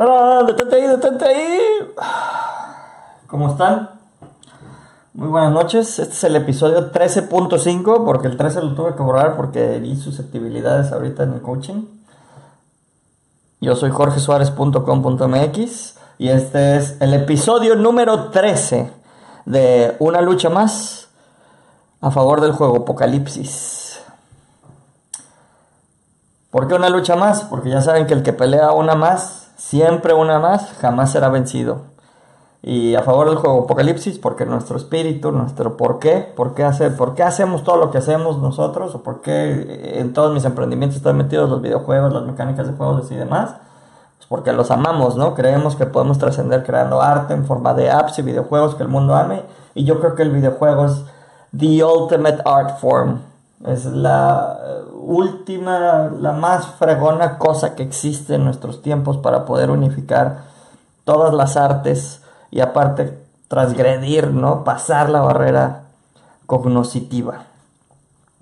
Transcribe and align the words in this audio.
¡Tarán! 0.00 0.46
¡Detente 0.46 0.76
ahí, 0.76 0.86
detente 0.86 1.24
ahí! 1.26 1.60
¿Cómo 3.26 3.50
están? 3.50 3.90
Muy 5.12 5.28
buenas 5.28 5.52
noches. 5.52 5.98
Este 5.98 6.14
es 6.14 6.24
el 6.24 6.36
episodio 6.36 6.90
13.5 6.90 8.06
porque 8.06 8.28
el 8.28 8.38
13 8.38 8.62
lo 8.62 8.74
tuve 8.74 8.94
que 8.94 9.02
borrar 9.02 9.36
porque 9.36 9.78
vi 9.78 9.94
susceptibilidades 9.96 10.90
ahorita 10.90 11.24
en 11.24 11.34
el 11.34 11.42
coaching. 11.42 11.84
Yo 13.60 13.76
soy 13.76 13.90
jorgesuárez.com.mx 13.90 15.98
y 16.16 16.30
este 16.30 16.78
es 16.78 16.96
el 17.02 17.12
episodio 17.12 17.76
número 17.76 18.30
13 18.30 18.90
de 19.44 19.96
Una 19.98 20.22
lucha 20.22 20.48
más 20.48 21.08
a 22.00 22.10
favor 22.10 22.40
del 22.40 22.52
juego 22.52 22.78
Apocalipsis. 22.78 24.00
¿Por 26.50 26.68
qué 26.68 26.74
una 26.74 26.88
lucha 26.88 27.16
más? 27.16 27.42
Porque 27.42 27.68
ya 27.68 27.82
saben 27.82 28.06
que 28.06 28.14
el 28.14 28.22
que 28.22 28.32
pelea 28.32 28.72
una 28.72 28.94
más 28.94 29.49
siempre 29.60 30.14
una 30.14 30.38
más, 30.38 30.72
jamás 30.80 31.12
será 31.12 31.28
vencido. 31.28 31.82
Y 32.62 32.94
a 32.94 33.02
favor 33.02 33.28
del 33.28 33.36
juego 33.36 33.64
Apocalipsis, 33.64 34.18
porque 34.18 34.44
nuestro 34.46 34.76
espíritu, 34.76 35.32
nuestro 35.32 35.76
por 35.76 35.98
qué, 35.98 36.32
por 36.34 36.54
qué, 36.54 36.64
hacer, 36.64 36.96
por 36.96 37.14
qué 37.14 37.22
hacemos 37.22 37.62
todo 37.62 37.76
lo 37.76 37.90
que 37.90 37.98
hacemos 37.98 38.38
nosotros, 38.38 38.94
o 38.94 39.02
por 39.02 39.20
qué 39.20 39.98
en 39.98 40.12
todos 40.12 40.32
mis 40.34 40.44
emprendimientos 40.44 40.96
están 40.96 41.16
metidos 41.16 41.48
los 41.48 41.62
videojuegos, 41.62 42.12
las 42.12 42.24
mecánicas 42.24 42.66
de 42.66 42.74
juegos 42.74 43.10
y 43.10 43.16
demás, 43.16 43.56
pues 44.16 44.26
porque 44.28 44.52
los 44.52 44.70
amamos, 44.70 45.16
¿no? 45.16 45.34
Creemos 45.34 45.76
que 45.76 45.86
podemos 45.86 46.18
trascender 46.18 46.64
creando 46.64 47.00
arte 47.00 47.34
en 47.34 47.46
forma 47.46 47.74
de 47.74 47.90
apps 47.90 48.18
y 48.18 48.22
videojuegos 48.22 48.74
que 48.74 48.82
el 48.82 48.88
mundo 48.88 49.14
ame, 49.14 49.42
y 49.74 49.84
yo 49.84 50.00
creo 50.00 50.14
que 50.14 50.22
el 50.22 50.30
videojuego 50.30 50.86
es 50.86 51.04
the 51.56 51.84
ultimate 51.84 52.42
art 52.44 52.78
form, 52.78 53.20
es 53.66 53.84
la 53.84 54.58
última, 54.94 56.10
la 56.18 56.32
más 56.32 56.66
fregona 56.78 57.38
cosa 57.38 57.74
que 57.74 57.82
existe 57.82 58.34
en 58.34 58.44
nuestros 58.44 58.82
tiempos 58.82 59.18
para 59.18 59.44
poder 59.44 59.70
unificar 59.70 60.44
todas 61.04 61.34
las 61.34 61.56
artes 61.56 62.22
y 62.50 62.60
aparte 62.60 63.18
transgredir, 63.48 64.28
¿no? 64.28 64.64
Pasar 64.64 65.10
la 65.10 65.20
barrera 65.20 65.82
cognoscitiva. 66.46 67.44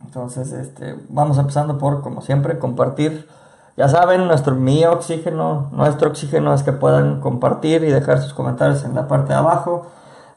Entonces, 0.05 0.53
este, 0.53 0.97
vamos 1.09 1.39
empezando 1.39 1.79
por, 1.79 2.03
como 2.03 2.21
siempre, 2.21 2.59
compartir. 2.59 3.29
Ya 3.77 3.89
saben, 3.89 4.27
nuestro 4.27 4.55
mi 4.55 4.85
oxígeno, 4.85 5.69
nuestro 5.73 6.11
oxígeno 6.11 6.55
es 6.55 6.63
que 6.63 6.73
puedan 6.73 7.21
compartir 7.21 7.85
y 7.85 7.91
dejar 7.91 8.21
sus 8.21 8.35
comentarios 8.35 8.85
en 8.85 8.95
la 8.95 9.09
parte 9.09 9.33
de 9.33 9.39
abajo. 9.39 9.87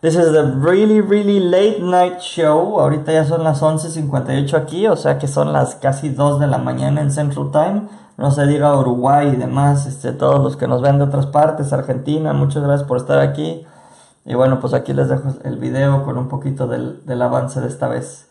This 0.01 0.15
is 0.15 0.31
the 0.31 0.43
really, 0.57 0.99
really 0.99 1.39
late 1.39 1.79
night 1.79 2.21
show. 2.21 2.79
Ahorita 2.79 3.11
ya 3.11 3.23
son 3.23 3.43
las 3.43 3.61
11.58 3.61 4.55
aquí, 4.55 4.87
o 4.87 4.95
sea 4.95 5.19
que 5.19 5.27
son 5.27 5.53
las 5.53 5.75
casi 5.75 6.09
2 6.09 6.39
de 6.39 6.47
la 6.47 6.57
mañana 6.57 7.01
en 7.01 7.11
Central 7.11 7.51
Time. 7.51 7.83
No 8.17 8.31
se 8.31 8.47
diga 8.47 8.75
Uruguay 8.75 9.27
y 9.27 9.35
demás, 9.35 9.85
este, 9.85 10.11
todos 10.11 10.41
los 10.41 10.57
que 10.57 10.67
nos 10.67 10.81
ven 10.81 10.97
de 10.97 11.03
otras 11.03 11.27
partes, 11.27 11.71
Argentina, 11.71 12.33
muchas 12.33 12.63
gracias 12.63 12.87
por 12.87 12.97
estar 12.97 13.19
aquí. 13.19 13.63
Y 14.25 14.33
bueno, 14.33 14.59
pues 14.59 14.73
aquí 14.73 14.91
les 14.91 15.07
dejo 15.07 15.35
el 15.43 15.57
video 15.57 16.03
con 16.03 16.17
un 16.17 16.29
poquito 16.29 16.65
del, 16.65 17.05
del 17.05 17.21
avance 17.21 17.61
de 17.61 17.67
esta 17.67 17.87
vez. 17.87 18.27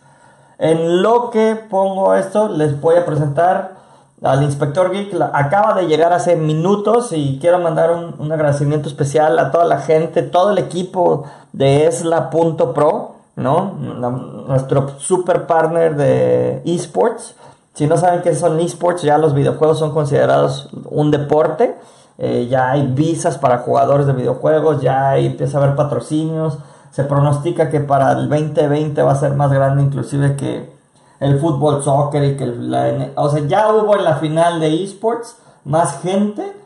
En 0.58 1.02
lo 1.02 1.30
que 1.30 1.54
pongo 1.54 2.16
esto, 2.16 2.48
les 2.48 2.80
voy 2.80 2.96
a 2.96 3.06
presentar 3.06 3.76
al 4.22 4.42
inspector 4.42 4.90
Geek. 4.92 5.14
acaba 5.32 5.74
de 5.74 5.86
llegar 5.86 6.12
hace 6.12 6.36
minutos 6.36 7.12
y 7.12 7.38
quiero 7.40 7.58
mandar 7.58 7.90
un, 8.18 8.32
agradecimiento 8.32 8.88
especial 8.88 9.38
a 9.38 9.50
toda 9.50 9.64
la 9.64 9.78
gente, 9.78 10.22
todo 10.22 10.50
el 10.50 10.58
equipo 10.58 11.24
de 11.52 11.86
Esla.pro, 11.86 13.14
¿no? 13.36 13.74
nuestro 14.46 14.98
super 14.98 15.46
partner 15.46 15.96
de 15.96 16.62
esports. 16.64 17.34
Si 17.74 17.86
no 17.86 17.96
saben 17.96 18.22
qué 18.22 18.34
son 18.34 18.60
esports, 18.60 19.02
ya 19.02 19.16
los 19.16 19.32
videojuegos 19.32 19.78
son 19.78 19.92
considerados 19.92 20.68
un 20.90 21.10
deporte. 21.10 21.76
Eh, 22.18 22.48
ya 22.50 22.72
hay 22.72 22.86
visas 22.86 23.38
para 23.38 23.58
jugadores 23.58 24.06
de 24.06 24.12
videojuegos, 24.12 24.82
ya 24.82 25.16
empieza 25.16 25.58
a 25.58 25.62
haber 25.62 25.76
patrocinios. 25.76 26.58
Se 26.90 27.04
pronostica 27.04 27.70
que 27.70 27.80
para 27.80 28.12
el 28.12 28.28
2020 28.28 29.02
va 29.02 29.12
a 29.12 29.16
ser 29.16 29.32
más 29.34 29.50
grande 29.50 29.82
inclusive 29.82 30.36
que, 30.36 30.79
el 31.20 31.38
fútbol 31.38 31.82
soccer 31.82 32.24
y 32.24 32.36
que 32.36 32.46
la, 32.46 33.10
o 33.14 33.28
sea, 33.28 33.46
ya 33.46 33.72
hubo 33.72 33.96
en 33.96 34.04
la 34.04 34.16
final 34.16 34.58
de 34.58 34.82
esports 34.82 35.36
más 35.64 36.00
gente. 36.00 36.56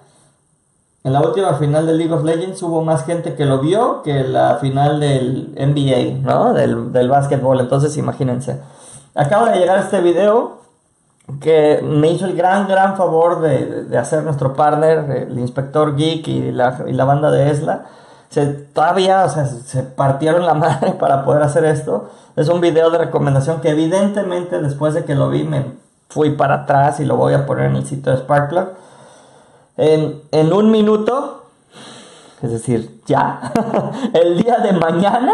En 1.03 1.13
la 1.13 1.21
última 1.21 1.55
final 1.55 1.87
de 1.87 1.93
League 1.93 2.13
of 2.13 2.25
Legends 2.25 2.63
hubo 2.63 2.83
más 2.83 3.05
gente 3.05 3.35
que 3.35 3.45
lo 3.45 3.59
vio 3.59 4.03
que 4.03 4.25
la 4.25 4.57
final 4.57 5.01
del 5.01 5.53
NBA, 5.55 6.23
¿no? 6.23 6.55
Del, 6.55 6.93
del 6.93 7.09
básquetbol. 7.11 7.61
Entonces, 7.61 7.97
imagínense. 7.99 8.61
Acaba 9.15 9.51
de 9.51 9.59
llegar 9.59 9.81
este 9.81 10.01
video 10.01 10.63
que 11.41 11.81
me 11.83 12.11
hizo 12.11 12.25
el 12.25 12.37
gran, 12.37 12.69
gran 12.69 12.97
favor 12.97 13.41
de, 13.41 13.85
de 13.85 13.99
hacer 13.99 14.23
nuestro 14.23 14.55
partner, 14.55 15.27
el 15.29 15.39
Inspector 15.39 15.97
Geek 15.97 16.29
y 16.29 16.53
la, 16.53 16.85
y 16.87 16.93
la 16.93 17.05
banda 17.05 17.31
de 17.31 17.51
Esla 17.51 17.87
se, 18.35 18.47
todavía, 18.47 19.29
se 19.29 19.83
partieron 19.85 20.45
la 20.45 20.55
madre 20.67 20.93
para 20.93 21.25
poder 21.25 21.43
hacer 21.43 21.65
esto. 21.65 22.11
Es 22.35 22.49
un 22.49 22.61
video 22.61 22.91
de 22.91 22.99
recomendación 22.99 23.61
que 23.61 23.71
evidentemente 23.71 24.61
después 24.61 24.93
de 24.93 25.05
que 25.05 25.15
lo 25.15 25.31
vi 25.31 25.45
me 25.45 25.75
fui 26.09 26.31
para 26.31 26.63
atrás 26.63 26.99
y 26.99 27.05
lo 27.05 27.17
voy 27.17 27.35
a 27.35 27.47
poner 27.47 27.67
en 27.67 27.77
el 27.77 27.87
sitio 27.87 28.11
de 28.11 28.19
Sparkplug. 28.19 28.71
En, 29.77 30.53
un 30.53 30.71
minuto, 30.73 31.45
es 32.43 32.51
decir, 32.51 33.01
ya, 33.07 33.53
el 34.13 34.43
día 34.43 34.59
de 34.59 34.73
mañana 34.73 35.33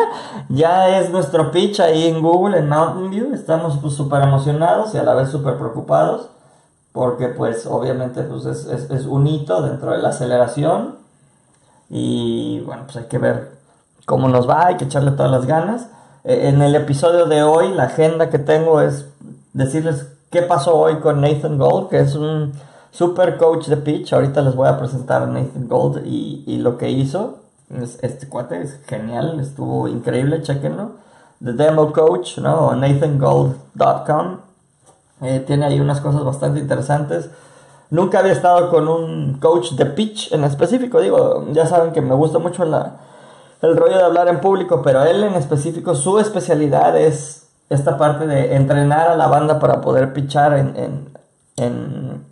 ya 0.51 0.99
es 0.99 1.09
nuestro 1.09 1.51
pitch 1.51 1.81
ahí 1.81 2.07
en 2.07 2.21
Google, 2.21 2.59
en 2.59 2.69
Mountain 2.69 3.09
View. 3.09 3.35
Estamos 3.35 3.81
súper 3.95 4.21
pues, 4.21 4.25
emocionados 4.25 4.95
y 4.95 4.99
a 4.99 5.05
la 5.05 5.15
vez 5.15 5.31
súper 5.31 5.57
preocupados 5.57 6.29
porque 6.93 7.29
pues 7.29 7.67
obviamente 7.67 8.23
pues 8.25 8.45
es, 8.45 8.67
es, 8.67 8.91
es 8.91 9.07
un 9.07 9.27
hito 9.27 9.63
dentro 9.63 9.93
de 9.93 9.99
la 9.99 10.09
aceleración 10.11 11.00
y 11.91 12.61
bueno, 12.61 12.85
pues 12.85 12.97
hay 12.97 13.05
que 13.05 13.19
ver 13.19 13.51
cómo 14.07 14.29
nos 14.29 14.49
va, 14.49 14.69
hay 14.69 14.77
que 14.77 14.85
echarle 14.85 15.11
todas 15.11 15.31
las 15.31 15.47
ganas. 15.47 15.89
Eh, 16.25 16.49
en 16.49 16.63
el 16.63 16.75
episodio 16.75 17.27
de 17.27 17.43
hoy, 17.43 17.73
la 17.75 17.85
agenda 17.85 18.31
que 18.31 18.39
tengo 18.39 18.81
es 18.81 19.07
decirles 19.53 20.07
qué 20.31 20.43
pasó 20.43 20.77
hoy 20.77 20.97
con 21.01 21.21
Nathan 21.21 21.59
Gold, 21.59 21.89
que 21.89 22.01
es 22.01 22.15
un 22.15 22.53
super 22.93 23.37
coach 23.37 23.67
de 23.67 23.77
pitch. 23.77 24.13
Ahorita 24.13 24.41
les 24.43 24.55
voy 24.55 24.69
a 24.69 24.79
presentar 24.79 25.23
a 25.23 25.27
Nathan 25.27 25.69
Gold 25.69 26.07
y, 26.07 26.45
y 26.47 26.59
lo 26.59 26.79
que 26.79 26.91
hizo. 26.91 27.41
este 28.03 28.29
cuate 28.29 28.63
es 28.63 28.81
genial, 28.87 29.41
estuvo 29.41 29.89
increíble, 29.89 30.43
chequenlo. 30.43 30.93
The 31.43 31.55
Demo 31.55 31.93
Coach, 31.93 32.39
¿no? 32.39 32.75
NathanGold.com. 32.75 34.39
Eh, 35.23 35.43
tiene 35.47 35.67
ahí 35.67 35.81
unas 35.81 36.01
cosas 36.01 36.23
bastante 36.23 36.61
interesantes. 36.61 37.31
Nunca 37.91 38.21
había 38.21 38.33
estado 38.33 38.71
con 38.71 38.87
un 38.89 39.41
coach 39.41 39.73
de 39.73 39.87
pitch 39.87 40.33
en 40.33 40.45
específico. 40.45 41.01
Digo, 41.01 41.47
ya 41.53 41.67
saben 41.67 41.93
que 41.93 42.01
me 42.01 42.15
gusta 42.15 42.39
mucho 42.39 42.63
el 42.63 43.77
rollo 43.77 43.97
de 43.97 44.05
hablar 44.05 44.29
en 44.29 44.41
público, 44.41 44.81
pero 44.83 45.03
él 45.05 45.25
en 45.25 45.35
específico, 45.35 45.95
su 45.95 46.19
especialidad 46.19 46.97
es 46.97 47.49
esta 47.69 47.99
parte 47.99 48.27
de 48.27 48.55
entrenar 48.55 49.09
a 49.09 49.17
la 49.17 49.27
banda 49.27 49.59
para 49.59 49.81
poder 49.81 50.13
pitchar 50.13 50.55
en, 50.55 50.77
en, 50.77 51.19
en, 51.57 52.25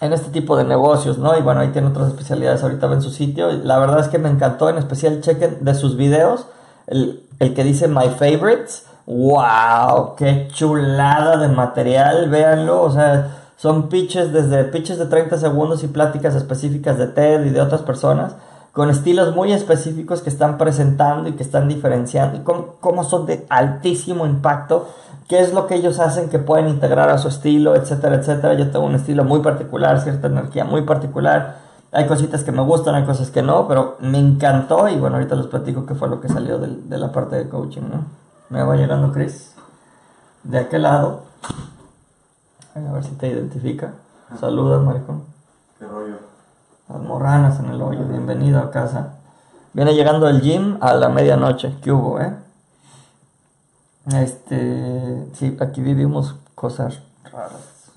en 0.00 0.12
este 0.12 0.30
tipo 0.30 0.56
de 0.56 0.64
negocios, 0.64 1.18
¿no? 1.18 1.36
Y 1.36 1.42
bueno, 1.42 1.60
ahí 1.60 1.68
tiene 1.68 1.88
otras 1.88 2.08
especialidades 2.08 2.62
ahorita 2.62 2.86
en 2.86 3.02
su 3.02 3.10
sitio. 3.10 3.50
La 3.52 3.78
verdad 3.78 4.00
es 4.00 4.08
que 4.08 4.18
me 4.18 4.28
encantó, 4.28 4.68
en 4.68 4.78
especial 4.78 5.20
chequen 5.20 5.64
de 5.64 5.74
sus 5.74 5.96
videos, 5.96 6.46
el, 6.86 7.22
el 7.38 7.54
que 7.54 7.64
dice 7.64 7.88
My 7.88 8.08
Favorites. 8.10 8.86
¡Wow! 9.06 10.16
¡Qué 10.16 10.48
chulada 10.52 11.36
de 11.36 11.48
material! 11.48 12.28
Véanlo, 12.28 12.82
o 12.82 12.90
sea 12.90 13.45
son 13.56 13.88
pitches 13.88 14.32
desde 14.32 14.64
pitches 14.64 14.98
de 14.98 15.06
30 15.06 15.38
segundos 15.38 15.82
y 15.82 15.88
pláticas 15.88 16.34
específicas 16.34 16.98
de 16.98 17.06
TED 17.06 17.46
y 17.46 17.50
de 17.50 17.60
otras 17.60 17.82
personas 17.82 18.36
con 18.76 18.90
estilos 18.90 19.34
muy 19.34 19.54
específicos 19.54 20.20
que 20.20 20.28
están 20.28 20.58
presentando 20.58 21.30
y 21.30 21.32
que 21.32 21.42
están 21.42 21.66
diferenciando 21.66 22.36
y 22.36 22.40
cómo, 22.42 23.04
son 23.04 23.24
de 23.24 23.46
altísimo 23.48 24.26
impacto, 24.26 24.88
qué 25.28 25.40
es 25.40 25.54
lo 25.54 25.66
que 25.66 25.76
ellos 25.76 25.98
hacen 25.98 26.28
que 26.28 26.38
pueden 26.38 26.68
integrar 26.68 27.08
a 27.08 27.16
su 27.16 27.28
estilo, 27.28 27.74
etcétera, 27.74 28.16
etcétera. 28.16 28.52
Yo 28.52 28.70
tengo 28.70 28.84
un 28.84 28.94
estilo 28.94 29.24
muy 29.24 29.40
particular, 29.40 29.98
cierta 30.02 30.26
energía 30.26 30.66
muy 30.66 30.82
particular. 30.82 31.56
Hay 31.90 32.06
cositas 32.06 32.44
que 32.44 32.52
me 32.52 32.60
gustan, 32.60 32.94
hay 32.94 33.04
cosas 33.04 33.30
que 33.30 33.40
no, 33.40 33.66
pero 33.66 33.96
me 34.00 34.18
encantó 34.18 34.86
y 34.90 34.96
bueno, 34.96 35.16
ahorita 35.16 35.36
les 35.36 35.46
platico 35.46 35.86
qué 35.86 35.94
fue 35.94 36.10
lo 36.10 36.20
que 36.20 36.28
salió 36.28 36.58
de, 36.58 36.68
de 36.68 36.98
la 36.98 37.12
parte 37.12 37.36
de 37.36 37.48
coaching, 37.48 37.80
¿no? 37.80 38.04
Me 38.50 38.62
va 38.62 38.76
llegando 38.76 39.10
Chris. 39.10 39.54
De 40.42 40.58
aquel 40.58 40.82
lado. 40.82 41.22
A 42.76 42.92
ver 42.92 43.04
si 43.04 43.12
te 43.12 43.28
identifica. 43.28 43.94
Saludos, 44.38 44.84
maricón. 44.84 45.24
¿Qué 45.78 45.86
rollo? 45.86 46.16
Las 46.90 47.00
morranas 47.00 47.58
en 47.58 47.70
el 47.70 47.80
hoyo. 47.80 48.04
Bienvenido 48.04 48.60
a 48.60 48.70
casa. 48.70 49.14
Viene 49.72 49.94
llegando 49.94 50.28
el 50.28 50.42
gym 50.42 50.76
a 50.82 50.92
la 50.92 51.08
medianoche. 51.08 51.74
¿Qué 51.82 51.90
hubo, 51.90 52.20
eh? 52.20 52.34
Este. 54.12 55.26
Sí, 55.32 55.56
aquí 55.58 55.80
vivimos 55.80 56.34
cosas 56.54 57.00
raras. 57.32 57.92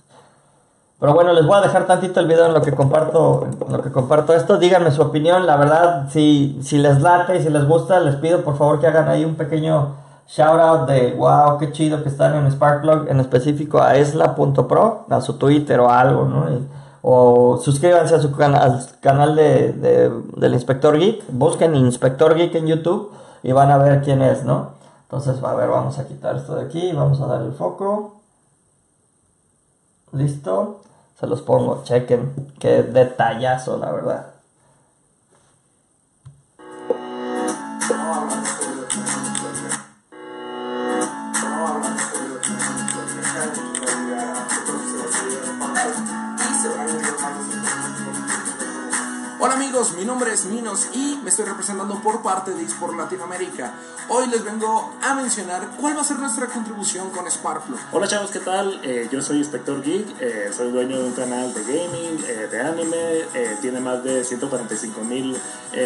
Pero 0.98 1.14
bueno, 1.14 1.34
les 1.34 1.46
voy 1.46 1.58
a 1.58 1.62
dejar 1.62 1.86
tantito 1.86 2.22
el 2.22 2.28
video 2.28 2.46
en 2.46 2.54
lo 2.54 2.62
que 2.62 2.72
comparto, 2.72 3.48
en 3.48 3.74
lo 3.74 3.84
que 3.84 3.92
comparto 3.92 4.34
esto. 4.34 4.58
Díganme 4.58 4.92
su 4.92 5.02
opinión. 5.02 5.46
La 5.46 5.58
verdad, 5.58 6.10
si, 6.10 6.58
si 6.64 6.78
les 6.78 7.02
late 7.02 7.36
y 7.36 7.44
si 7.44 7.50
les 7.50 7.68
gusta, 7.68 8.00
les 8.00 8.16
pido 8.16 8.46
por 8.46 8.58
favor 8.58 8.80
que 8.80 8.88
hagan 8.88 9.10
ahí 9.10 9.26
un 9.26 9.36
pequeño 9.36 9.96
Shout 10.30 10.60
out 10.60 10.88
de 10.88 11.16
wow, 11.16 11.58
qué 11.58 11.72
chido 11.72 12.04
que 12.04 12.10
están 12.10 12.36
en 12.36 12.52
Sparkplug, 12.52 13.10
en 13.10 13.20
específico 13.20 13.82
a 13.82 13.96
esla.pro, 13.96 15.06
a 15.10 15.22
su 15.22 15.34
Twitter 15.40 15.80
o 15.80 15.90
algo, 15.90 16.26
¿no? 16.26 16.46
o 17.02 17.58
suscríbanse 17.58 18.14
a 18.14 18.20
su 18.20 18.36
al 18.40 18.86
canal 19.02 19.36
de, 19.36 20.12
del 20.36 20.54
Inspector 20.54 21.00
Geek, 21.00 21.24
busquen 21.32 21.74
Inspector 21.76 22.36
Geek 22.36 22.54
en 22.56 22.68
YouTube 22.68 23.12
y 23.42 23.54
van 23.54 23.72
a 23.72 23.78
ver 23.78 24.04
quién 24.04 24.22
es, 24.22 24.44
¿no? 24.44 24.74
Entonces, 25.04 25.42
a 25.44 25.56
ver, 25.56 25.70
vamos 25.70 25.98
a 25.98 26.08
quitar 26.08 26.36
esto 26.36 26.56
de 26.56 26.66
aquí, 26.66 26.92
vamos 26.92 27.20
a 27.22 27.26
dar 27.26 27.42
el 27.42 27.54
foco. 27.54 28.18
Listo, 30.12 30.82
se 31.20 31.26
los 31.26 31.42
pongo, 31.42 31.82
chequen, 31.84 32.54
qué 32.60 32.84
detallazo, 32.84 33.78
la 33.78 33.92
verdad. 33.92 34.29
Nombre 50.20 50.36
es 50.36 50.44
Minos 50.48 50.90
y 50.94 51.18
me 51.24 51.30
estoy 51.30 51.46
representando 51.46 51.98
por 52.02 52.22
parte 52.22 52.52
de 52.52 52.62
eSport 52.62 52.94
Latinoamérica. 52.94 53.72
Hoy 54.10 54.28
les 54.28 54.44
vengo 54.44 54.94
a 55.02 55.16
mencionar 55.16 55.70
cuál 55.80 55.96
va 55.96 56.02
a 56.02 56.04
ser 56.04 56.20
nuestra 56.20 56.48
contribución 56.48 57.10
con 57.12 57.32
Sparkflow. 57.32 57.80
Hola 57.94 58.06
chavos, 58.06 58.30
¿qué 58.30 58.40
tal? 58.40 58.82
Eh, 58.84 59.08
yo 59.10 59.22
soy 59.22 59.38
Inspector 59.38 59.82
Geek, 59.82 60.20
eh, 60.20 60.52
soy 60.54 60.72
dueño 60.72 60.98
de 60.98 61.06
un 61.06 61.14
canal 61.14 61.54
de 61.54 61.64
gaming, 61.64 62.22
eh, 62.28 62.50
de 62.52 62.60
anime, 62.60 62.98
tiene 63.62 63.80
más 63.80 64.04
de 64.04 64.26
145 64.26 65.02
mil 65.06 65.38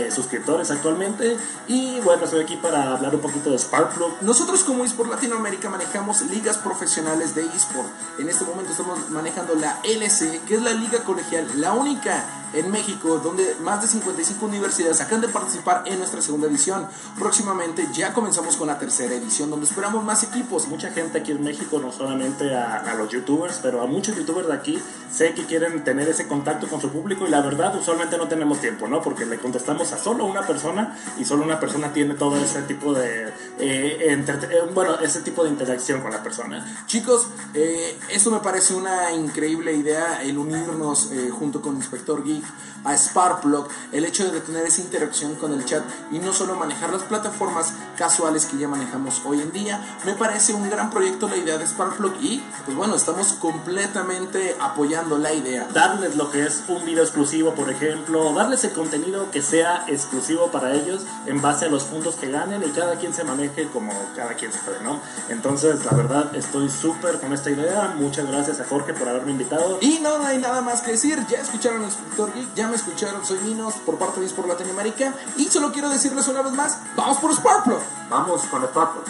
suscriptores 0.10 0.72
actualmente 0.72 1.38
y 1.68 2.00
bueno, 2.00 2.24
estoy 2.24 2.42
aquí 2.42 2.56
para 2.56 2.94
hablar 2.94 3.14
un 3.14 3.22
poquito 3.22 3.52
de 3.52 3.60
Sparkflow. 3.60 4.16
Nosotros 4.22 4.64
como 4.64 4.84
eSport 4.84 5.12
Latinoamérica 5.12 5.70
manejamos 5.70 6.22
ligas 6.24 6.58
profesionales 6.58 7.36
de 7.36 7.44
eSport. 7.44 7.90
En 8.18 8.30
este 8.30 8.46
momento 8.46 8.72
estamos 8.72 9.12
manejando 9.12 9.54
la 9.54 9.80
LC, 9.84 10.42
que 10.48 10.56
es 10.56 10.62
la 10.64 10.72
liga 10.72 11.04
colegial, 11.04 11.48
la 11.58 11.74
única 11.74 12.26
en 12.54 12.72
México 12.72 13.20
donde 13.24 13.56
más 13.62 13.82
de 13.82 13.88
55 13.88 14.46
universidades 14.46 15.02
acaban 15.02 15.22
de 15.22 15.28
participar 15.28 15.84
en 15.86 15.98
nuestra 16.00 16.22
segunda 16.22 16.48
edición. 16.48 16.88
Próximamente 17.18 17.88
ya 17.94 18.14
comenzamos 18.14 18.58
con 18.58 18.68
la 18.68 18.80
tercera 18.80 19.16
edición, 19.16 19.50
donde 19.50 19.66
esperamos 19.66 20.04
más 20.04 20.24
equipos. 20.24 20.68
Mucha 20.68 20.92
gente 20.92 21.20
aquí 21.20 21.32
en 21.32 21.44
México, 21.44 21.80
no 21.80 21.92
solamente 21.92 22.54
a, 22.56 22.94
los 22.96 23.10
youtubers, 23.10 23.60
pero 23.62 23.82
a 23.82 23.88
muchos 23.88 24.16
youtubers 24.16 24.48
de 24.48 24.54
aquí, 24.54 24.80
sé 25.12 25.34
que 25.34 25.46
quieren 25.46 25.84
tener 25.84 26.08
ese 26.08 26.28
contacto 26.28 26.68
con 26.68 26.80
su 26.80 26.90
público 26.90 27.26
y 27.28 27.30
la 27.30 27.42
verdad 27.42 27.76
usualmente 27.76 28.18
no 28.18 28.28
tenemos 28.28 28.60
tiempo, 28.60 28.88
¿no? 28.88 29.02
Porque 29.02 29.26
le 29.26 29.38
contestamos 29.38 29.92
a 29.92 29.98
solo 29.98 30.26
una 30.26 30.46
persona 30.46 30.98
y 31.18 31.26
solo 31.26 31.44
una 31.44 31.60
persona 31.60 31.92
tiene 31.94 32.14
todo 32.14 32.38
ese 32.38 32.62
tipo 32.64 32.94
de, 32.94 33.28
eh, 33.60 33.98
eh, 34.00 34.70
bueno, 34.74 35.00
ese 35.00 35.22
tipo 35.22 35.44
de 35.44 35.50
interacción 35.50 36.02
con 36.02 36.12
la 36.12 36.22
persona. 36.22 36.86
Chicos, 36.86 37.28
eh, 37.54 37.98
esto 38.10 38.32
me 38.32 38.40
parece 38.40 38.76
una 38.76 39.12
increíble 39.12 39.74
idea, 39.74 40.22
el 40.22 40.38
unirnos 40.38 41.10
junto 41.38 41.62
con 41.62 41.76
Inspector 41.76 42.24
Geek 42.24 42.43
a 42.84 42.98
Sparkplug, 42.98 43.68
el 43.92 44.06
hecho 44.06 44.30
de 44.30 44.42
tener 44.42 44.66
esa 44.66 44.82
interacción 44.82 45.36
con 45.36 45.54
el 45.54 45.64
chat 45.66 45.84
y 46.12 46.20
no 46.20 46.34
solo 46.34 46.56
manejar 46.56 46.92
las 46.92 47.04
plataformas 47.04 47.74
casuales 47.98 48.46
que 48.46 48.58
ya 48.58 48.68
manejamos 48.68 49.22
hoy 49.26 49.42
en 49.42 49.52
día, 49.52 49.82
me 50.06 50.14
parece 50.14 50.54
un 50.54 50.70
gran 50.70 50.90
proyecto 50.90 51.30
la 51.30 51.38
idea 51.38 51.58
de 51.58 51.66
Sparkplug 51.66 52.14
y 52.22 52.44
pues 52.66 52.76
bueno, 52.76 52.96
estamos 52.96 53.34
completamente 53.34 54.56
apoyando 54.60 55.18
la 55.18 55.34
idea. 55.34 55.68
Darles 55.74 56.16
lo 56.16 56.30
que 56.30 56.46
es 56.46 56.64
un 56.68 56.84
video 56.86 57.04
exclusivo, 57.04 57.54
por 57.54 57.70
ejemplo, 57.70 58.34
darles 58.34 58.64
el 58.64 58.72
contenido 58.72 59.32
que 59.32 59.42
sea 59.42 59.86
exclusivo 59.88 60.48
para 60.48 60.74
ellos 60.74 61.04
en 61.26 61.42
base 61.42 61.66
a 61.66 61.70
los 61.70 61.84
puntos 61.86 62.16
que 62.16 62.30
ganen 62.30 62.64
y 62.64 62.72
cada 62.72 62.96
quien 62.96 63.14
se 63.14 63.24
maneje 63.24 63.68
como 63.70 63.94
cada 64.16 64.34
quien 64.34 64.52
se 64.52 64.60
puede, 64.60 64.82
¿no? 64.84 65.00
Entonces, 65.30 65.86
la 65.86 65.92
verdad, 65.92 66.36
estoy 66.36 66.70
súper 66.70 67.20
con 67.20 67.34
esta 67.34 67.50
idea. 67.50 67.94
Muchas 67.98 68.28
gracias 68.28 68.60
a 68.60 68.66
Jorge 68.66 68.94
por 68.94 69.08
haberme 69.08 69.32
invitado. 69.32 69.78
Y 69.82 70.00
no, 70.00 70.18
hay 70.26 70.38
nada 70.38 70.62
más 70.62 70.82
que 70.82 70.92
decir. 70.92 71.24
Ya 71.30 71.40
escucharon 71.40 71.82
el 71.82 71.86
Inspector 71.86 72.32
Geek, 72.34 72.54
ya 72.56 72.68
me 72.68 72.76
escucharon, 72.76 73.26
soy 73.26 73.40
Minos 73.40 73.76
por 73.86 73.98
parte 73.98 74.20
de 74.20 74.30
por 74.30 74.48
Latinoamérica. 74.48 75.14
Y 75.38 75.46
solo 75.46 75.72
quiero 75.72 75.90
decirles 75.90 76.28
una 76.28 76.42
vez 76.42 76.54
más, 76.54 76.80
vamos 76.96 77.18
por 77.18 77.34
Sparkplug. 77.34 77.80
Vamos 78.10 78.42
con 78.44 78.64
Sparkplug. 78.64 79.06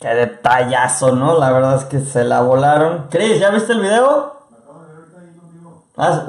Qué 0.00 0.08
detallazo, 0.08 1.12
¿no? 1.12 1.38
La 1.38 1.50
verdad 1.50 1.76
es 1.76 1.84
que 1.84 2.00
se 2.00 2.24
la 2.24 2.40
volaron. 2.40 3.08
Chris, 3.10 3.40
¿ya 3.40 3.50
viste 3.50 3.72
el 3.72 3.80
video? 3.80 4.38
Ah, 5.96 6.26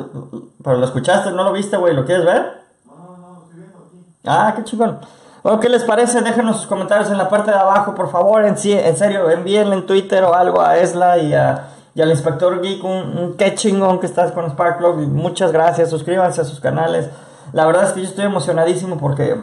pero 0.63 0.77
lo 0.77 0.85
escuchaste, 0.85 1.31
¿no 1.31 1.43
lo 1.43 1.53
viste, 1.53 1.77
güey? 1.77 1.93
¿Lo 1.93 2.03
quieres 2.03 2.25
ver? 2.25 2.63
No, 2.87 2.95
no, 2.95 3.17
no, 3.17 3.29
lo 3.35 3.43
estoy 3.43 3.59
viendo 3.59 3.77
aquí. 3.77 4.03
Ah, 4.25 4.53
qué 4.55 4.63
chingón. 4.63 4.99
Bueno, 5.43 5.59
¿qué 5.59 5.69
les 5.69 5.83
parece? 5.83 6.21
Déjenos 6.21 6.57
sus 6.57 6.67
comentarios 6.67 7.11
en 7.11 7.19
la 7.19 7.29
parte 7.29 7.51
de 7.51 7.57
abajo, 7.57 7.93
por 7.93 8.11
favor. 8.11 8.43
En, 8.43 8.55
en 8.57 8.97
serio, 8.97 9.29
envíenle 9.29 9.75
en 9.75 9.85
Twitter 9.85 10.23
o 10.23 10.33
algo 10.33 10.59
a 10.59 10.77
Esla 10.77 11.19
y 11.19 11.33
a 11.35 11.67
y 11.99 12.01
al 12.01 12.11
inspector 12.11 12.61
Geek, 12.61 12.81
un, 12.81 13.35
qué 13.37 13.55
chingón 13.55 13.99
que 13.99 14.05
estás 14.05 14.31
con 14.31 14.49
Sparkplug. 14.49 14.99
Muchas 15.09 15.51
gracias, 15.51 15.89
suscríbanse 15.89 16.39
a 16.39 16.45
sus 16.45 16.61
canales. 16.61 17.09
La 17.51 17.65
verdad 17.65 17.83
es 17.83 17.91
que 17.91 18.01
yo 18.01 18.07
estoy 18.07 18.23
emocionadísimo 18.23 18.97
porque, 18.97 19.35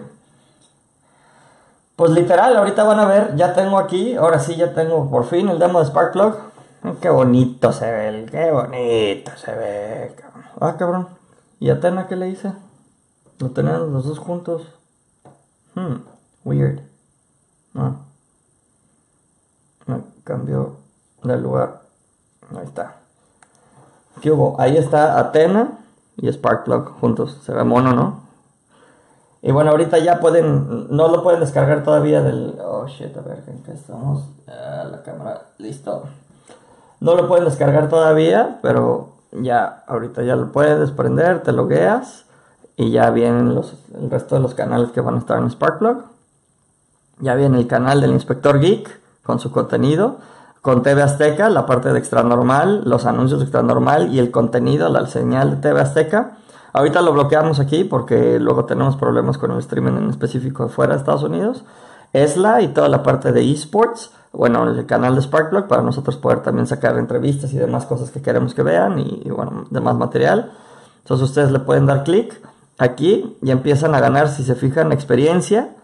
pues 1.97 2.13
literal, 2.13 2.57
ahorita 2.57 2.83
van 2.85 2.99
a 2.99 3.05
ver, 3.05 3.37
ya 3.37 3.53
tengo 3.53 3.77
aquí, 3.77 4.17
ahora 4.17 4.39
sí 4.39 4.57
ya 4.57 4.73
tengo 4.73 5.11
por 5.11 5.27
fin 5.27 5.51
el 5.51 5.59
demo 5.59 5.81
de 5.81 5.85
Sparkplug. 5.85 6.35
Qué 7.03 7.11
bonito 7.11 7.75
se 7.75 7.93
ve, 7.93 8.27
qué 8.31 8.51
bonito 8.51 9.33
se 9.37 9.55
ve. 9.55 10.17
Ah, 10.59 10.77
cabrón. 10.79 11.09
¿Y 11.61 11.69
Atena 11.69 12.07
qué 12.07 12.17
le 12.17 12.31
hice? 12.31 12.55
Lo 13.39 13.51
tenían 13.51 13.93
los 13.93 14.07
dos 14.07 14.19
juntos. 14.19 14.63
Hmm, 15.75 15.97
weird. 16.43 16.81
Ah. 17.75 17.97
Me 19.85 20.01
cambió 20.25 20.79
de 21.23 21.37
lugar. 21.37 21.86
Ahí 22.55 22.65
está. 22.65 22.97
¿Qué? 24.21 24.33
Ahí 24.59 24.77
está 24.77 25.19
Atena 25.19 25.79
y 26.17 26.31
Sparkplug 26.33 26.99
juntos. 27.01 27.41
Se 27.45 27.53
ve 27.53 27.65
mono, 27.65 27.93
¿no? 27.93 28.27
Y 29.43 29.53
bueno, 29.53 29.71
ahorita 29.71 29.99
ya 29.99 30.19
pueden, 30.19 30.89
no 30.91 31.09
lo 31.09 31.23
pueden 31.23 31.41
descargar 31.41 31.85
todavía 31.85 32.23
del... 32.23 32.59
Oh, 32.65 32.87
shit, 32.87 33.17
a 33.17 33.21
ver, 33.21 33.45
¿en 33.47 33.63
qué 33.63 33.73
estamos? 33.73 34.25
Ah, 34.49 34.85
la 34.91 35.03
cámara, 35.03 35.43
listo. 35.59 36.05
No 37.01 37.15
lo 37.15 37.29
pueden 37.29 37.45
descargar 37.45 37.89
todavía, 37.89 38.59
pero 38.63 39.11
ya, 39.31 39.85
ahorita 39.87 40.23
ya 40.23 40.35
lo 40.35 40.51
puedes 40.51 40.81
desprender, 40.81 41.43
te 41.43 41.53
logueas 41.53 42.25
y 42.77 42.91
ya 42.91 43.11
vienen 43.11 43.55
los, 43.55 43.75
el 43.95 44.11
resto 44.11 44.35
de 44.35 44.41
los 44.41 44.55
canales 44.55 44.91
que 44.91 45.01
van 45.01 45.15
a 45.15 45.19
estar 45.19 45.39
en 45.39 45.51
Sparkplug. 45.51 46.05
Ya 47.21 47.35
viene 47.35 47.59
el 47.59 47.67
canal 47.67 48.01
del 48.01 48.13
Inspector 48.13 48.59
Geek 48.59 49.01
con 49.23 49.39
su 49.39 49.53
contenido 49.53 50.19
con 50.67 50.83
TV 50.83 51.01
Azteca, 51.01 51.49
la 51.49 51.65
parte 51.65 51.93
de 51.93 51.99
extra 52.01 52.25
normal, 52.25 52.83
los 52.87 53.07
anuncios 53.07 53.39
de 53.39 53.45
extra 53.45 53.63
normal 53.63 54.13
y 54.13 54.19
el 54.19 54.33
contenido, 54.33 54.89
la 54.89 55.07
señal 55.07 55.53
de 55.53 55.57
TV 55.59 55.81
Azteca. 55.81 56.39
Ahorita 56.73 57.03
lo 57.03 57.13
bloqueamos 57.13 57.61
aquí 57.61 57.85
porque 57.85 58.41
luego 58.41 58.65
tenemos 58.65 58.97
problemas 58.97 59.39
con 59.39 59.53
el 59.53 59.59
streaming 59.59 59.93
en 59.93 60.11
específico 60.11 60.69
fuera 60.69 60.95
de 60.95 60.99
Estados 60.99 61.23
Unidos. 61.23 61.63
ESLA 62.13 62.63
y 62.63 62.69
toda 62.75 62.89
la 62.89 63.05
parte 63.05 63.31
de 63.31 63.49
esports, 63.49 64.11
bueno, 64.33 64.69
el 64.69 64.87
canal 64.87 65.15
de 65.15 65.23
Sparkplug 65.23 65.69
para 65.69 65.83
nosotros 65.83 66.17
poder 66.17 66.41
también 66.41 66.67
sacar 66.67 66.99
entrevistas 66.99 67.53
y 67.53 67.59
demás 67.59 67.87
cosas 67.87 68.11
que 68.11 68.21
queremos 68.21 68.53
que 68.53 68.65
vean 68.65 68.99
y, 68.99 69.23
y 69.25 69.31
bueno, 69.31 69.67
demás 69.71 69.95
material. 69.95 70.51
Entonces 71.05 71.29
ustedes 71.29 71.53
le 71.53 71.61
pueden 71.61 71.87
dar 71.87 72.03
clic 72.03 72.43
aquí 72.77 73.37
y 73.41 73.53
empiezan 73.53 73.95
a 73.95 74.01
ganar, 74.01 74.29
si 74.29 74.43
se 74.43 74.57
fijan, 74.57 74.91
experiencia. 74.91 75.77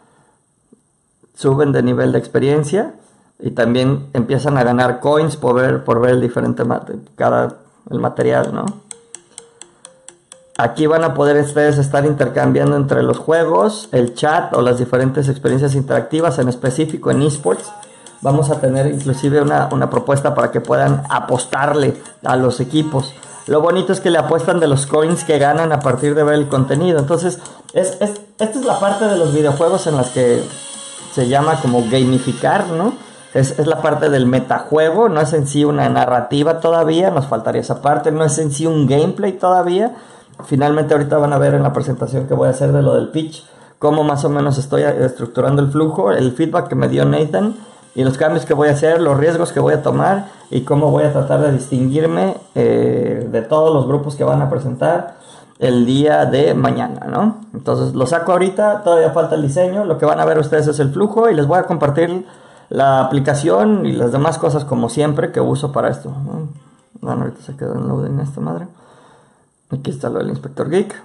Suben 1.34 1.70
de 1.70 1.84
nivel 1.84 2.10
de 2.10 2.18
experiencia 2.18 2.96
y 3.42 3.50
también 3.50 4.06
empiezan 4.12 4.56
a 4.56 4.64
ganar 4.64 5.00
coins 5.00 5.36
por 5.36 5.56
ver, 5.56 5.84
por 5.84 6.00
ver 6.00 6.12
el 6.12 6.20
diferente 6.20 6.62
cada 7.16 7.56
el 7.90 7.98
material, 7.98 8.54
¿no? 8.54 8.64
Aquí 10.58 10.86
van 10.86 11.02
a 11.02 11.14
poder 11.14 11.42
ustedes 11.42 11.78
estar 11.78 12.04
intercambiando 12.04 12.76
entre 12.76 13.02
los 13.02 13.18
juegos, 13.18 13.88
el 13.90 14.14
chat 14.14 14.54
o 14.54 14.62
las 14.62 14.78
diferentes 14.78 15.28
experiencias 15.28 15.74
interactivas, 15.74 16.38
en 16.38 16.48
específico 16.48 17.10
en 17.10 17.22
esports. 17.22 17.72
Vamos 18.20 18.50
a 18.50 18.60
tener 18.60 18.86
inclusive 18.86 19.40
una, 19.42 19.90
propuesta 19.90 20.34
para 20.34 20.52
que 20.52 20.60
puedan 20.60 21.02
apostarle 21.08 21.96
a 22.22 22.36
los 22.36 22.60
equipos. 22.60 23.12
Lo 23.48 23.60
bonito 23.60 23.92
es 23.92 24.00
que 24.00 24.10
le 24.10 24.18
apuestan 24.18 24.60
de 24.60 24.68
los 24.68 24.86
coins 24.86 25.24
que 25.24 25.38
ganan 25.38 25.72
a 25.72 25.80
partir 25.80 26.14
de 26.14 26.22
ver 26.22 26.34
el 26.34 26.48
contenido. 26.48 27.00
Entonces, 27.00 27.40
es, 27.72 27.96
es, 28.00 28.20
esta 28.38 28.58
es 28.58 28.64
la 28.64 28.78
parte 28.78 29.06
de 29.06 29.16
los 29.16 29.34
videojuegos 29.34 29.88
en 29.88 29.96
las 29.96 30.10
que 30.10 30.44
se 31.12 31.26
llama 31.26 31.60
como 31.60 31.82
gamificar, 31.90 32.68
¿no? 32.68 32.92
Es, 33.34 33.58
la 33.66 33.80
parte 33.80 34.10
del 34.10 34.26
metajuego, 34.26 35.08
no 35.08 35.20
es 35.20 35.32
en 35.32 35.46
sí 35.46 35.64
una 35.64 35.88
narrativa 35.88 36.60
todavía, 36.60 37.10
nos 37.10 37.26
faltaría 37.26 37.62
esa 37.62 37.80
parte, 37.80 38.12
no 38.12 38.24
es 38.24 38.38
en 38.38 38.50
sí 38.50 38.66
un 38.66 38.86
gameplay 38.86 39.32
todavía. 39.32 39.94
Finalmente 40.44 40.92
ahorita 40.92 41.16
van 41.16 41.32
a 41.32 41.38
ver 41.38 41.54
en 41.54 41.62
la 41.62 41.72
presentación 41.72 42.26
que 42.26 42.34
voy 42.34 42.48
a 42.48 42.50
hacer 42.50 42.72
de 42.72 42.82
lo 42.82 42.94
del 42.94 43.08
pitch, 43.08 43.44
cómo 43.78 44.04
más 44.04 44.24
o 44.24 44.28
menos 44.28 44.58
estoy 44.58 44.82
estructurando 44.82 45.62
el 45.62 45.70
flujo, 45.70 46.12
el 46.12 46.32
feedback 46.32 46.68
que 46.68 46.74
me 46.74 46.88
dio 46.88 47.04
Nathan 47.04 47.56
y 47.94 48.04
los 48.04 48.18
cambios 48.18 48.44
que 48.44 48.54
voy 48.54 48.68
a 48.68 48.72
hacer, 48.72 49.00
los 49.00 49.16
riesgos 49.18 49.52
que 49.52 49.60
voy 49.60 49.74
a 49.74 49.82
tomar 49.82 50.28
y 50.50 50.62
cómo 50.62 50.90
voy 50.90 51.04
a 51.04 51.12
tratar 51.12 51.40
de 51.40 51.52
distinguirme 51.52 52.36
eh, 52.54 53.28
de 53.30 53.42
todos 53.42 53.72
los 53.72 53.86
grupos 53.86 54.14
que 54.14 54.24
van 54.24 54.42
a 54.42 54.50
presentar 54.50 55.14
el 55.58 55.86
día 55.86 56.26
de 56.26 56.54
mañana, 56.54 57.06
¿no? 57.06 57.36
Entonces 57.54 57.94
lo 57.94 58.06
saco 58.06 58.32
ahorita, 58.32 58.82
todavía 58.82 59.10
falta 59.10 59.36
el 59.36 59.42
diseño, 59.42 59.84
lo 59.84 59.96
que 59.96 60.04
van 60.04 60.20
a 60.20 60.24
ver 60.24 60.38
ustedes 60.38 60.66
es 60.66 60.80
el 60.80 60.90
flujo 60.90 61.30
y 61.30 61.34
les 61.34 61.46
voy 61.46 61.58
a 61.58 61.64
compartir 61.64 62.26
la 62.72 63.00
aplicación 63.00 63.84
y 63.84 63.92
las 63.92 64.12
demás 64.12 64.38
cosas 64.38 64.64
como 64.64 64.88
siempre 64.88 65.30
que 65.30 65.40
uso 65.40 65.72
para 65.72 65.90
esto. 65.90 66.08
¿no? 66.08 66.48
Bueno, 67.02 67.24
ahorita 67.24 67.42
se 67.42 67.54
quedó 67.54 67.74
en 67.74 67.86
loading 67.86 68.18
esta 68.20 68.40
madre. 68.40 68.66
Aquí 69.70 69.90
está 69.90 70.08
lo 70.08 70.20
del 70.20 70.30
inspector 70.30 70.70
geek. 70.70 71.02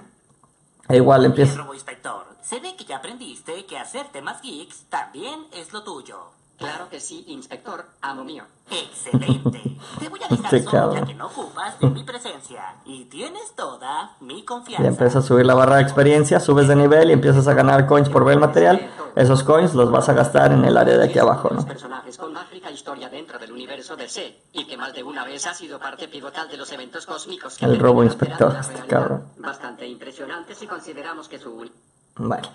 E 0.88 0.96
igual 0.96 1.26
empieza. 1.26 1.58
Robo 1.58 1.74
Inspector, 1.74 2.24
se 2.42 2.60
ve 2.60 2.74
que 2.74 2.86
ya 2.86 2.96
aprendiste 2.96 3.66
que 3.66 3.78
hacer 3.78 4.06
temas 4.08 4.40
geeks 4.40 4.84
también 4.88 5.40
es 5.52 5.74
lo 5.74 5.82
tuyo. 5.82 6.16
Claro 6.58 6.88
que 6.90 6.98
sí, 6.98 7.24
inspector, 7.28 7.84
amo 8.00 8.24
mío. 8.24 8.42
Excelente. 8.68 9.62
Te 10.00 10.08
voy 10.08 10.20
a 10.22 10.28
dejar 10.28 10.54
Este 10.54 10.68
solo 10.68 10.94
ya 10.94 11.04
que 11.04 11.14
no 11.14 11.26
ocupas 11.26 11.78
de 11.78 11.88
mi 11.88 12.02
presencia. 12.02 12.74
Y 12.84 13.04
tienes 13.04 13.54
toda 13.54 14.16
mi 14.20 14.44
confianza. 14.44 14.82
Ya 14.82 14.88
empiezas 14.88 15.24
a 15.24 15.28
subir 15.28 15.46
la 15.46 15.54
barra 15.54 15.76
de 15.76 15.82
experiencia, 15.82 16.40
subes 16.40 16.66
de 16.66 16.74
nivel 16.74 17.10
y 17.10 17.12
empiezas 17.12 17.46
a 17.46 17.54
ganar 17.54 17.86
coins 17.86 18.08
por 18.08 18.24
ver 18.24 18.34
el 18.34 18.40
material. 18.40 18.90
Esos 19.14 19.44
coins 19.44 19.74
los 19.74 19.92
vas 19.92 20.08
a 20.08 20.14
gastar 20.14 20.50
en 20.50 20.64
el 20.64 20.76
área 20.76 20.98
de 20.98 21.04
aquí 21.04 21.18
abajo, 21.20 21.48
¿no? 21.50 21.64
personajes 21.64 22.18
con 22.18 22.32
más 22.32 22.50
rica 22.50 22.70
historia 22.70 23.08
dentro 23.08 23.38
del 23.38 23.52
universo 23.52 23.96
DC 23.96 24.36
y 24.52 24.66
que 24.66 24.76
más 24.76 24.92
de 24.94 25.04
una 25.04 25.24
vez 25.24 25.46
ha 25.46 25.54
sido 25.54 25.78
parte 25.78 26.08
pivotal 26.08 26.48
de 26.48 26.56
los 26.56 26.70
eventos 26.72 27.06
cósmicos 27.06 27.56
que 27.56 27.66
El 27.66 27.78
robo 27.78 28.02
inspector, 28.02 28.56
este 28.60 28.86
cabrón. 28.86 29.28
Bastante 29.36 29.86
impresionante 29.86 30.56
si 30.56 30.66
consideramos 30.66 31.28
que 31.28 31.38
su 31.38 31.70
Bueno, 32.16 32.48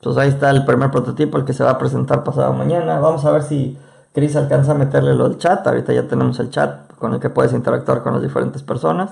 pues 0.00 0.16
ahí 0.16 0.28
está 0.28 0.50
el 0.50 0.64
primer 0.64 0.90
prototipo, 0.90 1.38
el 1.38 1.44
que 1.44 1.52
se 1.52 1.64
va 1.64 1.70
a 1.70 1.78
presentar 1.78 2.24
pasado 2.24 2.52
mañana. 2.52 3.00
Vamos 3.00 3.24
a 3.24 3.32
ver 3.32 3.42
si 3.42 3.76
Chris 4.14 4.36
alcanza 4.36 4.72
a 4.72 4.74
meterle 4.74 5.14
lo 5.14 5.28
del 5.28 5.38
chat. 5.38 5.66
Ahorita 5.66 5.92
ya 5.92 6.04
tenemos 6.04 6.38
el 6.38 6.50
chat 6.50 6.92
con 6.98 7.14
el 7.14 7.20
que 7.20 7.30
puedes 7.30 7.52
interactuar 7.52 8.02
con 8.02 8.12
las 8.12 8.22
diferentes 8.22 8.62
personas. 8.62 9.10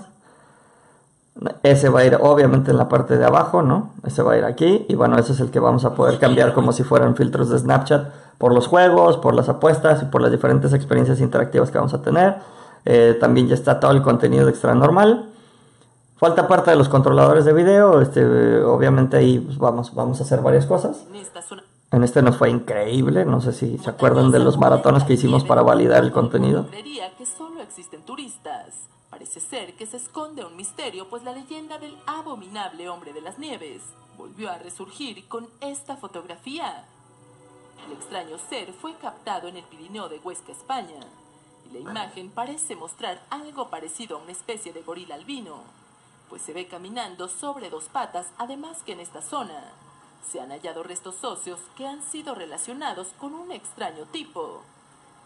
Ese 1.63 1.89
va 1.91 2.01
a 2.01 2.05
ir 2.05 2.17
obviamente 2.21 2.71
en 2.71 2.79
la 2.79 2.89
parte 2.89 3.19
de 3.19 3.25
abajo, 3.25 3.61
¿no? 3.63 3.91
Ese 4.05 4.23
va 4.23 4.33
a 4.33 4.39
ir 4.39 4.45
aquí. 4.45 4.87
Y 4.89 4.95
bueno, 4.95 5.19
ese 5.19 5.33
es 5.33 5.41
el 5.41 5.51
que 5.51 5.61
vamos 5.61 5.85
a 5.85 5.95
poder 5.95 6.19
cambiar 6.19 6.55
como 6.55 6.73
si 6.73 6.83
fueran 6.83 7.15
filtros 7.15 7.51
de 7.51 7.59
Snapchat 7.59 8.09
por 8.39 8.55
los 8.55 8.69
juegos, 8.69 9.19
por 9.19 9.35
las 9.35 9.49
apuestas 9.49 10.03
y 10.03 10.07
por 10.07 10.23
las 10.23 10.31
diferentes 10.31 10.73
experiencias 10.73 11.21
interactivas 11.21 11.71
que 11.71 11.79
vamos 11.79 11.95
a 11.95 12.03
tener. 12.03 12.37
Eh, 12.85 13.17
también 13.21 13.49
ya 13.49 13.55
está 13.55 13.81
todo 13.81 13.91
el 13.91 14.03
contenido 14.03 14.49
extra 14.49 14.75
normal. 14.75 15.27
Falta 16.17 16.49
parte 16.49 16.71
de 16.71 16.77
los 16.77 16.89
controladores 16.89 17.45
de 17.45 17.53
video. 17.53 18.01
Este, 18.01 18.63
obviamente 18.63 19.19
ahí 19.19 19.39
pues, 19.39 19.59
vamos, 19.59 19.95
vamos 19.95 20.21
a 20.21 20.25
hacer 20.25 20.41
varias 20.41 20.67
cosas. 20.67 21.05
En 21.93 22.03
este 22.03 22.23
nos 22.23 22.37
fue 22.37 22.51
increíble. 22.51 23.25
No 23.25 23.41
sé 23.41 23.53
si 23.53 23.79
se 23.79 23.91
acuerdan 23.91 24.31
de 24.31 24.39
los 24.39 24.59
maratones 24.59 25.05
que 25.05 25.13
hicimos 25.15 25.45
para 25.45 25.63
validar 25.63 26.03
el 26.05 26.13
contenido. 26.13 26.67
Que 26.71 27.25
solo 27.25 27.63
existen 27.63 28.03
turistas. 28.03 28.75
Parece 29.09 29.41
ser 29.41 29.75
que 29.75 29.87
se 29.87 29.97
esconde 29.97 30.45
un 30.45 30.57
misterio, 30.57 31.09
pues 31.09 31.23
la 31.23 31.33
leyenda 31.33 31.79
del 31.79 31.97
abominable 32.07 32.91
hombre 32.91 33.15
de 33.15 33.23
las 33.23 33.39
nieves 33.39 33.81
volvió 34.19 34.51
a 34.51 34.59
resurgir 34.59 35.27
con 35.29 35.47
esta 35.61 35.97
fotografía. 35.97 36.85
El 37.87 37.93
extraño 37.93 38.37
ser 38.51 38.73
fue 38.73 38.95
captado 38.95 39.49
en 39.49 39.57
el 39.57 39.65
Pirineo 39.65 40.09
de 40.09 40.19
Huesca, 40.19 40.53
España, 40.53 41.01
y 41.65 41.73
la 41.73 41.91
imagen 41.91 42.31
parece 42.31 42.77
mostrar 42.77 43.23
algo 43.31 43.69
parecido 43.69 44.19
a 44.19 44.23
una 44.23 44.33
especie 44.33 44.73
de 44.73 44.83
gorila 44.83 45.15
albino, 45.15 45.63
pues 46.37 46.45
se 46.45 46.53
ve 46.53 46.67
caminando 46.67 47.29
sobre 47.29 47.71
dos 47.71 47.85
patas, 47.85 48.27
además 48.37 48.83
que 48.85 48.93
en 48.93 49.01
esta 49.01 49.23
zona 49.23 49.55
se 50.31 50.39
han 50.39 50.51
hallado 50.51 50.83
restos 50.83 51.25
óseos 51.25 51.59
que 51.79 51.87
han 51.87 52.03
sido 52.03 52.35
relacionados 52.35 53.07
con 53.19 53.33
un 53.33 53.53
extraño 53.53 54.05
tipo 54.13 54.61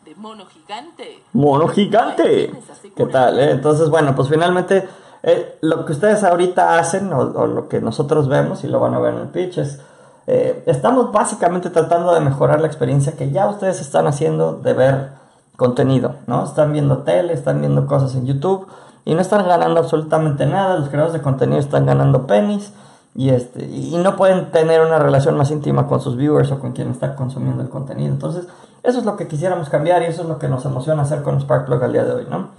de 0.04 0.14
mono 0.14 0.46
gigante. 0.46 1.20
Mono 1.32 1.66
gigante. 1.66 2.52
¿Qué 2.94 3.06
tal? 3.06 3.40
eh? 3.40 3.50
Entonces, 3.50 3.90
bueno, 3.90 4.14
pues 4.14 4.28
finalmente 4.28 4.88
eh, 5.24 5.58
lo 5.62 5.84
que 5.84 5.94
ustedes 5.94 6.22
ahorita 6.22 6.78
hacen 6.78 7.12
o, 7.12 7.18
o 7.18 7.46
lo 7.48 7.68
que 7.68 7.80
nosotros 7.80 8.28
vemos 8.28 8.62
y 8.62 8.68
lo 8.68 8.78
van 8.78 8.94
a 8.94 9.00
ver 9.00 9.14
en 9.14 9.20
el 9.22 9.28
pitch 9.30 9.58
es 9.58 9.80
eh, 10.28 10.62
estamos 10.66 11.10
básicamente 11.10 11.70
tratando 11.70 12.14
de 12.14 12.20
mejorar 12.20 12.60
la 12.60 12.68
experiencia 12.68 13.16
que 13.16 13.32
ya 13.32 13.48
ustedes 13.48 13.80
están 13.80 14.06
haciendo 14.06 14.52
de 14.52 14.74
ver 14.74 15.08
contenido, 15.56 16.14
¿no? 16.28 16.44
Están 16.44 16.72
viendo 16.72 16.98
tele, 16.98 17.32
están 17.32 17.58
viendo 17.58 17.88
cosas 17.88 18.14
en 18.14 18.26
YouTube 18.26 18.68
y 19.10 19.14
no 19.16 19.22
están 19.22 19.48
ganando 19.48 19.80
absolutamente 19.80 20.46
nada. 20.46 20.78
Los 20.78 20.88
creadores 20.88 21.14
de 21.14 21.20
contenido 21.20 21.58
están 21.58 21.84
ganando 21.84 22.28
pennies 22.28 22.72
y 23.12 23.30
este 23.30 23.64
y 23.64 23.96
no 23.96 24.14
pueden 24.14 24.52
tener 24.52 24.80
una 24.82 25.00
relación 25.00 25.36
más 25.36 25.50
íntima 25.50 25.88
con 25.88 26.00
sus 26.00 26.14
viewers 26.14 26.52
o 26.52 26.60
con 26.60 26.70
quien 26.70 26.92
está 26.92 27.16
consumiendo 27.16 27.60
el 27.60 27.68
contenido. 27.68 28.08
Entonces, 28.08 28.46
eso 28.84 29.00
es 29.00 29.04
lo 29.04 29.16
que 29.16 29.26
quisiéramos 29.26 29.68
cambiar 29.68 30.02
y 30.02 30.04
eso 30.04 30.22
es 30.22 30.28
lo 30.28 30.38
que 30.38 30.46
nos 30.46 30.64
emociona 30.64 31.02
hacer 31.02 31.22
con 31.22 31.40
Sparkplug 31.40 31.82
al 31.82 31.92
día 31.92 32.04
de 32.04 32.12
hoy, 32.12 32.26
¿no? 32.30 32.50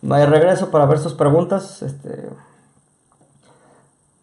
Me 0.00 0.24
regreso 0.24 0.70
para 0.70 0.86
ver 0.86 1.00
sus 1.00 1.12
preguntas. 1.12 1.82
Este, 1.82 2.30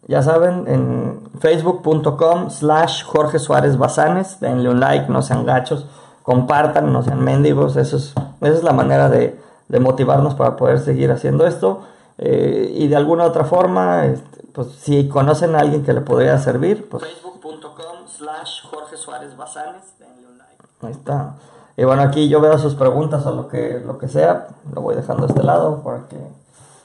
ya 0.08 0.20
saben, 0.24 0.64
en 0.66 1.30
facebook.com 1.38 2.50
slash 2.50 3.04
Jorge 3.04 3.38
Suárez 3.38 3.78
Bazanes, 3.78 4.40
denle 4.40 4.68
un 4.68 4.80
like, 4.80 5.12
no 5.12 5.22
sean 5.22 5.46
gachos, 5.46 5.86
compartan, 6.24 6.92
no 6.92 7.04
sean 7.04 7.22
mendigos, 7.22 7.76
eso 7.76 7.98
es, 7.98 8.14
esa 8.40 8.54
es 8.56 8.64
la 8.64 8.72
manera 8.72 9.08
de, 9.08 9.38
de 9.68 9.80
motivarnos 9.80 10.34
para 10.34 10.56
poder 10.56 10.80
seguir 10.80 11.10
haciendo 11.10 11.46
esto. 11.46 11.82
Eh, 12.18 12.72
y 12.74 12.88
de 12.88 12.96
alguna 12.96 13.24
otra 13.24 13.44
forma, 13.44 14.06
este, 14.06 14.42
pues 14.52 14.68
si 14.72 15.08
conocen 15.08 15.54
a 15.54 15.60
alguien 15.60 15.84
que 15.84 15.92
le 15.92 16.00
podría 16.00 16.38
servir, 16.38 16.88
pues 16.88 17.04
facebook.com 17.04 18.08
slash 18.08 18.64
Jorge 18.68 18.96
Suárez 18.96 19.36
Bazanes, 19.36 19.94
denle 19.98 20.26
un 20.26 20.38
like. 20.38 20.64
Ahí 20.82 20.92
está. 20.92 21.34
Y 21.76 21.84
bueno, 21.84 22.02
aquí 22.02 22.28
yo 22.28 22.40
veo 22.40 22.58
sus 22.58 22.74
preguntas 22.74 23.24
o 23.24 23.32
lo 23.32 23.46
que, 23.46 23.80
lo 23.86 23.98
que 23.98 24.08
sea, 24.08 24.48
lo 24.74 24.82
voy 24.82 24.96
dejando 24.96 25.24
a 25.24 25.28
este 25.28 25.44
lado 25.44 25.82
para 25.84 26.08
que 26.08 26.16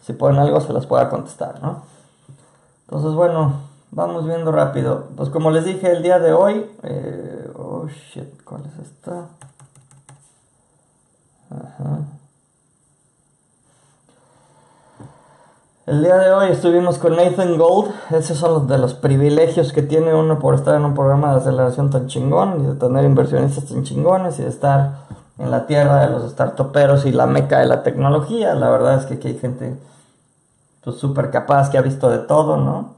si 0.01 0.13
ponen 0.13 0.39
algo 0.39 0.61
se 0.61 0.71
las 0.71 0.85
pueda 0.85 1.09
contestar, 1.09 1.61
¿no? 1.63 1.81
Entonces, 2.87 3.13
bueno, 3.13 3.53
vamos 3.89 4.27
viendo 4.27 4.51
rápido. 4.51 5.07
Pues 5.15 5.29
como 5.29 5.49
les 5.49 5.65
dije 5.65 5.91
el 5.91 6.03
día 6.03 6.19
de 6.19 6.33
hoy, 6.33 6.69
eh, 6.83 7.51
oh 7.57 7.87
shit, 7.87 8.43
¿cuál 8.43 8.61
es 8.65 8.85
esta? 8.85 9.29
Ajá. 11.49 12.01
El 15.85 16.01
día 16.01 16.15
de 16.15 16.31
hoy 16.31 16.49
estuvimos 16.49 16.97
con 16.97 17.17
Nathan 17.17 17.57
Gold. 17.57 17.91
Esos 18.11 18.37
son 18.37 18.53
los 18.53 18.67
de 18.69 18.77
los 18.77 18.93
privilegios 18.93 19.73
que 19.73 19.81
tiene 19.81 20.15
uno 20.15 20.39
por 20.39 20.55
estar 20.55 20.75
en 20.75 20.85
un 20.85 20.93
programa 20.93 21.31
de 21.33 21.41
aceleración 21.41 21.89
tan 21.89 22.07
chingón 22.07 22.61
y 22.61 22.67
de 22.67 22.75
tener 22.75 23.03
inversionistas 23.03 23.65
tan 23.65 23.83
chingones 23.83 24.39
y 24.39 24.43
de 24.43 24.47
estar 24.47 24.99
en 25.37 25.51
la 25.51 25.67
tierra 25.67 26.05
de 26.05 26.09
los 26.09 26.31
startuperos 26.31 27.05
y 27.05 27.11
la 27.11 27.25
meca 27.25 27.59
de 27.59 27.65
la 27.65 27.83
tecnología. 27.83 28.55
La 28.55 28.69
verdad 28.69 28.97
es 28.97 29.05
que 29.07 29.15
aquí 29.15 29.27
hay 29.27 29.37
gente 29.37 29.77
pues 30.85 30.95
súper 30.95 31.31
capaz 31.31 31.69
que 31.69 31.77
ha 31.77 31.81
visto 31.81 32.09
de 32.09 32.19
todo, 32.19 32.55
¿no? 32.55 32.93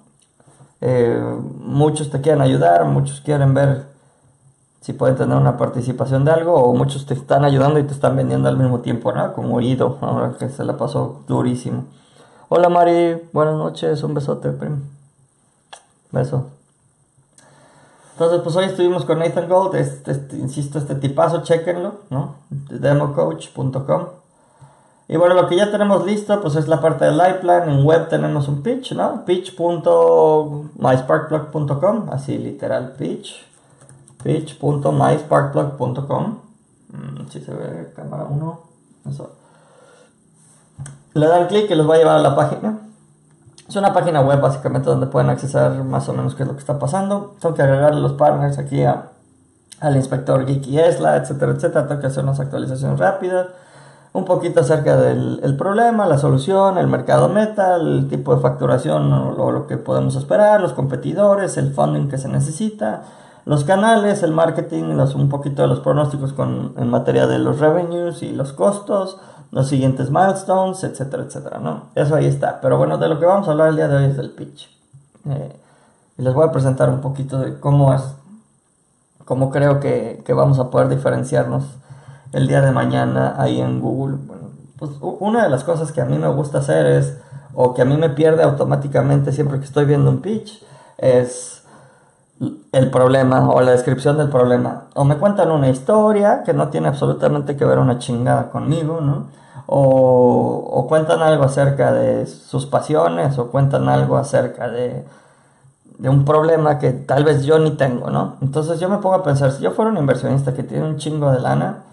Eh, 0.81 1.19
muchos 1.57 2.11
te 2.11 2.21
quieren 2.21 2.43
ayudar, 2.43 2.85
muchos 2.85 3.19
quieren 3.19 3.55
ver 3.55 3.85
si 4.81 4.93
pueden 4.93 5.15
tener 5.15 5.35
una 5.35 5.57
participación 5.57 6.23
de 6.23 6.33
algo 6.33 6.53
o 6.53 6.75
muchos 6.75 7.07
te 7.07 7.15
están 7.15 7.45
ayudando 7.45 7.79
y 7.79 7.83
te 7.83 7.93
están 7.93 8.15
vendiendo 8.15 8.47
al 8.47 8.57
mismo 8.57 8.81
tiempo, 8.81 9.11
¿no? 9.11 9.33
Como 9.33 9.59
Ido, 9.59 9.97
ahora 10.01 10.35
que 10.37 10.49
se 10.49 10.63
la 10.63 10.77
pasó 10.77 11.23
durísimo. 11.27 11.85
Hola 12.47 12.69
Mari, 12.69 13.27
buenas 13.33 13.55
noches, 13.55 14.03
un 14.03 14.13
besote, 14.13 14.51
prim. 14.51 14.83
Beso. 16.11 16.51
Entonces, 18.11 18.41
pues 18.43 18.55
hoy 18.55 18.65
estuvimos 18.65 19.03
con 19.03 19.17
Nathan 19.17 19.49
Gold, 19.49 19.73
este, 19.73 20.11
este, 20.11 20.37
insisto, 20.37 20.77
este 20.77 20.93
tipazo, 20.93 21.41
chequenlo, 21.41 22.01
¿no? 22.11 22.35
Democoach.com. 22.51 24.05
Y 25.07 25.17
bueno, 25.17 25.33
lo 25.33 25.47
que 25.47 25.55
ya 25.55 25.71
tenemos 25.71 26.05
listo, 26.05 26.39
pues 26.39 26.55
es 26.55 26.67
la 26.67 26.81
parte 26.81 27.05
del 27.05 27.17
live 27.17 27.39
plan. 27.41 27.67
En 27.67 27.83
web 27.83 28.09
tenemos 28.09 28.47
un 28.47 28.61
pitch, 28.61 28.91
¿no? 28.91 29.25
Pitch.mysparkplug.com, 29.25 32.09
así 32.11 32.37
literal, 32.37 32.91
pitch. 32.91 33.43
Pitch.mysparkplug.com. 34.23 36.37
Mm, 36.89 37.27
si 37.27 37.41
se 37.41 37.55
ve 37.55 37.91
cámara 37.95 38.25
1. 38.25 38.59
Eso. 39.09 39.44
Le 41.15 41.27
dan 41.27 41.47
clic 41.47 41.71
y 41.71 41.75
los 41.75 41.89
va 41.89 41.95
a 41.95 41.97
llevar 41.97 42.17
a 42.17 42.21
la 42.21 42.35
página. 42.35 42.77
Es 43.69 43.75
una 43.77 43.93
página 43.93 44.19
web 44.19 44.41
básicamente 44.41 44.89
donde 44.89 45.07
pueden 45.07 45.29
accesar 45.29 45.71
más 45.85 46.09
o 46.09 46.13
menos 46.13 46.35
qué 46.35 46.43
es 46.43 46.47
lo 46.47 46.55
que 46.55 46.59
está 46.59 46.77
pasando. 46.77 47.35
Tengo 47.39 47.55
que 47.55 47.61
agregarle 47.61 48.01
los 48.01 48.11
partners 48.11 48.57
aquí 48.57 48.83
a, 48.83 49.11
al 49.79 49.95
inspector 49.95 50.45
Geek 50.45 50.67
y 50.67 50.77
Esla, 50.77 51.15
etcétera, 51.15 51.53
etcétera. 51.53 51.87
Tengo 51.87 52.01
que 52.01 52.07
hacer 52.07 52.21
unas 52.21 52.41
actualizaciones 52.41 52.99
rápidas. 52.99 53.47
Un 54.11 54.25
poquito 54.25 54.59
acerca 54.59 54.97
del 54.97 55.39
el 55.41 55.55
problema, 55.55 56.05
la 56.05 56.17
solución, 56.17 56.77
el 56.77 56.87
mercado 56.87 57.29
meta, 57.29 57.77
el 57.77 58.09
tipo 58.09 58.35
de 58.35 58.41
facturación 58.41 59.11
o, 59.13 59.41
o 59.41 59.51
lo 59.51 59.67
que 59.67 59.77
podemos 59.77 60.17
esperar, 60.17 60.59
los 60.59 60.73
competidores, 60.73 61.55
el 61.55 61.73
funding 61.73 62.09
que 62.09 62.17
se 62.17 62.27
necesita, 62.27 63.03
los 63.45 63.63
canales, 63.63 64.23
el 64.23 64.31
marketing, 64.31 64.97
un 65.15 65.29
poquito 65.29 65.61
de 65.61 65.67
los 65.67 65.79
pronósticos 65.79 66.33
con, 66.33 66.73
en 66.77 66.89
materia 66.89 67.27
de 67.27 67.37
los 67.39 67.59
revenues 67.59 68.23
y 68.23 68.31
los 68.31 68.53
costos, 68.53 69.17
los 69.51 69.67
siguientes 69.67 70.09
milestones, 70.09 70.83
etcétera, 70.83 71.23
etcétera, 71.23 71.59
¿no? 71.59 71.85
Eso 71.95 72.15
ahí 72.15 72.25
está. 72.25 72.59
Pero 72.61 72.77
bueno, 72.77 72.97
de 72.97 73.07
lo 73.07 73.19
que 73.19 73.25
vamos 73.25 73.47
a 73.47 73.51
hablar 73.51 73.69
el 73.69 73.75
día 73.75 73.87
de 73.87 73.97
hoy 73.97 74.05
es 74.05 74.17
del 74.17 74.31
pitch. 74.31 74.69
Eh, 75.29 75.55
y 76.17 76.21
les 76.21 76.33
voy 76.33 76.47
a 76.47 76.51
presentar 76.51 76.89
un 76.89 77.01
poquito 77.01 77.39
de 77.39 77.59
cómo 77.59 77.93
es, 77.93 78.01
cómo 79.25 79.51
creo 79.51 79.79
que, 79.79 80.23
que 80.25 80.33
vamos 80.33 80.59
a 80.59 80.69
poder 80.69 80.87
diferenciarnos 80.89 81.63
el 82.31 82.47
día 82.47 82.61
de 82.61 82.71
mañana 82.71 83.35
ahí 83.37 83.59
en 83.61 83.81
Google. 83.81 84.17
Bueno, 84.25 84.49
pues 84.77 84.91
una 85.01 85.43
de 85.43 85.49
las 85.49 85.63
cosas 85.63 85.91
que 85.91 86.01
a 86.01 86.05
mí 86.05 86.17
me 86.17 86.27
gusta 86.27 86.59
hacer 86.59 86.85
es, 86.85 87.17
o 87.53 87.73
que 87.73 87.81
a 87.81 87.85
mí 87.85 87.97
me 87.97 88.09
pierde 88.09 88.43
automáticamente 88.43 89.31
siempre 89.31 89.59
que 89.59 89.65
estoy 89.65 89.85
viendo 89.85 90.09
un 90.09 90.21
pitch, 90.21 90.63
es 90.97 91.63
el 92.71 92.91
problema 92.91 93.49
o 93.49 93.61
la 93.61 93.71
descripción 93.71 94.17
del 94.17 94.29
problema. 94.29 94.85
O 94.93 95.05
me 95.05 95.17
cuentan 95.17 95.51
una 95.51 95.69
historia 95.69 96.43
que 96.43 96.53
no 96.53 96.69
tiene 96.69 96.89
absolutamente 96.89 97.55
que 97.55 97.65
ver 97.65 97.79
una 97.79 97.99
chingada 97.99 98.49
conmigo, 98.49 98.99
¿no? 99.01 99.27
O, 99.67 100.69
o 100.71 100.87
cuentan 100.87 101.21
algo 101.21 101.45
acerca 101.45 101.91
de 101.93 102.25
sus 102.27 102.65
pasiones, 102.65 103.39
o 103.39 103.47
cuentan 103.51 103.89
algo 103.89 104.17
acerca 104.17 104.69
de, 104.69 105.05
de 105.97 106.09
un 106.09 106.25
problema 106.25 106.77
que 106.79 106.91
tal 106.91 107.23
vez 107.23 107.45
yo 107.45 107.57
ni 107.59 107.71
tengo, 107.71 108.09
¿no? 108.09 108.35
Entonces 108.41 108.79
yo 108.79 108.89
me 108.89 108.97
pongo 108.97 109.15
a 109.15 109.23
pensar, 109.23 109.51
si 109.51 109.63
yo 109.63 109.71
fuera 109.71 109.91
un 109.91 109.97
inversionista 109.97 110.53
que 110.53 110.63
tiene 110.63 110.85
un 110.85 110.97
chingo 110.97 111.31
de 111.31 111.39
lana, 111.39 111.83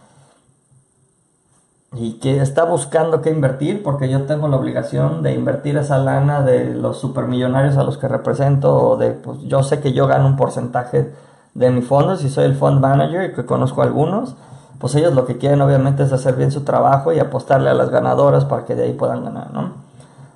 y 1.95 2.15
que 2.15 2.41
está 2.41 2.65
buscando 2.65 3.21
qué 3.21 3.31
invertir 3.31 3.83
porque 3.83 4.09
yo 4.09 4.23
tengo 4.23 4.49
la 4.49 4.57
obligación 4.57 5.23
de 5.23 5.35
invertir 5.35 5.77
esa 5.77 5.99
lana 5.99 6.41
de 6.41 6.73
los 6.75 6.99
supermillonarios 6.99 7.77
a 7.77 7.85
los 7.85 7.99
que 7.99 8.09
represento 8.09 8.75
o 8.75 8.97
de 8.97 9.11
pues 9.11 9.41
yo 9.43 9.63
sé 9.63 9.81
que 9.81 9.93
yo 9.93 10.07
gano 10.07 10.27
un 10.27 10.37
porcentaje 10.37 11.13
de 11.55 11.71
mi 11.71 11.83
fondo 11.83 12.17
si 12.17 12.31
soy 12.31 12.47
el 12.47 12.55
fund 12.55 12.81
manager 12.81 13.31
y 13.31 13.35
que 13.35 13.45
conozco 13.45 13.83
algunos 13.83 14.37
pues 14.79 14.95
ellos 14.95 15.15
lo 15.15 15.27
que 15.27 15.37
quieren 15.37 15.61
obviamente 15.61 16.03
es 16.03 16.13
hacer 16.15 16.35
bien 16.35 16.51
su 16.51 16.63
trabajo 16.63 17.13
y 17.13 17.21
apostarle 17.21 17.69
a 17.69 17.75
las 17.75 17.91
ganadoras 17.91 18.47
para 18.47 18.65
que 18.65 18.75
de 18.75 18.85
ahí 18.85 18.95
puedan 18.95 19.23
ganar 19.23 19.53
¿no? 19.53 19.73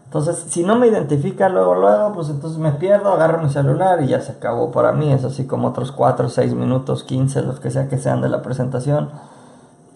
entonces 0.05 0.45
si 0.51 0.63
no 0.63 0.77
me 0.77 0.89
identifica 0.89 1.49
luego 1.49 1.75
luego 1.75 2.13
pues 2.13 2.29
entonces 2.29 2.59
me 2.59 2.73
pierdo 2.73 3.13
agarro 3.13 3.43
mi 3.43 3.49
celular 3.49 4.03
y 4.03 4.09
ya 4.09 4.21
se 4.21 4.33
acabó 4.33 4.73
para 4.73 4.93
mí 4.93 5.11
es 5.11 5.25
así 5.25 5.47
como 5.47 5.69
otros 5.69 5.91
4 5.91 6.29
6 6.29 6.53
minutos 6.53 7.03
15 7.03 7.41
los 7.43 7.61
que 7.61 7.71
sea 7.71 7.89
que 7.89 7.97
sean 7.97 8.21
de 8.21 8.29
la 8.29 8.43
presentación 8.43 9.09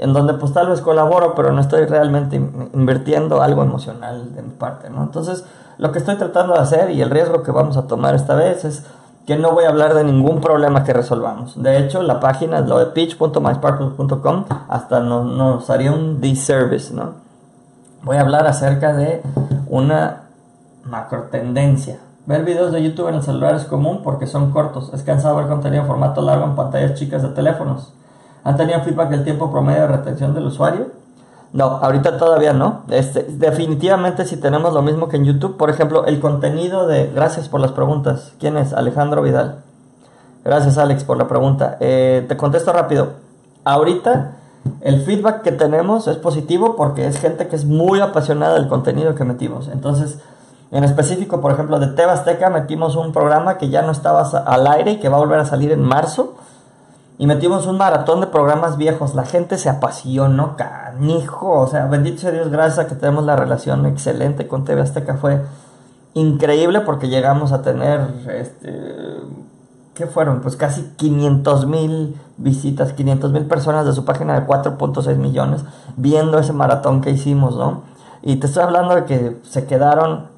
en 0.01 0.15
donde 0.15 0.33
pues 0.35 0.55
tal 0.55 0.69
vez 0.69 0.81
colaboro, 0.81 1.35
pero 1.35 1.53
no 1.53 1.61
estoy 1.61 1.85
realmente 1.85 2.37
invirtiendo 2.37 3.43
algo 3.43 3.63
emocional 3.63 4.35
de 4.35 4.41
mi 4.41 4.51
parte, 4.51 4.89
¿no? 4.89 5.03
Entonces, 5.03 5.45
lo 5.77 5.93
que 5.93 5.99
estoy 5.99 6.17
tratando 6.17 6.55
de 6.55 6.61
hacer 6.61 6.91
y 6.91 7.03
el 7.03 7.11
riesgo 7.11 7.43
que 7.43 7.51
vamos 7.51 7.77
a 7.77 7.87
tomar 7.87 8.15
esta 8.15 8.35
vez 8.35 8.65
es 8.65 8.87
que 9.27 9.37
no 9.37 9.53
voy 9.53 9.65
a 9.65 9.69
hablar 9.69 9.93
de 9.93 10.03
ningún 10.03 10.41
problema 10.41 10.85
que 10.85 10.95
resolvamos. 10.95 11.63
De 11.63 11.77
hecho, 11.77 12.03
la 12.03 12.19
página, 12.19 12.61
lo 12.63 12.79
de 12.79 12.87
hasta 14.69 15.01
nos, 15.01 15.27
nos 15.27 15.69
haría 15.69 15.93
un 15.93 16.23
disservice, 16.23 16.95
¿no? 16.95 17.13
Voy 18.03 18.17
a 18.17 18.23
hablar 18.23 18.47
acerca 18.47 18.95
de 18.95 19.23
una 19.69 20.23
macro 20.83 21.25
tendencia. 21.25 21.99
Ver 22.25 22.47
videos 22.47 22.73
de 22.73 22.83
YouTube 22.83 23.09
en 23.09 23.17
el 23.17 23.23
celular 23.23 23.55
es 23.55 23.65
común 23.65 24.01
porque 24.03 24.27
son 24.27 24.51
cortos. 24.51 24.91
Es 24.95 25.03
cansado 25.03 25.37
ver 25.37 25.49
contenido 25.49 25.83
en 25.83 25.89
formato 25.89 26.23
largo 26.23 26.47
en 26.47 26.57
pantallas 26.57 26.95
chicas 26.95 27.23
de 27.23 27.29
teléfonos. 27.29 27.93
¿Han 28.45 28.57
tenido 28.57 28.81
feedback 28.81 29.11
del 29.11 29.25
tiempo 29.25 29.51
promedio 29.51 29.83
de 29.83 29.89
retención 29.89 30.35
del 30.35 30.47
usuario? 30.47 30.89
No, 31.53 31.65
ahorita 31.65 32.17
todavía 32.17 32.53
no. 32.53 32.83
Este, 32.91 33.25
definitivamente 33.25 34.25
si 34.25 34.37
tenemos 34.37 34.73
lo 34.73 34.83
mismo 34.83 35.09
que 35.09 35.17
en 35.17 35.25
YouTube, 35.25 35.57
por 35.57 35.69
ejemplo, 35.69 36.07
el 36.07 36.21
contenido 36.21 36.87
de... 36.87 37.11
Gracias 37.13 37.49
por 37.49 37.61
las 37.61 37.73
preguntas. 37.73 38.33
¿Quién 38.39 38.57
es? 38.57 38.73
Alejandro 38.73 39.23
Vidal. 39.23 39.63
Gracias 40.45 40.79
Alex 40.79 41.05
por 41.05 41.19
la 41.19 41.29
pregunta. 41.29 41.77
Eh, 41.81 42.25
te 42.29 42.37
contesto 42.37 42.73
rápido. 42.73 43.15
Ahorita 43.65 44.33
el 44.81 45.03
feedback 45.03 45.43
que 45.43 45.53
tenemos 45.53 46.07
es 46.07 46.17
positivo 46.17 46.77
porque 46.77 47.07
es 47.07 47.19
gente 47.19 47.49
que 47.49 47.57
es 47.57 47.65
muy 47.65 48.01
apasionada 48.01 48.55
del 48.55 48.69
contenido 48.69 49.15
que 49.15 49.25
metimos. 49.25 49.69
Entonces, 49.69 50.19
en 50.71 50.85
específico, 50.85 51.41
por 51.41 51.53
ejemplo, 51.53 51.79
de 51.81 51.89
Tebasteca 51.89 52.49
metimos 52.49 52.95
un 52.97 53.13
programa 53.13 53.59
que 53.59 53.69
ya 53.71 53.83
no 53.83 53.91
estaba 53.91 54.23
al 54.23 54.67
aire 54.69 54.93
y 54.93 54.97
que 55.01 55.09
va 55.09 55.17
a 55.17 55.21
volver 55.21 55.41
a 55.41 55.45
salir 55.45 55.73
en 55.73 55.83
marzo 55.83 56.37
y 57.21 57.27
metimos 57.27 57.67
un 57.67 57.77
maratón 57.77 58.23
de 58.23 58.29
programas 58.29 58.79
viejos. 58.79 59.15
La 59.15 59.27
gente 59.27 59.59
se 59.59 59.69
apasionó, 59.69 60.57
canijo. 60.57 61.51
O 61.51 61.67
sea, 61.67 61.85
bendito 61.85 62.23
sea 62.23 62.31
Dios, 62.31 62.49
gracias 62.49 62.79
a 62.79 62.89
que 62.89 62.95
tenemos 62.95 63.27
la 63.27 63.37
relación 63.37 63.85
excelente 63.85 64.49
con 64.49 64.65
TV 64.65 64.81
Azteca. 64.81 65.19
Fue 65.19 65.43
increíble 66.15 66.81
porque 66.81 67.11
llegamos 67.11 67.53
a 67.53 67.61
tener, 67.61 68.01
este, 68.27 69.19
¿qué 69.93 70.07
fueron? 70.07 70.41
Pues 70.41 70.57
casi 70.57 70.81
500 70.97 71.67
mil 71.67 72.17
visitas, 72.39 72.95
500 72.95 73.33
mil 73.33 73.45
personas 73.45 73.85
de 73.85 73.93
su 73.93 74.07
página 74.07 74.41
de 74.41 74.47
4.6 74.47 75.17
millones 75.17 75.63
viendo 75.99 76.39
ese 76.39 76.55
maratón 76.55 77.03
que 77.03 77.11
hicimos, 77.11 77.55
¿no? 77.55 77.83
Y 78.23 78.37
te 78.37 78.47
estoy 78.47 78.63
hablando 78.63 78.95
de 78.95 79.05
que 79.05 79.37
se 79.43 79.67
quedaron, 79.67 80.29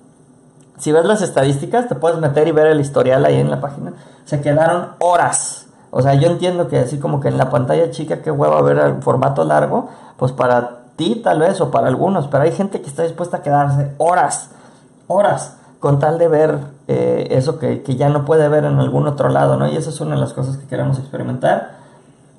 si 0.78 0.90
ves 0.90 1.04
las 1.04 1.22
estadísticas, 1.22 1.86
te 1.86 1.94
puedes 1.94 2.18
meter 2.18 2.48
y 2.48 2.50
ver 2.50 2.66
el 2.66 2.80
historial 2.80 3.24
ahí 3.24 3.36
en 3.36 3.52
la 3.52 3.60
página, 3.60 3.92
se 4.24 4.40
quedaron 4.40 4.88
horas 4.98 5.61
o 5.94 6.00
sea, 6.00 6.14
yo 6.14 6.28
entiendo 6.28 6.68
que 6.68 6.78
así 6.78 6.98
como 6.98 7.20
que 7.20 7.28
en 7.28 7.36
la 7.36 7.50
pantalla 7.50 7.90
chica, 7.90 8.22
qué 8.22 8.30
huevo 8.30 8.62
ver 8.62 8.78
el 8.78 9.02
formato 9.02 9.44
largo, 9.44 9.90
pues 10.16 10.32
para 10.32 10.78
ti 10.96 11.20
tal 11.22 11.40
vez 11.40 11.60
o 11.60 11.70
para 11.70 11.88
algunos, 11.88 12.28
pero 12.28 12.44
hay 12.44 12.52
gente 12.52 12.80
que 12.80 12.88
está 12.88 13.02
dispuesta 13.02 13.36
a 13.36 13.42
quedarse 13.42 13.92
horas, 13.98 14.48
horas, 15.06 15.58
con 15.80 15.98
tal 15.98 16.18
de 16.18 16.28
ver 16.28 16.60
eh, 16.88 17.28
eso 17.32 17.58
que, 17.58 17.82
que, 17.82 17.96
ya 17.96 18.08
no 18.08 18.24
puede 18.24 18.48
ver 18.48 18.64
en 18.64 18.78
algún 18.78 19.06
otro 19.06 19.28
lado, 19.28 19.58
¿no? 19.58 19.68
Y 19.68 19.76
esa 19.76 19.90
es 19.90 20.00
una 20.00 20.14
de 20.14 20.20
las 20.22 20.32
cosas 20.32 20.56
que 20.56 20.66
queremos 20.66 20.98
experimentar. 20.98 21.72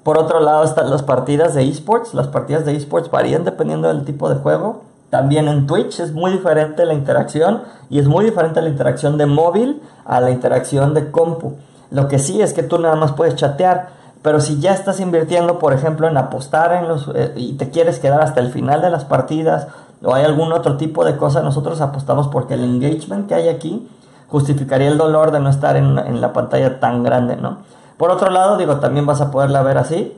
Por 0.01 0.17
otro 0.17 0.39
lado 0.39 0.63
están 0.63 0.89
las 0.89 1.03
partidas 1.03 1.53
de 1.53 1.69
esports, 1.69 2.15
las 2.15 2.29
partidas 2.29 2.65
de 2.65 2.75
esports 2.75 3.11
varían 3.11 3.43
dependiendo 3.43 3.87
del 3.87 4.03
tipo 4.03 4.29
de 4.29 4.35
juego. 4.35 4.81
También 5.11 5.47
en 5.47 5.67
Twitch 5.67 5.99
es 5.99 6.11
muy 6.11 6.31
diferente 6.31 6.87
la 6.87 6.95
interacción 6.95 7.61
y 7.91 7.99
es 7.99 8.07
muy 8.07 8.25
diferente 8.25 8.63
la 8.63 8.69
interacción 8.69 9.19
de 9.19 9.27
móvil 9.27 9.79
a 10.05 10.19
la 10.21 10.31
interacción 10.31 10.95
de 10.95 11.11
compu. 11.11 11.53
Lo 11.93 12.08
que 12.08 12.17
sí 12.17 12.41
es 12.41 12.53
que 12.53 12.63
tú 12.63 12.79
nada 12.79 12.95
más 12.95 13.12
puedes 13.12 13.36
chatear, 13.36 13.89
pero 14.23 14.41
si 14.41 14.60
ya 14.60 14.73
estás 14.73 14.99
invirtiendo, 14.99 15.60
por 15.60 15.73
ejemplo, 15.73 16.08
en 16.08 16.17
apostar 16.17 16.73
en 16.73 16.88
los 16.88 17.08
eh, 17.13 17.34
y 17.36 17.53
te 17.53 17.69
quieres 17.69 17.99
quedar 17.99 18.19
hasta 18.21 18.41
el 18.41 18.51
final 18.51 18.82
de 18.82 18.89
las 18.89 19.06
partidas 19.06 19.67
o 20.03 20.13
hay 20.15 20.25
algún 20.25 20.51
otro 20.51 20.75
tipo 20.75 21.06
de 21.06 21.15
cosa, 21.17 21.43
nosotros 21.43 21.79
apostamos 21.82 22.27
porque 22.29 22.56
el 22.56 22.63
engagement 22.63 23.27
que 23.27 23.36
hay 23.36 23.47
aquí 23.47 23.88
justificaría 24.27 24.88
el 24.88 24.97
dolor 24.97 25.32
de 25.32 25.39
no 25.39 25.51
estar 25.51 25.77
en, 25.77 25.99
en 25.99 26.19
la 26.19 26.34
pantalla 26.34 26.79
tan 26.79 27.03
grande, 27.03 27.36
¿no? 27.36 27.60
Por 27.97 28.10
otro 28.10 28.32
lado, 28.32 28.58
digo, 28.58 28.77
también 28.77 29.06
vas 29.06 29.21
a 29.21 29.29
poderla 29.29 29.62
ver 29.62 29.77
así, 29.77 30.17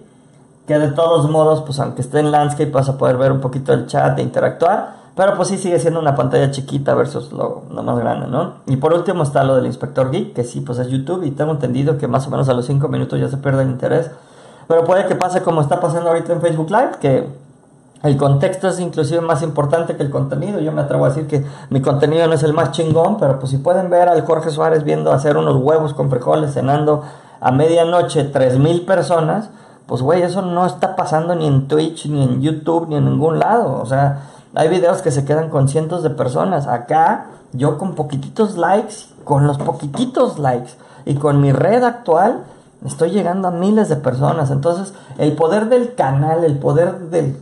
que 0.65 0.79
de 0.79 0.87
todos 0.87 1.29
modos, 1.29 1.61
pues 1.63 1.79
aunque 1.79 2.01
esté 2.01 2.19
en 2.19 2.31
landscape, 2.31 2.71
vas 2.71 2.87
a 2.87 2.97
poder 2.97 3.17
ver 3.17 3.33
un 3.33 3.41
poquito 3.41 3.73
el 3.73 3.85
chat 3.85 4.17
e 4.17 4.21
interactuar. 4.21 4.95
Pero 5.15 5.35
pues 5.35 5.47
sí 5.47 5.57
sigue 5.57 5.79
siendo 5.79 5.99
una 5.99 6.13
pantalla 6.15 6.51
chiquita 6.51 6.93
versus 6.93 7.31
lo, 7.31 7.63
más 7.69 7.97
grande, 7.97 8.27
¿no? 8.27 8.55
Y 8.67 8.75
por 8.75 8.93
último 8.93 9.23
está 9.23 9.45
lo 9.45 9.55
del 9.55 9.65
Inspector 9.65 10.11
Geek, 10.11 10.33
que 10.33 10.43
sí, 10.43 10.59
pues 10.59 10.77
es 10.79 10.89
YouTube 10.89 11.23
y 11.23 11.31
tengo 11.31 11.51
entendido 11.51 11.97
que 11.97 12.07
más 12.07 12.27
o 12.27 12.29
menos 12.29 12.49
a 12.49 12.53
los 12.53 12.65
5 12.65 12.87
minutos 12.89 13.19
ya 13.19 13.29
se 13.29 13.37
pierde 13.37 13.63
el 13.63 13.69
interés. 13.69 14.11
Pero 14.67 14.83
puede 14.83 15.05
que 15.05 15.15
pase 15.15 15.41
como 15.41 15.61
está 15.61 15.79
pasando 15.79 16.09
ahorita 16.09 16.33
en 16.33 16.41
Facebook 16.41 16.69
Live, 16.69 16.91
que 16.99 17.29
el 18.03 18.17
contexto 18.17 18.67
es 18.67 18.79
inclusive 18.79 19.21
más 19.21 19.41
importante 19.41 19.95
que 19.95 20.03
el 20.03 20.09
contenido. 20.09 20.59
Yo 20.59 20.73
me 20.73 20.81
atrevo 20.81 21.05
a 21.05 21.09
decir 21.09 21.27
que 21.27 21.45
mi 21.69 21.81
contenido 21.81 22.27
no 22.27 22.33
es 22.33 22.43
el 22.43 22.53
más 22.53 22.71
chingón, 22.71 23.17
pero 23.17 23.39
pues 23.39 23.51
si 23.51 23.57
pueden 23.57 23.89
ver 23.89 24.09
al 24.09 24.21
Jorge 24.25 24.49
Suárez 24.49 24.83
viendo 24.83 25.13
hacer 25.13 25.37
unos 25.37 25.55
huevos 25.55 25.93
con 25.93 26.09
frijoles 26.09 26.53
cenando 26.53 27.03
a 27.39 27.51
medianoche 27.51 28.33
3.000 28.33 28.85
personas, 28.85 29.49
pues 29.87 30.01
güey, 30.01 30.23
eso 30.23 30.41
no 30.41 30.65
está 30.65 30.95
pasando 30.95 31.35
ni 31.35 31.47
en 31.47 31.67
Twitch, 31.67 32.07
ni 32.07 32.23
en 32.23 32.41
YouTube, 32.41 32.89
ni 32.89 32.95
en 32.95 33.05
ningún 33.05 33.39
lado. 33.39 33.79
O 33.81 33.85
sea, 33.85 34.23
hay 34.55 34.69
videos 34.69 35.01
que 35.01 35.11
se 35.11 35.25
quedan 35.25 35.49
con 35.49 35.67
cientos 35.67 36.01
de 36.01 36.09
personas. 36.09 36.67
Acá, 36.67 37.27
yo 37.53 37.77
con 37.77 37.93
poquititos 37.93 38.57
likes, 38.57 38.95
con 39.23 39.47
los 39.47 39.57
poquititos 39.57 40.39
likes 40.39 40.71
y 41.05 41.15
con 41.15 41.41
mi 41.41 41.51
red 41.51 41.83
actual, 41.83 42.43
estoy 42.85 43.11
llegando 43.11 43.49
a 43.49 43.51
miles 43.51 43.89
de 43.89 43.97
personas. 43.97 44.51
Entonces, 44.51 44.93
el 45.17 45.33
poder 45.33 45.67
del 45.67 45.93
canal, 45.95 46.43
el 46.43 46.57
poder 46.57 46.99
del, 47.09 47.37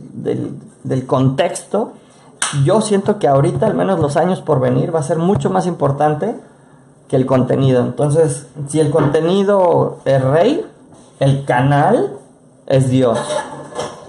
del, 0.82 1.06
contexto, 1.06 1.92
yo 2.64 2.80
siento 2.80 3.18
que 3.18 3.28
ahorita, 3.28 3.66
al 3.66 3.74
menos 3.74 4.00
los 4.00 4.16
años 4.16 4.40
por 4.40 4.60
venir, 4.60 4.94
va 4.94 5.00
a 5.00 5.04
ser 5.04 5.18
mucho 5.18 5.50
más 5.50 5.66
importante 5.66 6.36
que 7.08 7.16
el 7.16 7.26
contenido. 7.26 7.82
Entonces, 7.82 8.48
si 8.68 8.80
el 8.80 8.90
contenido 8.90 9.98
es 10.04 10.22
rey, 10.22 10.66
el 11.20 11.44
canal 11.44 12.16
es 12.66 12.88
Dios. 12.90 13.18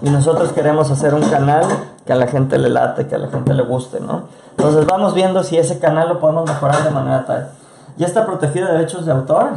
Y 0.02 0.10
nosotros 0.10 0.52
queremos 0.52 0.90
hacer 0.90 1.14
un 1.14 1.22
canal 1.22 1.64
que 2.04 2.12
a 2.12 2.16
la 2.16 2.26
gente 2.26 2.58
le 2.58 2.68
late, 2.68 3.06
que 3.06 3.14
a 3.14 3.18
la 3.18 3.28
gente 3.28 3.54
le 3.54 3.62
guste, 3.62 4.00
¿no? 4.00 4.24
Entonces 4.56 4.86
vamos 4.86 5.14
viendo 5.14 5.42
si 5.42 5.56
ese 5.56 5.78
canal 5.78 6.08
lo 6.08 6.20
podemos 6.20 6.48
mejorar 6.48 6.82
de 6.84 6.90
manera 6.90 7.24
tal. 7.24 7.50
Ya 7.96 8.06
está 8.06 8.26
protegido 8.26 8.66
de 8.66 8.74
derechos 8.74 9.06
de 9.06 9.12
autor. 9.12 9.48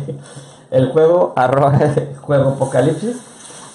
el 0.70 0.90
juego 0.90 1.32
arroba 1.36 1.78
juego 2.22 2.50
Apocalipsis. 2.50 3.16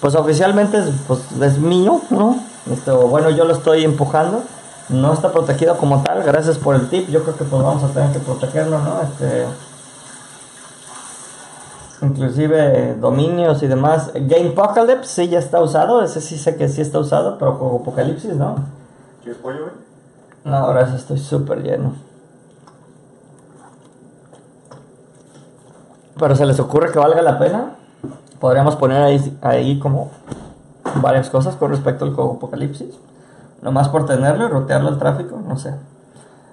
Pues 0.00 0.14
oficialmente 0.14 0.78
es, 0.78 0.86
pues, 1.06 1.20
es 1.40 1.58
mío, 1.58 2.00
¿no? 2.10 2.36
Esto, 2.72 3.08
bueno, 3.08 3.30
yo 3.30 3.44
lo 3.44 3.54
estoy 3.54 3.84
empujando. 3.84 4.42
No 4.88 5.12
está 5.12 5.30
protegido 5.30 5.76
como 5.76 6.02
tal. 6.02 6.22
Gracias 6.22 6.58
por 6.58 6.74
el 6.74 6.88
tip. 6.88 7.08
Yo 7.08 7.22
creo 7.22 7.36
que 7.36 7.44
pues 7.44 7.62
vamos 7.62 7.84
a 7.84 7.88
tener 7.88 8.10
que 8.12 8.18
protegerlo, 8.18 8.78
¿no? 8.78 9.00
Este, 9.02 9.46
inclusive 12.02 12.94
dominios 12.94 13.62
y 13.62 13.66
demás. 13.66 14.12
Game 14.14 14.50
Apocalypse 14.50 15.22
sí 15.22 15.28
ya 15.28 15.38
está 15.38 15.60
usado, 15.60 16.02
ese 16.02 16.20
sí 16.20 16.38
sé 16.38 16.56
que 16.56 16.68
sí 16.68 16.80
está 16.80 16.98
usado, 16.98 17.38
pero 17.38 17.58
como 17.58 17.78
Apocalipsis 17.78 18.34
no. 18.34 18.56
¿Quieres 19.22 19.40
pollo, 19.40 19.62
güey? 19.62 19.74
No, 20.44 20.56
ahora 20.56 20.88
sí 20.88 20.96
estoy 20.96 21.18
súper 21.18 21.62
lleno. 21.62 21.94
Pero 26.18 26.36
se 26.36 26.46
les 26.46 26.60
ocurre 26.60 26.92
que 26.92 26.98
valga 26.98 27.22
la 27.22 27.38
pena. 27.38 27.76
Podríamos 28.40 28.76
poner 28.76 29.02
ahí, 29.02 29.38
ahí 29.42 29.78
como 29.78 30.10
varias 30.96 31.28
cosas 31.30 31.56
con 31.56 31.70
respecto 31.70 32.04
al 32.04 32.14
juego 32.14 32.34
Apocalipsis. 32.34 32.94
Nomás 33.62 33.88
por 33.88 34.06
tenerlo 34.06 34.46
y 34.46 34.48
rotearlo 34.48 34.88
el 34.88 34.98
tráfico, 34.98 35.38
no 35.46 35.58
sé. 35.58 35.74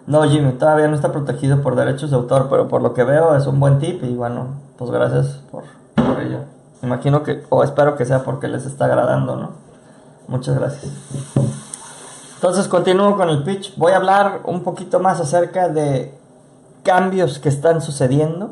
No, 0.08 0.24
Jimmy, 0.24 0.54
todavía 0.54 0.88
no 0.88 0.96
está 0.96 1.12
protegido 1.12 1.62
por 1.62 1.76
derechos 1.76 2.12
de 2.12 2.15
autor, 2.15 2.48
pero 2.50 2.70
por 2.70 2.82
lo 2.82 2.93
que 2.93 3.04
veo 3.04 3.36
es 3.36 3.46
un 3.46 3.60
buen 3.60 3.78
tip 3.78 4.02
y 4.04 4.15
bueno, 4.15 4.48
pues 4.78 4.89
gracias 4.89 5.41
por, 5.52 5.63
por 5.96 6.22
ello. 6.22 6.39
Imagino 6.82 7.24
que, 7.24 7.43
o 7.50 7.62
espero 7.62 7.98
que 7.98 8.06
sea 8.06 8.24
porque 8.24 8.48
les 8.48 8.65
está 8.65 8.86
agradando, 8.86 9.36
¿no? 9.36 9.50
Muchas 10.30 10.58
gracias. 10.58 10.93
Entonces 12.36 12.70
continúo 12.70 13.17
con 13.17 13.30
el 13.30 13.43
pitch. 13.43 13.76
Voy 13.76 13.91
a 13.91 13.98
hablar 13.98 14.41
un 14.46 14.63
poquito 14.63 15.02
más 15.02 15.20
acerca 15.20 15.67
de 15.67 16.13
cambios 16.84 17.39
que 17.39 17.50
están 17.50 17.82
sucediendo 17.82 18.52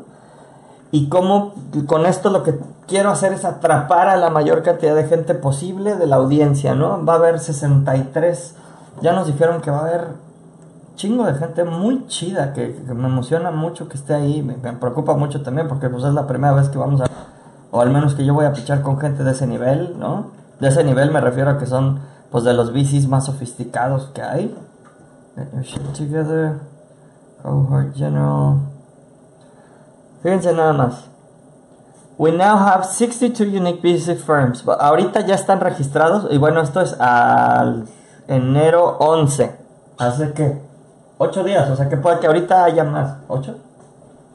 y 0.90 1.08
cómo 1.08 1.54
con 1.86 2.04
esto 2.04 2.28
lo 2.28 2.42
que 2.42 2.58
quiero 2.86 3.10
hacer 3.10 3.32
es 3.32 3.46
atrapar 3.46 4.08
a 4.08 4.16
la 4.16 4.28
mayor 4.28 4.62
cantidad 4.62 4.94
de 4.94 5.04
gente 5.04 5.34
posible 5.34 5.96
de 5.96 6.06
la 6.06 6.16
audiencia, 6.16 6.74
¿no? 6.74 7.02
Va 7.04 7.14
a 7.14 7.16
haber 7.16 7.38
63, 7.38 8.54
ya 9.00 9.12
nos 9.12 9.26
dijeron 9.26 9.62
que 9.62 9.70
va 9.70 9.78
a 9.78 9.80
haber 9.80 10.25
chingo 10.96 11.24
de 11.24 11.34
gente 11.34 11.64
muy 11.64 12.06
chida 12.08 12.52
que, 12.52 12.82
me 12.86 13.06
emociona 13.06 13.50
mucho 13.50 13.88
que 13.88 13.96
esté 13.96 14.14
ahí, 14.14 14.42
me, 14.42 14.54
preocupa 14.54 15.14
mucho 15.14 15.42
también 15.42 15.68
porque 15.68 15.88
pues 15.88 16.04
es 16.04 16.14
la 16.14 16.26
primera 16.26 16.54
vez 16.54 16.68
que 16.68 16.78
vamos 16.78 17.00
a, 17.00 17.06
o 17.70 17.80
al 17.80 17.90
menos 17.90 18.14
que 18.14 18.24
yo 18.24 18.34
voy 18.34 18.46
a 18.46 18.52
pichar 18.52 18.82
con 18.82 18.98
gente 18.98 19.22
de 19.22 19.30
ese 19.30 19.46
nivel, 19.46 19.98
¿no? 19.98 20.32
De 20.58 20.68
ese 20.68 20.82
nivel 20.82 21.10
me 21.10 21.20
refiero 21.20 21.50
a 21.50 21.58
que 21.58 21.66
son 21.66 22.00
pues 22.30 22.44
de 22.44 22.54
los 22.54 22.72
VCs 22.72 23.08
más 23.08 23.26
sofisticados 23.26 24.06
que 24.14 24.22
hay. 24.22 24.54
Your 25.36 25.62
shit 25.62 25.82
together. 25.92 26.60
Cohort 27.42 27.94
General. 27.94 28.58
Fíjense 30.22 30.52
nada 30.52 30.72
más. 30.72 31.08
We 32.18 32.32
now 32.32 32.56
have 32.56 32.84
62 32.84 33.52
unique 33.52 33.82
VC 33.82 34.16
firms. 34.16 34.64
Ahorita 34.66 35.20
ya 35.20 35.34
están 35.34 35.60
registrados. 35.60 36.26
Y 36.30 36.38
bueno, 36.38 36.60
esto 36.60 36.80
es 36.80 36.98
al 36.98 37.86
enero 38.26 38.96
11. 38.98 39.54
¿Hace 39.98 40.32
qué? 40.32 40.60
8 41.18 41.44
días. 41.44 41.70
O 41.70 41.76
sea 41.76 41.88
que 41.88 41.96
puede 41.96 42.20
que 42.20 42.26
ahorita 42.26 42.64
haya 42.64 42.84
más. 42.84 43.16
¿8? 43.28 43.54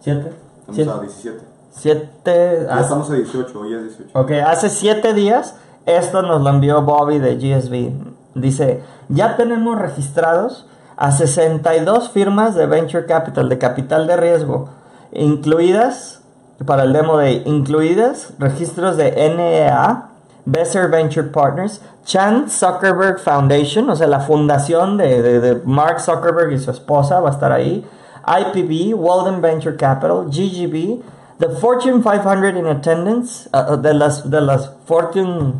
¿7? 0.04 0.32
Estamos 0.70 0.98
a 0.98 1.02
17. 1.02 1.40
7. 1.72 2.66
Ya 2.68 2.80
estamos 2.80 3.10
a 3.10 3.14
18, 3.14 3.60
hoy 3.60 3.74
es 3.74 3.98
18. 3.98 4.20
Ok, 4.20 4.32
hace 4.46 4.70
7 4.70 5.14
días 5.14 5.56
esto 5.86 6.22
nos 6.22 6.42
lo 6.42 6.50
envió 6.50 6.82
Bobby 6.84 7.20
de 7.20 7.38
GSB. 7.38 7.92
Dice, 8.36 8.84
ya 9.10 9.36
tenemos 9.36 9.80
registrados 9.80 10.68
a 10.96 11.12
62 11.12 12.10
firmas 12.10 12.56
de 12.56 12.68
Venture 12.68 13.06
Capital, 13.06 13.50
de 13.50 13.58
capital 13.58 14.06
de 14.08 14.18
riesgo, 14.18 14.70
incluidas, 15.12 16.22
para 16.66 16.84
el 16.84 16.94
demo 16.94 17.18
de 17.18 17.42
incluidas, 17.46 18.34
registros 18.38 18.98
de 18.98 19.12
NEA, 19.12 20.11
Besser 20.46 20.88
Venture 20.90 21.28
Partners, 21.30 21.82
Chan 22.06 22.50
Zuckerberg 22.50 23.20
Foundation, 23.20 23.90
o 23.90 23.96
sea, 23.96 24.08
la 24.08 24.20
fundación 24.22 24.98
de, 24.98 25.22
de- 25.22 25.40
de 25.40 25.62
Mark 25.66 26.00
Zuckerberg 26.00 26.52
y 26.54 26.58
su 26.60 26.72
esposa 26.72 27.20
va 27.20 27.30
a 27.30 27.32
estar 27.34 27.52
ahí, 27.52 27.86
IPB, 28.28 28.96
Walden 28.96 29.42
Venture 29.42 29.76
Capital, 29.76 30.26
GGB, 30.28 31.02
The 31.40 31.50
Fortune 31.50 32.02
500 32.04 32.56
in 32.58 32.68
attendance, 32.68 33.50
uh, 33.54 33.74
uh, 33.74 33.78
de 33.78 33.94
las, 33.94 34.30
de 34.30 34.42
las 34.42 34.72
Fortune 34.86 35.54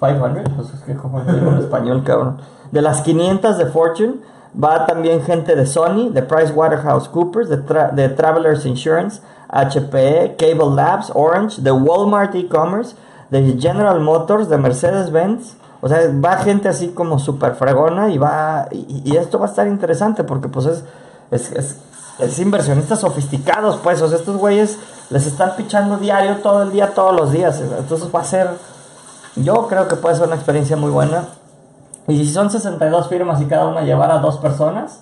500, 0.00 0.52
pues 0.56 0.74
es 0.74 0.80
que 0.82 0.94
como 0.94 1.20
digo 1.22 1.50
en 1.50 1.58
español, 1.58 2.02
cabrón. 2.04 2.38
De 2.70 2.82
las 2.82 3.00
500 3.02 3.58
de 3.58 3.66
Fortune, 3.66 4.14
va 4.62 4.86
también 4.86 5.22
gente 5.22 5.56
de 5.56 5.66
Sony, 5.66 6.10
de 6.10 6.22
PricewaterhouseCoopers, 6.22 7.48
de, 7.48 7.64
Tra- 7.66 7.92
de 7.92 8.08
Travelers 8.10 8.64
Insurance, 8.66 9.20
HPE, 9.50 10.36
Cable 10.38 10.74
Labs, 10.74 11.10
Orange, 11.14 11.60
de 11.62 11.70
Walmart 11.72 12.34
E-Commerce, 12.34 12.94
de 13.30 13.56
General 13.58 14.00
Motors, 14.00 14.48
de 14.48 14.58
Mercedes-Benz. 14.58 15.56
O 15.80 15.88
sea, 15.88 16.00
va 16.24 16.38
gente 16.38 16.68
así 16.68 16.88
como 16.88 17.18
súper 17.18 17.54
fregona 17.54 18.10
y 18.10 18.18
va. 18.18 18.68
Y, 18.72 19.16
esto 19.16 19.38
va 19.38 19.46
a 19.46 19.48
estar 19.48 19.66
interesante 19.66 20.24
porque, 20.24 20.48
pues, 20.48 20.66
es. 20.66 20.84
es, 21.30 21.76
es 22.18 22.38
inversionistas 22.40 23.00
sofisticados, 23.00 23.76
pues, 23.76 24.02
o 24.02 24.08
sea, 24.08 24.18
estos 24.18 24.36
güeyes 24.36 24.78
les 25.10 25.26
están 25.26 25.56
pichando 25.56 25.96
diario, 25.98 26.38
todo 26.38 26.62
el 26.62 26.72
día, 26.72 26.94
todos 26.94 27.14
los 27.14 27.32
días. 27.32 27.60
Entonces 27.60 28.08
va 28.14 28.20
a 28.20 28.24
ser, 28.24 28.50
yo 29.36 29.68
creo 29.68 29.88
que 29.88 29.96
puede 29.96 30.16
ser 30.16 30.26
una 30.26 30.36
experiencia 30.36 30.76
muy 30.76 30.90
buena. 30.90 31.28
Y 32.08 32.24
si 32.24 32.32
son 32.32 32.50
62 32.50 33.08
firmas 33.08 33.40
y 33.40 33.46
cada 33.46 33.66
una 33.66 33.82
llevar 33.82 34.10
a 34.10 34.18
dos 34.18 34.38
personas, 34.38 35.00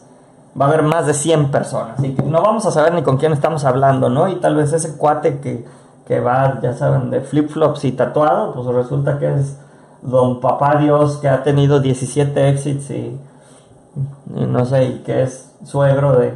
va 0.60 0.66
a 0.66 0.68
haber 0.68 0.82
más 0.82 1.06
de 1.06 1.14
100 1.14 1.50
personas. 1.50 2.02
Y 2.02 2.08
no 2.24 2.42
vamos 2.42 2.66
a 2.66 2.70
saber 2.70 2.94
ni 2.94 3.02
con 3.02 3.16
quién 3.16 3.32
estamos 3.32 3.64
hablando, 3.64 4.10
¿no? 4.10 4.28
Y 4.28 4.36
tal 4.36 4.56
vez 4.56 4.72
ese 4.72 4.96
cuate 4.96 5.38
que, 5.38 5.64
que 6.06 6.20
va, 6.20 6.60
ya 6.62 6.72
saben, 6.72 7.10
de 7.10 7.20
flip-flops 7.20 7.84
y 7.84 7.92
tatuado, 7.92 8.54
pues 8.54 8.66
resulta 8.68 9.18
que 9.18 9.34
es 9.34 9.56
don 10.02 10.40
papá 10.40 10.76
Dios 10.76 11.16
que 11.18 11.28
ha 11.28 11.42
tenido 11.42 11.80
17 11.80 12.48
exits 12.48 12.90
y, 12.90 13.18
no 14.34 14.64
sé, 14.64 14.84
y 14.84 14.98
que 15.00 15.22
es 15.24 15.50
suegro 15.64 16.12
de, 16.18 16.32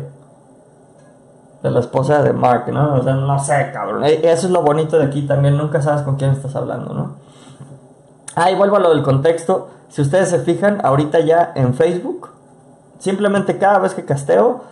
de 1.62 1.70
la 1.70 1.80
esposa 1.80 2.22
de 2.22 2.33
Mark, 2.33 2.64
¿no? 2.72 2.94
O 2.94 3.02
sea, 3.02 3.14
no 3.14 3.38
sé, 3.38 3.70
cabrón. 3.72 4.04
E- 4.04 4.20
Eso 4.30 4.46
es 4.46 4.52
lo 4.52 4.62
bonito 4.62 4.98
de 4.98 5.04
aquí 5.04 5.22
también, 5.22 5.56
nunca 5.56 5.80
sabes 5.83 6.02
con 6.02 6.16
quién 6.16 6.30
estás 6.30 6.56
hablando, 6.56 6.94
¿no? 6.94 7.14
Ah, 8.35 8.50
y 8.50 8.56
vuelvo 8.56 8.76
a 8.76 8.80
lo 8.80 8.90
del 8.90 9.02
contexto. 9.02 9.68
Si 9.88 10.00
ustedes 10.02 10.30
se 10.30 10.38
fijan, 10.40 10.80
ahorita 10.85 11.20
ya 11.20 11.52
en 11.54 11.74
Facebook, 11.74 12.30
simplemente 12.98 13.59
cada 13.59 13.78
vez 13.78 13.94
que 13.94 14.04
casteo, 14.04 14.62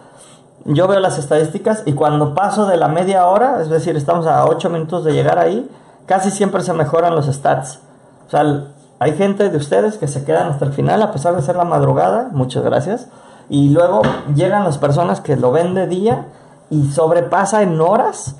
yo 0.64 0.88
veo 0.88 1.00
las 1.00 1.18
estadísticas 1.18 1.82
y 1.86 1.92
cuando 1.92 2.34
paso 2.34 2.66
de 2.66 2.76
la 2.76 2.88
media 2.88 3.26
hora, 3.26 3.60
es 3.60 3.68
decir, 3.68 3.96
estamos 3.96 4.26
a 4.26 4.44
8 4.44 4.70
minutos 4.70 5.04
de 5.04 5.12
llegar 5.12 5.38
ahí, 5.38 5.68
casi 6.06 6.30
siempre 6.30 6.62
se 6.62 6.72
mejoran 6.72 7.14
los 7.14 7.26
stats. 7.26 7.80
O 8.26 8.30
sea, 8.30 8.64
hay 8.98 9.12
gente 9.12 9.48
de 9.48 9.56
ustedes 9.56 9.96
que 9.96 10.08
se 10.08 10.24
quedan 10.24 10.48
hasta 10.48 10.64
el 10.64 10.72
final 10.72 11.00
a 11.02 11.12
pesar 11.12 11.36
de 11.36 11.42
ser 11.42 11.56
la 11.56 11.64
madrugada, 11.64 12.28
muchas 12.32 12.64
gracias. 12.64 13.08
Y 13.48 13.70
luego 13.70 14.02
llegan 14.34 14.64
las 14.64 14.78
personas 14.78 15.20
que 15.20 15.36
lo 15.36 15.52
ven 15.52 15.74
de 15.74 15.86
día 15.86 16.26
y 16.70 16.90
sobrepasa 16.90 17.62
en 17.62 17.80
horas 17.80 18.36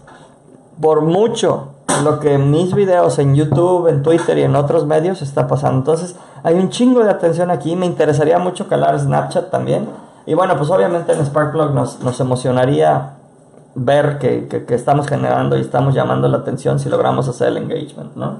por 0.81 1.01
mucho 1.01 1.69
lo 2.05 2.21
que 2.21 2.39
mis 2.39 2.75
videos 2.75 3.19
en 3.19 3.35
YouTube, 3.35 3.89
en 3.89 4.03
Twitter 4.03 4.39
y 4.39 4.43
en 4.43 4.55
otros 4.55 4.87
medios 4.87 5.23
está 5.23 5.49
pasando. 5.49 5.79
Entonces, 5.79 6.15
hay 6.43 6.55
un 6.57 6.69
chingo 6.71 7.03
de 7.03 7.11
atención 7.11 7.51
aquí. 7.51 7.75
Me 7.75 7.87
interesaría 7.87 8.39
mucho 8.39 8.69
calar 8.69 8.99
Snapchat 8.99 9.51
también. 9.51 9.89
Y 10.29 10.35
bueno, 10.35 10.59
pues 10.59 10.69
obviamente 10.69 11.13
en 11.15 11.25
Sparkplug 11.25 11.73
nos, 11.73 12.01
nos 12.01 12.21
emocionaría 12.21 13.15
ver 13.75 14.19
que, 14.19 14.47
que- 14.47 14.75
estamos 14.75 15.07
generando 15.07 15.57
y 15.57 15.63
estamos 15.63 15.95
llamando 15.95 16.29
la 16.29 16.37
atención 16.37 16.79
si 16.79 16.91
logramos 16.91 17.29
hacer 17.29 17.49
el 17.49 17.57
engagement, 17.57 18.15
¿no? 18.15 18.37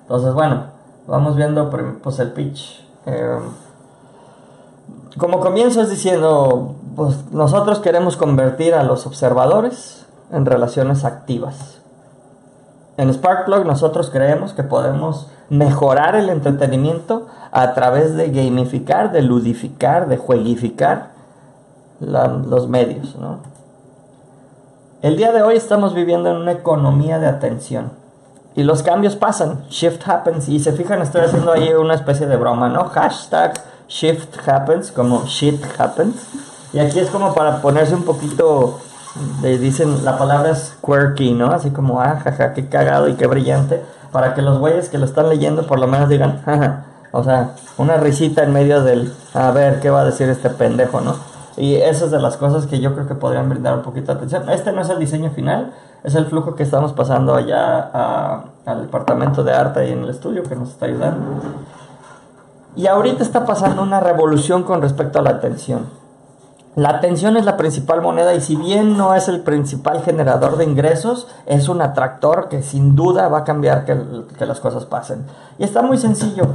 Entonces, 0.00 0.32
bueno, 0.32 0.62
vamos 1.06 1.36
viendo 1.36 1.68
pues 2.02 2.18
el 2.20 2.32
pitch. 2.32 2.82
Eh, 3.04 3.38
como 5.18 5.40
comienzo 5.40 5.82
es 5.82 5.90
diciendo, 5.90 6.76
pues 6.96 7.30
nosotros 7.32 7.80
queremos 7.80 8.16
convertir 8.16 8.72
a 8.74 8.82
los 8.82 9.06
observadores 9.06 10.06
en 10.32 10.46
relaciones 10.46 11.04
activas. 11.04 11.82
En 12.96 13.12
Sparkplug 13.12 13.66
nosotros 13.66 14.08
creemos 14.08 14.54
que 14.54 14.62
podemos 14.62 15.26
mejorar 15.50 16.14
el 16.16 16.30
entretenimiento 16.30 17.26
a 17.58 17.72
través 17.72 18.14
de 18.16 18.28
gamificar, 18.30 19.12
de 19.12 19.22
ludificar, 19.22 20.08
de 20.08 20.18
jueguificar 20.18 21.08
la- 22.00 22.28
los 22.28 22.68
medios. 22.68 23.16
¿no? 23.16 23.38
El 25.00 25.16
día 25.16 25.32
de 25.32 25.40
hoy 25.42 25.56
estamos 25.56 25.94
viviendo 25.94 26.28
en 26.30 26.36
una 26.36 26.52
economía 26.52 27.18
de 27.18 27.26
atención. 27.28 27.92
Y 28.54 28.62
los 28.62 28.82
cambios 28.82 29.16
pasan, 29.16 29.64
shift 29.70 30.06
happens. 30.06 30.50
Y 30.50 30.58
se 30.60 30.72
fijan, 30.72 31.00
estoy 31.00 31.22
haciendo 31.22 31.50
ahí 31.52 31.72
una 31.72 31.94
especie 31.94 32.26
de 32.26 32.36
broma, 32.36 32.68
¿no? 32.68 32.84
Hashtag 32.90 33.54
shift 33.88 34.46
happens, 34.46 34.92
como 34.92 35.24
shit 35.24 35.62
happens. 35.78 36.16
Y 36.74 36.78
aquí 36.78 36.98
es 36.98 37.08
como 37.08 37.32
para 37.34 37.62
ponerse 37.62 37.94
un 37.94 38.04
poquito, 38.04 38.80
de- 39.40 39.56
dicen, 39.58 40.04
la 40.04 40.18
palabra 40.18 40.50
es 40.50 40.76
quirky, 40.84 41.32
¿no? 41.32 41.52
Así 41.52 41.70
como, 41.70 42.00
ah, 42.02 42.20
jaja, 42.22 42.52
qué 42.52 42.68
cagado 42.68 43.08
y 43.08 43.14
qué 43.14 43.26
brillante. 43.26 43.82
Para 44.12 44.34
que 44.34 44.42
los 44.42 44.58
güeyes 44.58 44.90
que 44.90 44.98
lo 44.98 45.06
están 45.06 45.30
leyendo 45.30 45.66
por 45.66 45.78
lo 45.78 45.86
menos 45.86 46.10
digan, 46.10 46.42
jaja. 46.44 46.84
O 47.16 47.24
sea, 47.24 47.52
una 47.78 47.96
risita 47.96 48.42
en 48.42 48.52
medio 48.52 48.82
del, 48.82 49.12
a 49.34 49.50
ver, 49.50 49.80
¿qué 49.80 49.90
va 49.90 50.00
a 50.02 50.04
decir 50.04 50.28
este 50.28 50.50
pendejo, 50.50 51.00
no? 51.00 51.14
Y 51.56 51.76
esas 51.76 52.10
de 52.10 52.20
las 52.20 52.36
cosas 52.36 52.66
que 52.66 52.80
yo 52.80 52.92
creo 52.94 53.06
que 53.08 53.14
podrían 53.14 53.48
brindar 53.48 53.74
un 53.74 53.82
poquito 53.82 54.12
de 54.12 54.18
atención. 54.18 54.50
Este 54.50 54.72
no 54.72 54.82
es 54.82 54.90
el 54.90 54.98
diseño 54.98 55.30
final, 55.30 55.72
es 56.04 56.14
el 56.14 56.26
flujo 56.26 56.54
que 56.54 56.62
estamos 56.62 56.92
pasando 56.92 57.34
allá 57.34 57.90
a- 57.92 58.44
al 58.66 58.82
departamento 58.82 59.42
de 59.44 59.54
arte 59.54 59.88
y 59.88 59.92
en 59.92 60.02
el 60.04 60.10
estudio 60.10 60.42
que 60.42 60.54
nos 60.56 60.68
está 60.70 60.84
ayudando. 60.86 61.24
Y 62.76 62.86
ahorita 62.86 63.22
está 63.22 63.46
pasando 63.46 63.82
una 63.82 64.00
revolución 64.00 64.64
con 64.64 64.82
respecto 64.82 65.18
a 65.18 65.22
la 65.22 65.30
atención. 65.30 65.86
La 66.74 66.90
atención 66.90 67.38
es 67.38 67.46
la 67.46 67.56
principal 67.56 68.02
moneda 68.02 68.34
y 68.34 68.42
si 68.42 68.54
bien 68.54 68.98
no 68.98 69.14
es 69.14 69.28
el 69.28 69.40
principal 69.40 70.02
generador 70.02 70.58
de 70.58 70.64
ingresos, 70.64 71.26
es 71.46 71.70
un 71.70 71.80
atractor 71.80 72.50
que 72.50 72.62
sin 72.62 72.94
duda 72.94 73.28
va 73.28 73.38
a 73.38 73.44
cambiar 73.44 73.86
que, 73.86 73.96
que 74.38 74.44
las 74.44 74.60
cosas 74.60 74.84
pasen. 74.84 75.24
Y 75.58 75.64
está 75.64 75.80
muy 75.80 75.96
sencillo. 75.96 76.48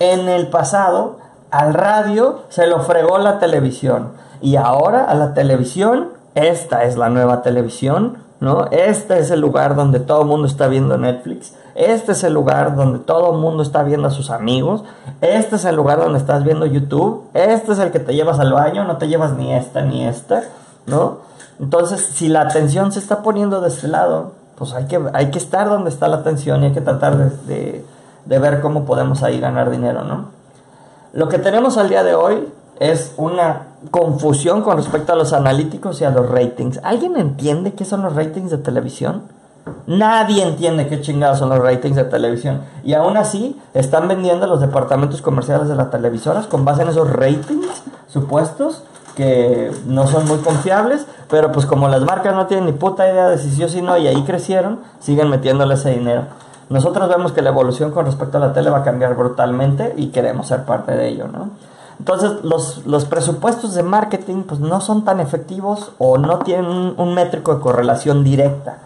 En 0.00 0.28
el 0.28 0.48
pasado, 0.48 1.18
al 1.50 1.74
radio 1.74 2.40
se 2.50 2.66
lo 2.66 2.80
fregó 2.80 3.18
la 3.18 3.38
televisión. 3.38 4.12
Y 4.40 4.56
ahora 4.56 5.04
a 5.04 5.14
la 5.14 5.34
televisión, 5.34 6.08
esta 6.34 6.84
es 6.84 6.96
la 6.96 7.08
nueva 7.08 7.42
televisión, 7.42 8.18
¿no? 8.40 8.66
Este 8.70 9.18
es 9.18 9.30
el 9.32 9.40
lugar 9.40 9.74
donde 9.74 9.98
todo 9.98 10.22
el 10.22 10.28
mundo 10.28 10.46
está 10.46 10.68
viendo 10.68 10.96
Netflix. 10.96 11.54
Este 11.74 12.12
es 12.12 12.22
el 12.22 12.34
lugar 12.34 12.76
donde 12.76 13.00
todo 13.00 13.32
el 13.32 13.38
mundo 13.38 13.62
está 13.62 13.82
viendo 13.82 14.06
a 14.08 14.10
sus 14.12 14.30
amigos. 14.30 14.84
Este 15.20 15.56
es 15.56 15.64
el 15.64 15.74
lugar 15.74 15.98
donde 15.98 16.18
estás 16.18 16.44
viendo 16.44 16.66
YouTube. 16.66 17.24
Este 17.34 17.72
es 17.72 17.78
el 17.80 17.90
que 17.90 17.98
te 18.00 18.14
llevas 18.14 18.38
al 18.38 18.52
baño, 18.52 18.84
no 18.84 18.96
te 18.98 19.08
llevas 19.08 19.32
ni 19.32 19.52
esta 19.52 19.82
ni 19.82 20.06
esta, 20.06 20.42
¿no? 20.86 21.18
Entonces, 21.58 22.00
si 22.14 22.28
la 22.28 22.42
atención 22.42 22.92
se 22.92 23.00
está 23.00 23.22
poniendo 23.22 23.60
de 23.60 23.68
este 23.68 23.88
lado, 23.88 24.32
pues 24.56 24.72
hay 24.74 24.86
que, 24.86 25.00
hay 25.12 25.30
que 25.32 25.38
estar 25.38 25.68
donde 25.68 25.90
está 25.90 26.06
la 26.06 26.18
atención 26.18 26.62
y 26.62 26.66
hay 26.66 26.72
que 26.72 26.80
tratar 26.80 27.16
de, 27.16 27.30
de- 27.52 27.84
de 28.28 28.38
ver 28.38 28.60
cómo 28.60 28.84
podemos 28.84 29.22
ahí 29.22 29.40
ganar 29.40 29.70
dinero, 29.70 30.04
¿no? 30.04 30.26
Lo 31.12 31.28
que 31.28 31.38
tenemos 31.38 31.78
al 31.78 31.88
día 31.88 32.04
de 32.04 32.14
hoy 32.14 32.46
es 32.78 33.14
una 33.16 33.62
confusión 33.90 34.62
con 34.62 34.76
respecto 34.76 35.14
a 35.14 35.16
los 35.16 35.32
analíticos 35.32 36.00
y 36.00 36.04
a 36.04 36.10
los 36.10 36.28
ratings. 36.28 36.78
¿Alguien 36.84 37.16
entiende 37.16 37.72
qué 37.72 37.84
son 37.84 38.02
los 38.02 38.14
ratings 38.14 38.50
de 38.50 38.58
televisión? 38.58 39.22
Nadie 39.86 40.42
entiende 40.42 40.86
qué 40.86 41.00
chingados 41.00 41.38
son 41.38 41.48
los 41.48 41.58
ratings 41.58 41.96
de 41.96 42.04
televisión. 42.04 42.60
Y 42.84 42.92
aún 42.94 43.16
así 43.16 43.58
están 43.72 44.06
vendiendo 44.08 44.46
los 44.46 44.60
departamentos 44.60 45.22
comerciales 45.22 45.68
de 45.68 45.74
las 45.74 45.90
televisoras 45.90 46.46
con 46.46 46.64
base 46.64 46.82
en 46.82 46.88
esos 46.88 47.10
ratings 47.10 47.82
supuestos 48.08 48.82
que 49.16 49.72
no 49.86 50.06
son 50.06 50.28
muy 50.28 50.38
confiables, 50.38 51.06
pero 51.28 51.50
pues 51.50 51.66
como 51.66 51.88
las 51.88 52.02
marcas 52.02 52.34
no 52.34 52.46
tienen 52.46 52.66
ni 52.66 52.72
puta 52.72 53.10
idea 53.10 53.28
de 53.28 53.38
si 53.38 53.50
sí 53.50 53.64
o 53.64 53.68
si 53.68 53.82
no 53.82 53.96
y 53.96 54.06
ahí 54.06 54.22
crecieron, 54.22 54.80
siguen 55.00 55.28
metiéndole 55.28 55.74
ese 55.74 55.90
dinero. 55.90 56.24
Nosotros 56.68 57.08
vemos 57.08 57.32
que 57.32 57.42
la 57.42 57.50
evolución 57.50 57.90
con 57.90 58.06
respecto 58.06 58.38
a 58.38 58.40
la 58.40 58.52
tele 58.52 58.70
va 58.70 58.78
a 58.78 58.84
cambiar 58.84 59.14
brutalmente 59.16 59.94
y 59.96 60.08
queremos 60.08 60.48
ser 60.48 60.64
parte 60.64 60.92
de 60.92 61.08
ello, 61.08 61.28
¿no? 61.28 61.50
Entonces 61.98 62.44
los, 62.44 62.86
los 62.86 63.06
presupuestos 63.06 63.74
de 63.74 63.82
marketing 63.82 64.42
pues 64.42 64.60
no 64.60 64.80
son 64.80 65.04
tan 65.04 65.18
efectivos 65.18 65.92
o 65.98 66.18
no 66.18 66.38
tienen 66.40 66.66
un, 66.66 66.94
un 66.96 67.14
métrico 67.14 67.54
de 67.54 67.60
correlación 67.60 68.22
directa. 68.22 68.78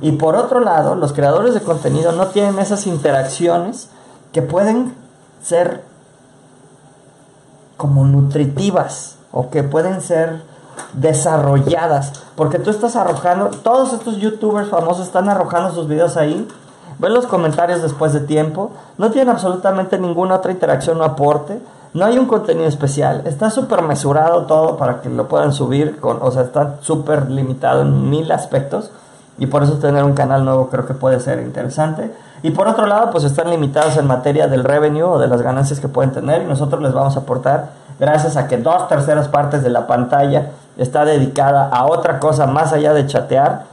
Y 0.00 0.12
por 0.12 0.36
otro 0.36 0.60
lado, 0.60 0.94
los 0.94 1.12
creadores 1.12 1.54
de 1.54 1.62
contenido 1.62 2.12
no 2.12 2.28
tienen 2.28 2.58
esas 2.58 2.86
interacciones 2.86 3.88
que 4.32 4.42
pueden 4.42 4.94
ser 5.42 5.82
como 7.76 8.04
nutritivas 8.04 9.16
o 9.32 9.50
que 9.50 9.62
pueden 9.62 10.00
ser 10.00 10.42
desarrolladas. 10.92 12.12
Porque 12.36 12.58
tú 12.58 12.70
estás 12.70 12.94
arrojando, 12.94 13.48
todos 13.48 13.92
estos 13.92 14.18
youtubers 14.18 14.68
famosos 14.68 15.06
están 15.06 15.28
arrojando 15.28 15.72
sus 15.72 15.88
videos 15.88 16.16
ahí. 16.16 16.46
Ven 17.00 17.14
los 17.14 17.26
comentarios 17.26 17.80
después 17.80 18.12
de 18.12 18.20
tiempo. 18.20 18.72
No 18.98 19.10
tienen 19.10 19.30
absolutamente 19.30 19.98
ninguna 19.98 20.34
otra 20.34 20.52
interacción 20.52 21.00
o 21.00 21.04
aporte. 21.04 21.58
No 21.94 22.04
hay 22.04 22.18
un 22.18 22.26
contenido 22.26 22.68
especial. 22.68 23.22
Está 23.24 23.50
súper 23.50 23.80
mesurado 23.80 24.42
todo 24.44 24.76
para 24.76 25.00
que 25.00 25.08
lo 25.08 25.26
puedan 25.26 25.54
subir. 25.54 25.98
Con, 25.98 26.18
o 26.20 26.30
sea, 26.30 26.42
está 26.42 26.76
súper 26.82 27.30
limitado 27.30 27.80
en 27.80 28.10
mil 28.10 28.30
aspectos. 28.30 28.90
Y 29.38 29.46
por 29.46 29.62
eso 29.62 29.78
tener 29.78 30.04
un 30.04 30.12
canal 30.12 30.44
nuevo 30.44 30.68
creo 30.68 30.84
que 30.84 30.92
puede 30.92 31.20
ser 31.20 31.40
interesante. 31.40 32.12
Y 32.42 32.50
por 32.50 32.68
otro 32.68 32.84
lado, 32.84 33.10
pues 33.10 33.24
están 33.24 33.48
limitados 33.48 33.96
en 33.96 34.06
materia 34.06 34.46
del 34.46 34.62
revenue 34.64 35.04
o 35.04 35.18
de 35.18 35.26
las 35.26 35.40
ganancias 35.40 35.80
que 35.80 35.88
pueden 35.88 36.12
tener. 36.12 36.42
Y 36.42 36.44
nosotros 36.44 36.82
les 36.82 36.92
vamos 36.92 37.16
a 37.16 37.20
aportar 37.20 37.70
gracias 37.98 38.36
a 38.36 38.46
que 38.46 38.58
dos 38.58 38.88
terceras 38.88 39.28
partes 39.28 39.62
de 39.62 39.70
la 39.70 39.86
pantalla 39.86 40.50
está 40.76 41.06
dedicada 41.06 41.70
a 41.72 41.86
otra 41.86 42.20
cosa 42.20 42.46
más 42.46 42.74
allá 42.74 42.92
de 42.92 43.06
chatear. 43.06 43.69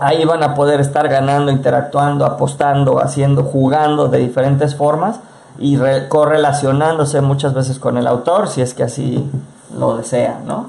Ahí 0.00 0.24
van 0.24 0.42
a 0.42 0.54
poder 0.54 0.80
estar 0.80 1.08
ganando, 1.08 1.52
interactuando, 1.52 2.24
apostando, 2.24 3.00
haciendo, 3.00 3.44
jugando 3.44 4.08
de 4.08 4.18
diferentes 4.18 4.74
formas 4.74 5.20
y 5.58 5.76
re- 5.76 6.08
correlacionándose 6.08 7.20
muchas 7.20 7.52
veces 7.54 7.78
con 7.78 7.98
el 7.98 8.06
autor 8.06 8.48
si 8.48 8.62
es 8.62 8.72
que 8.72 8.82
así 8.82 9.30
lo 9.76 9.96
desea, 9.96 10.40
¿no? 10.46 10.66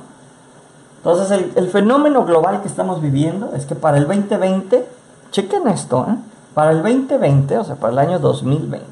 Entonces 0.98 1.32
el, 1.56 1.68
fenómeno 1.70 2.26
global 2.26 2.62
que 2.62 2.68
estamos 2.68 3.02
viviendo 3.02 3.54
es 3.56 3.66
que 3.66 3.74
para 3.74 3.98
el 3.98 4.06
2020, 4.06 4.88
chequen 5.32 5.68
esto, 5.68 6.06
¿eh? 6.08 6.16
para 6.54 6.72
el 6.72 6.84
2020, 6.84 7.58
o 7.58 7.64
sea, 7.64 7.76
para 7.76 7.94
el 7.94 8.00
año 8.00 8.20
2020, 8.20 8.86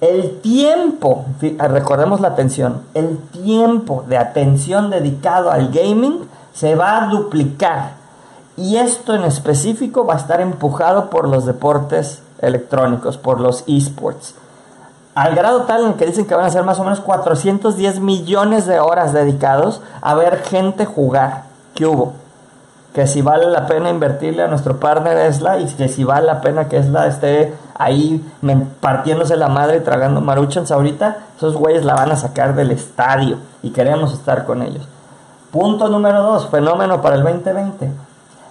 el 0.00 0.40
tiempo, 0.40 1.26
ah, 1.58 1.68
recordemos 1.68 2.20
la 2.20 2.28
atención, 2.28 2.82
el 2.94 3.18
tiempo 3.18 4.04
de 4.08 4.16
atención 4.16 4.88
dedicado 4.88 5.50
al 5.50 5.70
gaming 5.70 6.20
se 6.54 6.74
va 6.74 7.04
a 7.04 7.06
duplicar. 7.08 7.99
Y 8.56 8.76
esto 8.76 9.14
en 9.14 9.24
específico 9.24 10.04
va 10.04 10.14
a 10.14 10.18
estar 10.18 10.40
empujado 10.40 11.10
por 11.10 11.28
los 11.28 11.46
deportes 11.46 12.22
electrónicos, 12.40 13.16
por 13.16 13.40
los 13.40 13.64
esports. 13.66 14.34
Al 15.14 15.34
grado 15.34 15.62
tal 15.62 15.84
en 15.84 15.94
que 15.94 16.06
dicen 16.06 16.26
que 16.26 16.34
van 16.34 16.46
a 16.46 16.50
ser 16.50 16.62
más 16.62 16.78
o 16.78 16.84
menos 16.84 17.00
410 17.00 18.00
millones 18.00 18.66
de 18.66 18.80
horas 18.80 19.12
dedicados 19.12 19.80
a 20.00 20.14
ver 20.14 20.42
gente 20.44 20.84
jugar. 20.84 21.44
¿Qué 21.74 21.86
hubo? 21.86 22.14
Que 22.94 23.06
si 23.06 23.22
vale 23.22 23.46
la 23.46 23.66
pena 23.66 23.90
invertirle 23.90 24.42
a 24.42 24.48
nuestro 24.48 24.78
partner 24.78 25.16
Esla 25.18 25.58
y 25.58 25.66
que 25.66 25.88
si 25.88 26.04
vale 26.04 26.26
la 26.26 26.40
pena 26.40 26.68
que 26.68 26.76
Esla 26.76 27.06
esté 27.06 27.54
ahí 27.74 28.24
partiéndose 28.80 29.36
la 29.36 29.48
madre 29.48 29.78
y 29.78 29.80
tragando 29.80 30.20
maruchans 30.20 30.70
ahorita, 30.70 31.18
esos 31.36 31.56
güeyes 31.56 31.84
la 31.84 31.94
van 31.94 32.12
a 32.12 32.16
sacar 32.16 32.54
del 32.54 32.70
estadio 32.70 33.38
y 33.62 33.70
queremos 33.70 34.12
estar 34.12 34.44
con 34.44 34.62
ellos. 34.62 34.86
Punto 35.50 35.88
número 35.88 36.22
dos, 36.22 36.48
fenómeno 36.48 37.02
para 37.02 37.16
el 37.16 37.22
2020. 37.22 38.09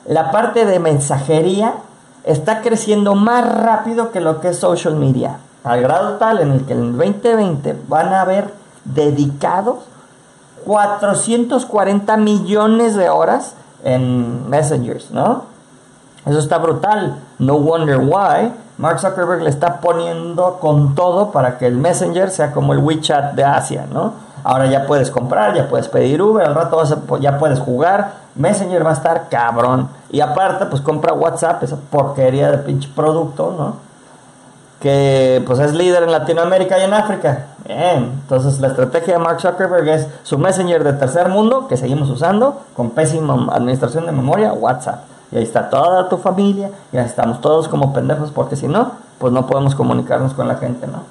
La 0.09 0.31
parte 0.31 0.65
de 0.65 0.79
mensajería 0.79 1.75
está 2.23 2.61
creciendo 2.61 3.13
más 3.13 3.47
rápido 3.47 4.09
que 4.09 4.21
lo 4.21 4.41
que 4.41 4.47
es 4.47 4.57
social 4.57 4.95
media. 4.95 5.37
Al 5.63 5.81
grado 5.83 6.15
tal 6.15 6.39
en 6.39 6.51
el 6.51 6.65
que 6.65 6.73
en 6.73 6.79
el 6.79 6.97
2020 6.97 7.79
van 7.87 8.07
a 8.07 8.21
haber 8.21 8.51
dedicados 8.85 9.83
440 10.65 12.17
millones 12.17 12.95
de 12.95 13.07
horas 13.07 13.53
en 13.83 14.49
messengers, 14.49 15.11
¿no? 15.11 15.43
Eso 16.25 16.39
está 16.39 16.57
brutal. 16.57 17.19
No 17.37 17.59
wonder 17.59 17.99
why. 17.99 18.51
Mark 18.79 18.99
Zuckerberg 18.99 19.43
le 19.43 19.51
está 19.51 19.79
poniendo 19.79 20.57
con 20.59 20.95
todo 20.95 21.29
para 21.29 21.59
que 21.59 21.67
el 21.67 21.77
Messenger 21.77 22.31
sea 22.31 22.51
como 22.51 22.73
el 22.73 22.79
WeChat 22.79 23.35
de 23.35 23.43
Asia, 23.43 23.85
¿no? 23.93 24.13
Ahora 24.43 24.67
ya 24.67 24.85
puedes 24.85 25.11
comprar, 25.11 25.53
ya 25.55 25.67
puedes 25.67 25.87
pedir 25.87 26.21
Uber, 26.21 26.45
al 26.45 26.55
rato 26.55 26.77
vas 26.77 26.91
a- 26.91 27.19
ya 27.19 27.37
puedes 27.37 27.59
jugar. 27.59 28.13
Messenger 28.35 28.85
va 28.85 28.91
a 28.91 28.93
estar 28.93 29.29
cabrón. 29.29 29.89
Y 30.11 30.21
aparte, 30.21 30.65
pues 30.65 30.81
compra 30.81 31.13
WhatsApp, 31.13 31.63
esa 31.63 31.77
porquería 31.89 32.51
de 32.51 32.57
pinche 32.59 32.89
producto, 32.95 33.53
¿no? 33.57 33.89
que 34.79 35.43
pues 35.45 35.59
es 35.59 35.73
líder 35.73 36.03
en 36.03 36.11
Latinoamérica 36.11 36.79
y 36.79 36.83
en 36.83 36.93
África. 36.93 37.47
Bien, 37.67 38.11
entonces 38.21 38.59
la 38.61 38.67
estrategia 38.69 39.13
de 39.13 39.19
Mark 39.19 39.41
Zuckerberg 39.41 39.87
es 39.89 40.07
su 40.23 40.37
messenger 40.37 40.83
de 40.83 40.93
tercer 40.93 41.29
mundo 41.29 41.67
que 41.67 41.77
seguimos 41.77 42.09
usando 42.09 42.61
con 42.75 42.91
pésima 42.91 43.53
administración 43.53 44.05
de 44.05 44.11
memoria, 44.13 44.53
WhatsApp. 44.53 45.01
Y 45.31 45.37
ahí 45.37 45.43
está 45.43 45.69
toda 45.69 46.09
tu 46.09 46.17
familia, 46.17 46.71
y 46.91 46.97
ahí 46.97 47.05
estamos 47.05 47.41
todos 47.41 47.67
como 47.67 47.93
pendejos 47.93 48.31
porque 48.31 48.55
si 48.55 48.67
no, 48.67 48.93
pues 49.19 49.33
no 49.33 49.45
podemos 49.45 49.75
comunicarnos 49.75 50.33
con 50.33 50.47
la 50.47 50.55
gente, 50.55 50.87
¿no? 50.87 51.03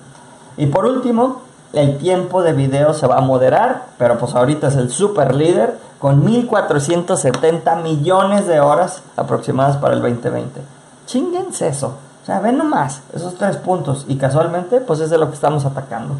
Y 0.57 0.67
por 0.67 0.87
último, 0.87 1.43
el 1.73 1.99
tiempo 1.99 2.43
de 2.43 2.53
video 2.53 2.95
se 2.95 3.07
va 3.07 3.19
a 3.19 3.21
moderar, 3.21 3.87
pero 3.99 4.19
pues 4.19 4.35
ahorita 4.35 4.69
es 4.69 4.77
el 4.77 4.91
super 4.91 5.35
líder 5.35 5.79
con 5.99 6.25
1470 6.25 7.77
millones 7.77 8.47
de 8.47 8.61
horas 8.61 9.03
aproximadas 9.17 9.77
para 9.77 9.95
el 9.95 10.03
2020. 10.03 10.61
Chinguense 11.07 11.69
eso. 11.69 11.95
O 12.23 12.27
sea, 12.27 12.41
ven 12.41 12.59
nomás 12.59 13.01
esos 13.15 13.35
tres 13.35 13.57
puntos 13.57 14.05
y 14.09 14.17
casualmente 14.17 14.81
pues 14.81 15.01
es 15.01 15.11
de 15.11 15.19
lo 15.19 15.29
que 15.29 15.35
estamos 15.35 15.65
atacando. 15.65 16.15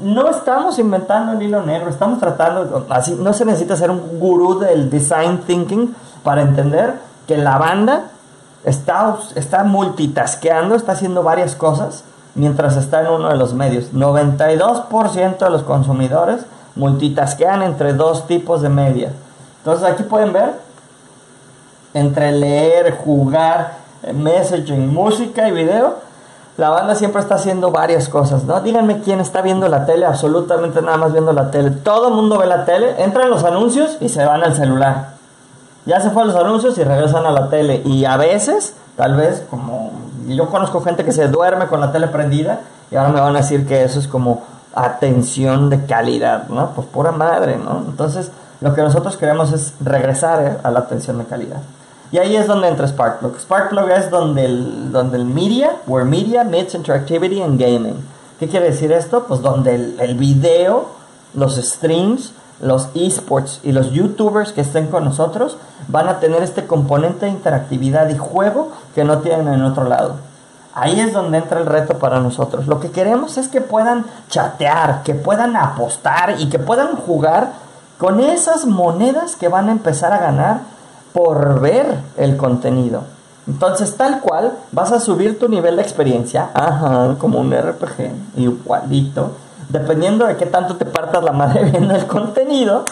No 0.00 0.28
estamos 0.28 0.78
inventando 0.78 1.32
el 1.32 1.42
hilo 1.42 1.62
negro, 1.62 1.88
estamos 1.88 2.18
tratando, 2.18 2.86
así 2.90 3.16
no 3.18 3.32
se 3.32 3.44
necesita 3.44 3.76
ser 3.76 3.90
un 3.90 4.18
gurú 4.18 4.58
del 4.58 4.90
design 4.90 5.38
thinking 5.46 5.94
para 6.24 6.42
entender 6.42 6.94
que 7.28 7.38
la 7.38 7.58
banda 7.58 8.06
está, 8.64 9.16
está 9.36 9.62
multitasqueando, 9.62 10.74
está 10.74 10.92
haciendo 10.92 11.22
varias 11.22 11.54
cosas 11.54 12.04
mientras 12.34 12.76
está 12.76 13.00
en 13.02 13.08
uno 13.08 13.28
de 13.28 13.36
los 13.36 13.54
medios. 13.54 13.92
92% 13.92 15.38
de 15.38 15.50
los 15.50 15.62
consumidores 15.62 16.46
multitasquean 16.76 17.62
entre 17.62 17.92
dos 17.92 18.26
tipos 18.26 18.62
de 18.62 18.68
media. 18.68 19.12
Entonces 19.58 19.88
aquí 19.88 20.02
pueden 20.02 20.32
ver 20.32 20.64
entre 21.94 22.32
leer, 22.32 22.96
jugar, 22.96 23.78
eh, 24.02 24.12
messaging, 24.12 24.92
música 24.92 25.48
y 25.48 25.52
video, 25.52 25.94
la 26.56 26.70
banda 26.70 26.94
siempre 26.94 27.20
está 27.20 27.36
haciendo 27.36 27.70
varias 27.72 28.08
cosas, 28.08 28.44
¿no? 28.44 28.60
Díganme 28.60 29.00
quién 29.00 29.20
está 29.20 29.42
viendo 29.42 29.68
la 29.68 29.86
tele, 29.86 30.06
absolutamente 30.06 30.82
nada 30.82 30.96
más 30.96 31.12
viendo 31.12 31.32
la 31.32 31.50
tele. 31.50 31.70
Todo 31.70 32.08
el 32.08 32.14
mundo 32.14 32.38
ve 32.38 32.46
la 32.46 32.64
tele, 32.64 33.02
entran 33.02 33.28
los 33.28 33.42
anuncios 33.42 33.96
y 34.00 34.08
se 34.08 34.24
van 34.24 34.44
al 34.44 34.54
celular. 34.54 35.14
Ya 35.84 36.00
se 36.00 36.10
fue 36.10 36.22
a 36.22 36.26
los 36.26 36.36
anuncios 36.36 36.78
y 36.78 36.84
regresan 36.84 37.26
a 37.26 37.32
la 37.32 37.48
tele. 37.48 37.82
Y 37.84 38.04
a 38.04 38.16
veces, 38.16 38.74
tal 38.96 39.16
vez, 39.16 39.44
como 39.50 39.90
yo 40.28 40.48
conozco 40.48 40.80
gente 40.80 41.04
que 41.04 41.12
se 41.12 41.28
duerme 41.28 41.66
con 41.66 41.80
la 41.80 41.92
tele 41.92 42.08
prendida 42.08 42.60
y 42.90 42.96
ahora 42.96 43.10
me 43.10 43.20
van 43.20 43.34
a 43.36 43.40
decir 43.40 43.66
que 43.66 43.82
eso 43.84 43.98
es 43.98 44.08
como 44.08 44.42
atención 44.74 45.70
de 45.70 45.84
calidad, 45.86 46.48
¿no? 46.48 46.70
Pues 46.70 46.86
pura 46.88 47.12
madre, 47.12 47.56
¿no? 47.56 47.84
Entonces, 47.86 48.30
lo 48.60 48.74
que 48.74 48.82
nosotros 48.82 49.16
queremos 49.16 49.52
es 49.52 49.74
regresar 49.80 50.42
eh, 50.42 50.56
a 50.62 50.70
la 50.70 50.80
atención 50.80 51.18
de 51.18 51.24
calidad. 51.24 51.60
Y 52.12 52.18
ahí 52.18 52.36
es 52.36 52.46
donde 52.46 52.68
entra 52.68 52.86
Sparkplug. 52.86 53.38
Sparkplug 53.38 53.90
es 53.90 54.10
donde 54.10 54.44
el, 54.44 54.92
donde 54.92 55.18
el 55.18 55.24
media, 55.24 55.76
where 55.86 56.04
media 56.04 56.44
meets 56.44 56.74
interactivity 56.74 57.42
and 57.42 57.60
gaming. 57.60 57.96
¿Qué 58.38 58.48
quiere 58.48 58.66
decir 58.66 58.92
esto? 58.92 59.24
Pues 59.24 59.42
donde 59.42 59.74
el, 59.74 60.00
el 60.00 60.14
video, 60.14 60.86
los 61.34 61.56
streams, 61.56 62.32
los 62.60 62.88
esports 62.94 63.60
y 63.62 63.72
los 63.72 63.92
youtubers 63.92 64.52
que 64.52 64.60
estén 64.60 64.86
con 64.86 65.04
nosotros 65.04 65.56
van 65.88 66.08
a 66.08 66.20
tener 66.20 66.42
este 66.42 66.66
componente 66.66 67.26
de 67.26 67.32
interactividad 67.32 68.08
y 68.08 68.18
juego 68.18 68.70
que 68.94 69.04
no 69.04 69.18
tienen 69.18 69.48
en 69.48 69.64
otro 69.64 69.84
lado. 69.84 70.16
Ahí 70.74 70.98
es 70.98 71.12
donde 71.12 71.38
entra 71.38 71.60
el 71.60 71.66
reto 71.66 71.98
para 71.98 72.18
nosotros. 72.18 72.66
Lo 72.66 72.80
que 72.80 72.90
queremos 72.90 73.38
es 73.38 73.48
que 73.48 73.60
puedan 73.60 74.04
chatear, 74.28 75.02
que 75.04 75.14
puedan 75.14 75.56
apostar 75.56 76.36
y 76.38 76.48
que 76.48 76.58
puedan 76.58 76.96
jugar 76.96 77.52
con 77.98 78.18
esas 78.18 78.66
monedas 78.66 79.36
que 79.36 79.48
van 79.48 79.68
a 79.68 79.72
empezar 79.72 80.12
a 80.12 80.18
ganar 80.18 80.60
por 81.12 81.60
ver 81.60 81.98
el 82.16 82.36
contenido. 82.36 83.04
Entonces, 83.46 83.96
tal 83.96 84.20
cual, 84.20 84.54
vas 84.72 84.90
a 84.90 85.00
subir 85.00 85.38
tu 85.38 85.48
nivel 85.48 85.76
de 85.76 85.82
experiencia, 85.82 86.48
ajá, 86.54 87.14
como 87.18 87.38
un 87.40 87.52
RPG, 87.52 88.10
igualito, 88.36 89.32
dependiendo 89.68 90.26
de 90.26 90.36
qué 90.36 90.46
tanto 90.46 90.76
te 90.76 90.84
partas 90.84 91.22
la 91.22 91.32
madre 91.32 91.64
viendo 91.70 91.94
el 91.94 92.06
contenido. 92.06 92.84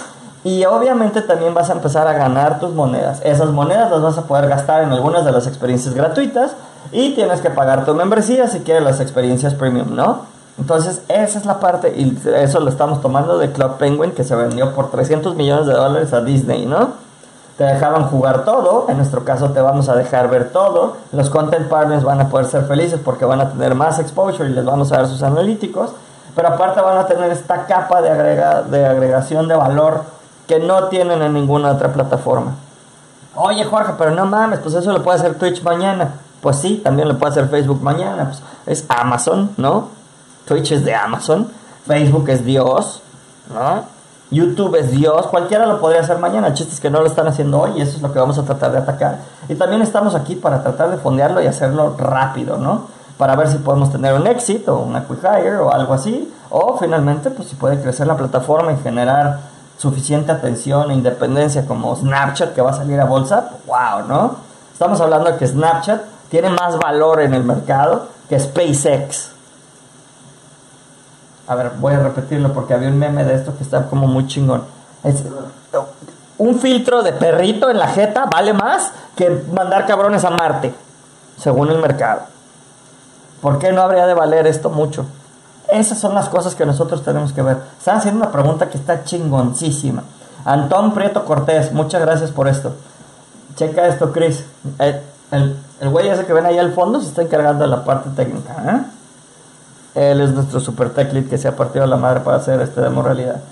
Y 0.45 0.65
obviamente 0.65 1.23
también 1.23 1.55
vas 1.55 1.71
a 1.71 1.75
empezar 1.75 2.09
a 2.09 2.15
ganar 2.15 2.59
tus 2.59 2.75
monedas. 2.75 3.21
Esas 3.25 3.51
monedas 3.51 3.91
las 3.93 4.03
vas 4.03 4.19
a 4.19 4.23
poder 4.23 4.49
gastar 4.49 4.83
en 4.83 4.91
algunas 4.91 5.25
de 5.25 5.31
las 5.31 5.47
experiencias 5.47 5.95
gratuitas 5.95 6.53
y 6.91 7.15
tienes 7.15 7.41
que 7.41 7.51
pagar 7.51 7.85
tu 7.85 7.95
membresía 7.95 8.49
si 8.49 8.61
quieres 8.61 8.83
las 8.83 9.01
experiencias 9.01 9.55
premium, 9.55 9.95
¿no? 9.95 10.33
Entonces, 10.59 11.03
esa 11.09 11.39
es 11.39 11.47
la 11.47 11.61
parte, 11.61 11.95
y 11.97 12.17
eso 12.35 12.61
lo 12.61 12.69
estamos 12.69 13.01
tomando 13.01 13.39
de 13.39 13.53
Club 13.53 13.79
Penguin, 13.79 14.13
que 14.13 14.23
se 14.23 14.37
vendió 14.37 14.75
por 14.75 14.91
300 14.91 15.35
millones 15.35 15.67
de 15.67 15.73
dólares 15.73 16.13
a 16.13 16.21
Disney, 16.21 16.67
¿no? 16.67 16.91
Te 17.57 17.65
dejaban 17.65 18.05
jugar 18.09 18.45
todo, 18.45 18.87
en 18.89 18.99
nuestro 18.99 19.25
caso 19.25 19.51
te 19.51 19.61
vamos 19.61 19.89
a 19.89 19.95
dejar 19.95 20.29
ver 20.29 20.51
todo, 20.51 20.97
los 21.13 21.31
content 21.31 21.69
partners 21.69 22.05
van 22.05 22.21
a 22.21 22.29
poder 22.29 22.47
ser 22.47 22.65
felices 22.65 23.01
porque 23.03 23.25
van 23.25 23.41
a 23.41 23.51
tener 23.51 23.75
más 23.75 23.99
exposure 23.99 24.49
y 24.49 24.53
les 24.53 24.65
vamos 24.65 24.93
a 24.93 24.99
dar 24.99 25.07
sus 25.07 25.23
analíticos, 25.23 25.91
pero 26.35 26.49
aparte 26.49 26.81
van 26.81 26.99
a 26.99 27.07
tener 27.07 27.31
esta 27.31 27.67
capa 27.67 28.03
de, 28.03 28.11
de 28.71 28.87
agregación 28.87 29.49
de 29.49 29.55
valor 29.55 30.05
que 30.47 30.59
no 30.59 30.85
tienen 30.85 31.23
en 31.23 31.35
ninguna 31.35 31.73
otra 31.73 31.93
plataforma. 31.93 32.55
Oye 33.35 33.65
Jorge, 33.65 33.95
pero 33.97 34.11
no 34.11 34.27
mames, 34.27 34.61
pues 34.61 34.75
eso 34.75 34.93
lo 34.93 35.03
puede 35.03 35.19
hacer 35.19 35.39
Twitch 35.39 35.63
mañana. 35.63 36.15
Pues 36.43 36.57
sí, 36.57 36.81
también 36.83 37.09
lo 37.09 37.19
puede 37.19 37.33
hacer 37.33 37.49
Facebook 37.49 37.83
mañana. 37.83 38.25
Pues 38.25 38.43
es 38.67 38.85
Amazon, 38.89 39.53
¿no? 39.57 39.89
Twitch 40.47 40.73
es 40.73 40.85
de 40.85 40.95
Amazon. 40.95 41.49
Facebook 41.87 42.29
es 42.29 42.45
Dios, 42.45 43.01
¿no? 43.53 43.85
YouTube 44.31 44.75
es 44.77 44.91
Dios. 44.91 45.27
Cualquiera 45.29 45.67
lo 45.67 45.81
podría 45.81 46.01
hacer 46.01 46.19
mañana. 46.19 46.49
El 46.49 46.55
chiste 46.55 46.75
es 46.75 46.81
que 46.81 46.91
no 46.91 47.01
lo 47.01 47.07
están 47.07 47.29
haciendo 47.29 47.61
hoy 47.61 47.73
y 47.77 47.83
eso 47.83 47.97
es 47.97 48.03
lo 48.03 48.13
que 48.13 48.19
vamos 48.19 48.39
a 48.39 48.43
tratar 48.43 48.73
de 48.73 48.79
atacar. 48.79 49.19
Y 49.49 49.55
también 49.55 49.83
estamos 49.83 50.15
aquí 50.15 50.35
para 50.35 50.63
tratar 50.63 50.91
de 50.91 50.97
fondearlo 50.97 51.41
y 51.43 51.47
hacerlo 51.47 51.95
rápido, 51.97 52.57
¿no? 52.59 52.87
Para 53.19 53.37
ver 53.37 53.49
si 53.49 53.59
podemos 53.59 53.93
tener 53.93 54.15
un 54.15 54.27
éxito, 54.27 54.79
una 54.79 55.05
quick 55.05 55.23
hire 55.23 55.57
o 55.57 55.73
algo 55.73 55.95
así. 55.95 56.33
O 56.51 56.77
finalmente, 56.79 57.31
pues 57.31 57.49
si 57.49 57.57
puede 57.57 57.81
crecer 57.81 58.07
la 58.07 58.17
plataforma 58.17 58.73
y 58.73 58.77
generar 58.79 59.41
suficiente 59.79 60.31
atención 60.33 60.91
e 60.91 60.95
independencia 60.95 61.67
como 61.67 61.95
Snapchat 61.97 62.55
que 62.55 62.63
va 62.63 62.71
a 62.71 62.75
salir 62.75 63.01
a 63.01 63.05
bolsa, 63.05 63.51
wow, 63.67 64.07
¿no? 64.07 64.37
Estamos 64.73 65.01
hablando 65.01 65.31
de 65.31 65.39
que 65.39 65.47
Snapchat 65.47 66.03
tiene 66.31 66.51
más 66.51 66.79
valor 66.79 67.21
en 67.21 67.35
el 67.35 67.45
mercado 67.45 68.09
que 68.29 68.39
SpaceX. 68.39 69.33
A 71.49 71.55
ver, 71.55 71.73
voy 71.79 71.95
a 71.95 71.99
repetirlo 71.99 72.53
porque 72.53 72.75
había 72.75 72.89
un 72.89 72.99
meme 72.99 73.25
de 73.25 73.35
esto 73.35 73.57
que 73.57 73.65
está 73.65 73.87
como 73.89 74.07
muy 74.07 74.27
chingón. 74.27 74.65
Es, 75.05 75.23
un 76.39 76.59
filtro 76.59 77.03
de 77.03 77.13
perrito 77.13 77.71
en 77.71 77.79
la 77.79 77.89
jeta 77.89 78.27
vale 78.27 78.53
más 78.53 78.93
que 79.17 79.45
mandar 79.53 79.87
cabrones 79.87 80.25
a 80.25 80.31
Marte, 80.31 80.75
según 81.37 81.71
el 81.71 81.79
mercado. 81.79 82.23
¿Por 83.43 83.59
qué 83.59 83.73
no 83.73 83.83
habría 83.83 84.07
de 84.07 84.15
valer 84.15 84.47
esto 84.47 84.71
mucho? 84.71 85.05
Esas 85.69 85.99
son 85.99 86.15
las 86.15 86.29
cosas 86.29 86.55
que 86.55 86.65
nosotros 86.65 87.03
tenemos 87.03 87.33
que 87.33 87.43
ver. 87.43 87.59
Están 87.77 87.99
haciendo 87.99 88.21
una 88.23 88.33
pregunta 88.33 88.71
que 88.71 88.79
está 88.79 89.05
chingoncísima. 89.05 90.05
Antón 90.45 90.95
Prieto 90.95 91.25
Cortés, 91.25 91.73
muchas 91.73 92.01
gracias 92.01 92.31
por 92.31 92.47
esto. 92.47 92.73
Checa 93.57 93.89
esto, 93.89 94.13
Chris. 94.13 94.45
El, 94.79 95.01
el, 95.33 95.57
el 95.81 95.89
güey 95.89 96.09
ese 96.09 96.25
que 96.25 96.33
ven 96.33 96.47
ahí 96.47 96.59
al 96.59 96.73
fondo 96.73 97.01
se 97.01 97.09
está 97.09 97.23
encargando 97.23 97.65
de 97.65 97.71
la 97.71 97.85
parte 97.85 98.11
técnica. 98.11 98.87
¿eh? 99.95 100.11
Él 100.13 100.21
es 100.21 100.31
nuestro 100.31 100.61
super 100.61 100.95
tech 100.95 101.13
lead 101.13 101.27
que 101.27 101.37
se 101.37 101.49
ha 101.49 101.57
partido 101.57 101.87
la 101.87 101.97
madre 101.97 102.21
para 102.21 102.37
hacer 102.37 102.61
este 102.61 102.81
demo 102.81 103.03
realidad. 103.03 103.43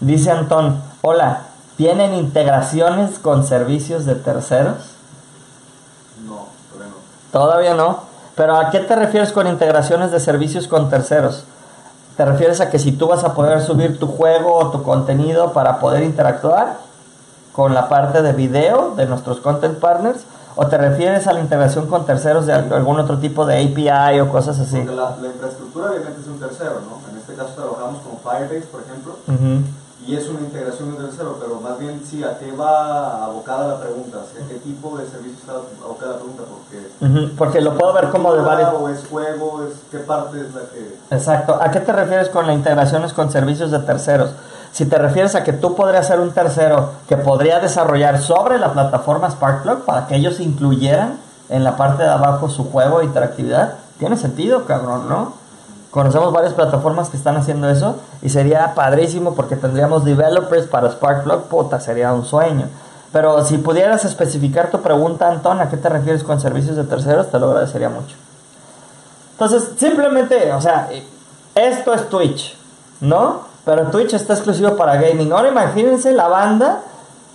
Dice 0.00 0.30
Antón, 0.30 0.82
hola, 1.00 1.44
¿tienen 1.78 2.12
integraciones 2.12 3.18
con 3.18 3.46
servicios 3.46 4.04
de 4.04 4.14
terceros? 4.14 4.76
No, 6.26 6.48
todavía 6.70 6.90
no. 6.90 7.32
Todavía 7.32 7.74
no. 7.74 8.07
Pero 8.38 8.56
¿a 8.56 8.70
qué 8.70 8.78
te 8.78 8.94
refieres 8.94 9.32
con 9.32 9.48
integraciones 9.48 10.12
de 10.12 10.20
servicios 10.20 10.68
con 10.68 10.88
terceros? 10.88 11.42
¿Te 12.16 12.24
refieres 12.24 12.60
a 12.60 12.70
que 12.70 12.78
si 12.78 12.92
tú 12.92 13.08
vas 13.08 13.24
a 13.24 13.34
poder 13.34 13.60
subir 13.62 13.98
tu 13.98 14.06
juego 14.06 14.54
o 14.54 14.70
tu 14.70 14.84
contenido 14.84 15.52
para 15.52 15.80
poder 15.80 16.04
interactuar 16.04 16.76
con 17.52 17.74
la 17.74 17.88
parte 17.88 18.22
de 18.22 18.32
video 18.32 18.94
de 18.96 19.06
nuestros 19.06 19.40
content 19.40 19.80
partners? 19.80 20.20
¿O 20.54 20.68
te 20.68 20.78
refieres 20.78 21.26
a 21.26 21.32
la 21.32 21.40
integración 21.40 21.88
con 21.88 22.06
terceros 22.06 22.46
de 22.46 22.52
algún 22.52 23.00
otro 23.00 23.18
tipo 23.18 23.44
de 23.44 23.60
API 23.60 24.20
o 24.20 24.28
cosas 24.30 24.60
así? 24.60 24.76
Porque 24.76 24.94
la, 24.94 25.16
la 25.20 25.28
infraestructura 25.28 25.90
obviamente 25.90 26.20
es 26.20 26.26
un 26.28 26.38
tercero, 26.38 26.80
¿no? 26.88 27.10
En 27.10 27.18
este 27.18 27.34
caso 27.34 27.50
trabajamos 27.56 28.02
con 28.02 28.18
Firebase, 28.18 28.66
por 28.68 28.82
ejemplo, 28.82 29.16
Ujú. 29.26 29.62
Y 30.08 30.16
es 30.16 30.26
una 30.26 30.40
integración 30.40 30.90
de 30.90 30.96
un 30.96 31.06
tercero, 31.06 31.36
pero 31.38 31.60
más 31.60 31.78
bien 31.78 32.00
sí, 32.02 32.24
¿a 32.24 32.38
qué 32.38 32.50
va 32.52 33.26
abocada 33.26 33.68
la 33.68 33.78
pregunta? 33.78 34.16
¿A 34.20 34.48
qué 34.48 34.54
tipo 34.54 34.96
de 34.96 35.06
servicio 35.06 35.36
está 35.38 35.52
abocada 35.84 36.12
la 36.12 36.18
pregunta? 36.18 36.44
Porque, 36.48 37.34
Porque 37.36 37.60
lo 37.60 37.76
puedo 37.76 37.92
ver 37.92 38.08
como 38.08 38.32
de 38.32 38.40
varios... 38.40 38.72
¿O 38.72 38.88
es 38.88 39.06
juego? 39.06 39.64
Es, 39.64 39.74
¿Qué 39.90 39.98
parte 39.98 40.40
es 40.40 40.54
la 40.54 40.62
que...? 40.62 41.14
Exacto. 41.14 41.58
¿A 41.60 41.70
qué 41.70 41.80
te 41.80 41.92
refieres 41.92 42.30
con 42.30 42.46
la 42.46 42.54
integraciones 42.54 43.12
con 43.12 43.30
servicios 43.30 43.70
de 43.70 43.80
terceros? 43.80 44.30
Si 44.72 44.86
te 44.86 44.96
refieres 44.96 45.34
a 45.34 45.44
que 45.44 45.52
tú 45.52 45.74
podrías 45.74 46.06
ser 46.06 46.20
un 46.20 46.30
tercero 46.30 46.92
que 47.06 47.18
podría 47.18 47.60
desarrollar 47.60 48.18
sobre 48.18 48.58
la 48.58 48.72
plataforma 48.72 49.30
Sparkplug 49.30 49.84
para 49.84 50.06
que 50.06 50.16
ellos 50.16 50.40
incluyeran 50.40 51.18
en 51.50 51.64
la 51.64 51.76
parte 51.76 52.04
de 52.04 52.08
abajo 52.08 52.48
su 52.48 52.64
juego 52.70 53.00
de 53.00 53.04
interactividad, 53.04 53.74
tiene 53.98 54.16
sentido, 54.16 54.64
cabrón, 54.64 55.06
¿no? 55.06 55.34
Conocemos 55.90 56.32
varias 56.32 56.52
plataformas 56.52 57.08
que 57.08 57.16
están 57.16 57.36
haciendo 57.36 57.68
eso 57.70 57.96
y 58.20 58.28
sería 58.28 58.74
padrísimo 58.74 59.34
porque 59.34 59.56
tendríamos 59.56 60.04
developers 60.04 60.66
para 60.66 60.90
Sparkplug, 60.90 61.44
puta, 61.44 61.80
sería 61.80 62.12
un 62.12 62.24
sueño. 62.24 62.66
Pero 63.12 63.42
si 63.44 63.56
pudieras 63.56 64.04
especificar 64.04 64.70
tu 64.70 64.82
pregunta, 64.82 65.28
Antón, 65.28 65.60
¿a 65.60 65.70
qué 65.70 65.78
te 65.78 65.88
refieres 65.88 66.22
con 66.22 66.40
servicios 66.40 66.76
de 66.76 66.84
terceros? 66.84 67.30
Te 67.30 67.38
lo 67.38 67.46
agradecería 67.48 67.88
mucho. 67.88 68.16
Entonces, 69.32 69.70
simplemente, 69.78 70.52
o 70.52 70.60
sea, 70.60 70.90
esto 71.54 71.94
es 71.94 72.08
Twitch, 72.10 72.56
¿no? 73.00 73.42
Pero 73.64 73.84
Twitch 73.86 74.12
está 74.12 74.34
exclusivo 74.34 74.76
para 74.76 74.96
gaming. 74.96 75.32
Ahora 75.32 75.48
imagínense 75.48 76.12
la 76.12 76.28
banda 76.28 76.80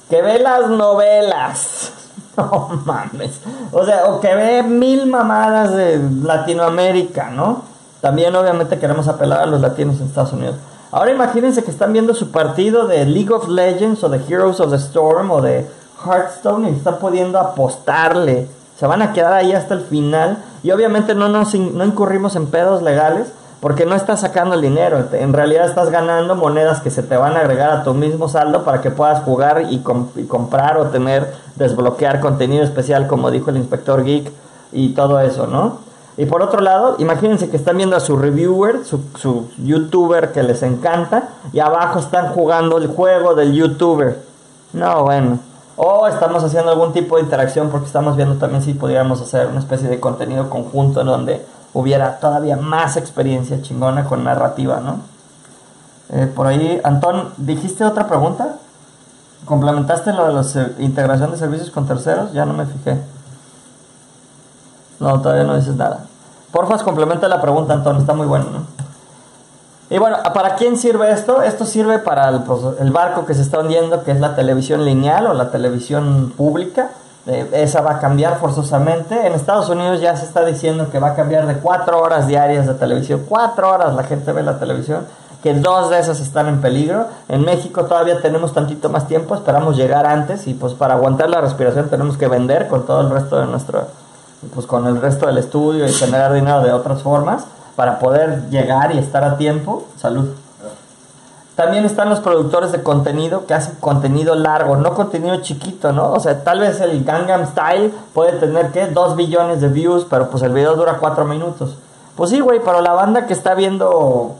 que 0.09 0.21
ve 0.21 0.39
las 0.39 0.69
novelas. 0.69 1.91
No 2.35 2.81
mames. 2.83 3.41
O 3.71 3.85
sea, 3.85 4.05
o 4.05 4.19
que 4.19 4.33
ve 4.33 4.63
mil 4.63 5.05
mamadas 5.05 5.75
de 5.75 6.01
Latinoamérica, 6.23 7.29
¿no? 7.29 7.61
También 8.03 8.35
obviamente 8.35 8.79
queremos 8.79 9.07
apelar 9.07 9.39
a 9.39 9.45
los 9.45 9.61
latinos 9.61 10.01
en 10.01 10.07
Estados 10.07 10.33
Unidos. 10.33 10.57
Ahora 10.91 11.11
imagínense 11.11 11.63
que 11.63 11.71
están 11.71 11.93
viendo 11.93 12.13
su 12.13 12.31
partido 12.31 12.85
de 12.85 13.05
League 13.05 13.31
of 13.31 13.47
Legends 13.47 14.03
o 14.03 14.09
de 14.09 14.19
Heroes 14.27 14.59
of 14.59 14.71
the 14.71 14.75
Storm 14.75 15.31
o 15.31 15.41
de 15.41 15.65
Hearthstone 16.05 16.69
y 16.69 16.73
están 16.73 16.99
pudiendo 16.99 17.39
apostarle. 17.39 18.49
Se 18.77 18.87
van 18.87 19.01
a 19.01 19.13
quedar 19.13 19.31
ahí 19.31 19.53
hasta 19.53 19.75
el 19.75 19.85
final 19.85 20.39
y 20.63 20.71
obviamente 20.71 21.15
no, 21.15 21.29
nos, 21.29 21.55
no 21.55 21.85
incurrimos 21.85 22.35
en 22.35 22.47
pedos 22.47 22.83
legales 22.83 23.31
porque 23.61 23.85
no 23.85 23.95
estás 23.95 24.19
sacando 24.19 24.55
el 24.55 24.61
dinero. 24.61 25.01
En 25.13 25.31
realidad 25.31 25.69
estás 25.69 25.89
ganando 25.89 26.35
monedas 26.35 26.81
que 26.81 26.89
se 26.89 27.03
te 27.03 27.15
van 27.15 27.37
a 27.37 27.39
agregar 27.39 27.69
a 27.69 27.83
tu 27.85 27.93
mismo 27.93 28.27
saldo 28.27 28.65
para 28.65 28.81
que 28.81 28.91
puedas 28.91 29.23
jugar 29.23 29.61
y, 29.69 29.81
y 30.17 30.23
comprar 30.25 30.77
o 30.77 30.87
tener, 30.87 31.33
desbloquear 31.55 32.19
contenido 32.19 32.65
especial 32.65 33.07
como 33.07 33.31
dijo 33.31 33.49
el 33.49 33.55
inspector 33.55 34.03
geek 34.03 34.29
y 34.73 34.89
todo 34.89 35.21
eso, 35.21 35.47
¿no? 35.47 35.82
Y 36.17 36.25
por 36.25 36.43
otro 36.43 36.61
lado, 36.61 36.95
imagínense 36.99 37.49
que 37.49 37.57
están 37.57 37.77
viendo 37.77 37.95
a 37.95 37.99
su 37.99 38.15
reviewer, 38.17 38.81
su, 38.85 39.47
youtuber 39.57 40.31
que 40.31 40.43
les 40.43 40.61
encanta, 40.61 41.29
y 41.51 41.59
abajo 41.59 41.99
están 41.99 42.29
jugando 42.33 42.77
el 42.77 42.87
juego 42.87 43.33
del 43.33 43.53
youtuber. 43.53 44.21
No, 44.73 45.03
bueno. 45.03 45.39
O 45.75 46.07
estamos 46.07 46.43
haciendo 46.43 46.69
algún 46.69 46.93
tipo 46.93 47.15
de 47.15 47.23
interacción 47.23 47.69
porque 47.69 47.87
estamos 47.87 48.15
viendo 48.15 48.35
también 48.35 48.61
si 48.61 48.75
pudiéramos 48.75 49.21
hacer 49.21 49.47
una 49.47 49.57
especie 49.59 49.89
de 49.89 49.99
contenido 49.99 50.49
conjunto 50.51 51.01
en 51.01 51.07
donde 51.07 51.43
hubiera 51.73 52.19
todavía 52.19 52.57
más 52.57 52.95
experiencia 52.95 53.59
chingona 53.63 54.05
con 54.05 54.23
narrativa, 54.23 54.79
¿no? 54.81 54.97
Eh, 56.09 56.27
por 56.27 56.45
ahí, 56.45 56.79
Antón, 56.83 57.29
¿dijiste 57.37 57.83
otra 57.83 58.07
pregunta? 58.07 58.57
¿Complementaste 59.45 60.13
lo 60.13 60.27
de 60.27 60.33
la 60.33 60.43
se- 60.43 60.73
integración 60.77 61.31
de 61.31 61.37
servicios 61.37 61.71
con 61.71 61.87
terceros? 61.87 62.31
Ya 62.33 62.45
no 62.45 62.53
me 62.53 62.65
fijé. 62.67 62.99
No, 65.03 65.21
todavía 65.21 65.43
no 65.43 65.55
dices 65.55 65.75
nada. 65.75 66.05
Porfas, 66.51 66.81
complementa 66.81 67.27
la 67.27 67.41
pregunta, 67.41 67.73
Antón, 67.73 67.97
está 67.97 68.13
muy 68.13 68.25
bueno, 68.25 68.45
¿no? 68.45 68.83
Y 69.89 69.99
bueno, 69.99 70.17
¿para 70.33 70.55
quién 70.55 70.77
sirve 70.77 71.11
esto? 71.11 71.43
Esto 71.43 71.65
sirve 71.65 71.99
para 71.99 72.29
el, 72.29 72.41
el 72.79 72.91
barco 72.91 73.25
que 73.25 73.33
se 73.33 73.41
está 73.41 73.59
hundiendo, 73.59 74.03
que 74.03 74.11
es 74.11 74.19
la 74.19 74.35
televisión 74.35 74.85
lineal 74.85 75.27
o 75.27 75.33
la 75.33 75.51
televisión 75.51 76.33
pública. 76.35 76.89
Eh, 77.25 77.49
esa 77.53 77.81
va 77.81 77.91
a 77.91 77.99
cambiar 77.99 78.39
forzosamente. 78.39 79.27
En 79.27 79.33
Estados 79.33 79.69
Unidos 79.69 80.01
ya 80.01 80.15
se 80.15 80.25
está 80.25 80.43
diciendo 80.45 80.89
que 80.89 80.99
va 80.99 81.09
a 81.09 81.15
cambiar 81.15 81.47
de 81.47 81.55
cuatro 81.55 82.01
horas 82.01 82.27
diarias 82.27 82.65
de 82.65 82.73
televisión. 82.73 83.23
Cuatro 83.27 83.69
horas 83.69 83.93
la 83.93 84.03
gente 84.03 84.31
ve 84.31 84.41
la 84.41 84.57
televisión, 84.57 85.05
que 85.43 85.53
dos 85.53 85.89
de 85.89 85.99
esas 85.99 86.19
están 86.19 86.47
en 86.47 86.61
peligro. 86.61 87.07
En 87.29 87.45
México 87.45 87.85
todavía 87.85 88.21
tenemos 88.21 88.53
tantito 88.53 88.89
más 88.89 89.07
tiempo, 89.07 89.35
esperamos 89.35 89.77
llegar 89.77 90.05
antes 90.05 90.47
y 90.47 90.53
pues 90.53 90.73
para 90.73 90.95
aguantar 90.95 91.29
la 91.29 91.41
respiración 91.41 91.89
tenemos 91.89 92.17
que 92.17 92.27
vender 92.27 92.67
con 92.67 92.85
todo 92.85 93.01
el 93.01 93.09
resto 93.09 93.39
de 93.39 93.47
nuestro, 93.47 93.87
pues 94.53 94.65
con 94.65 94.87
el 94.87 94.99
resto 95.01 95.27
del 95.27 95.37
estudio 95.37 95.87
y 95.87 95.91
generar 95.91 96.33
dinero 96.33 96.61
de 96.61 96.71
otras 96.71 97.01
formas 97.01 97.45
para 97.75 97.99
poder 97.99 98.49
llegar 98.49 98.93
y 98.93 98.99
estar 98.99 99.23
a 99.23 99.37
tiempo. 99.37 99.85
Salud. 99.97 100.29
También 101.55 101.85
están 101.85 102.09
los 102.09 102.19
productores 102.19 102.71
de 102.71 102.81
contenido 102.81 103.45
que 103.45 103.53
hacen 103.53 103.75
contenido 103.79 104.33
largo, 104.33 104.75
no 104.75 104.95
contenido 104.95 105.37
chiquito, 105.41 105.91
¿no? 105.91 106.11
O 106.11 106.19
sea, 106.19 106.43
tal 106.43 106.59
vez 106.59 106.81
el 106.81 107.03
Gangnam 107.03 107.45
Style 107.45 107.93
puede 108.13 108.33
tener, 108.39 108.71
¿qué? 108.71 108.87
2 108.87 109.15
billones 109.15 109.61
de 109.61 109.67
views, 109.67 110.07
pero 110.09 110.29
pues 110.29 110.41
el 110.41 110.51
video 110.51 110.75
dura 110.75 110.97
4 110.99 111.25
minutos. 111.25 111.77
Pues 112.15 112.31
sí, 112.31 112.39
güey, 112.39 112.59
pero 112.63 112.81
la 112.81 112.93
banda 112.93 113.27
que 113.27 113.33
está 113.33 113.53
viendo 113.53 114.35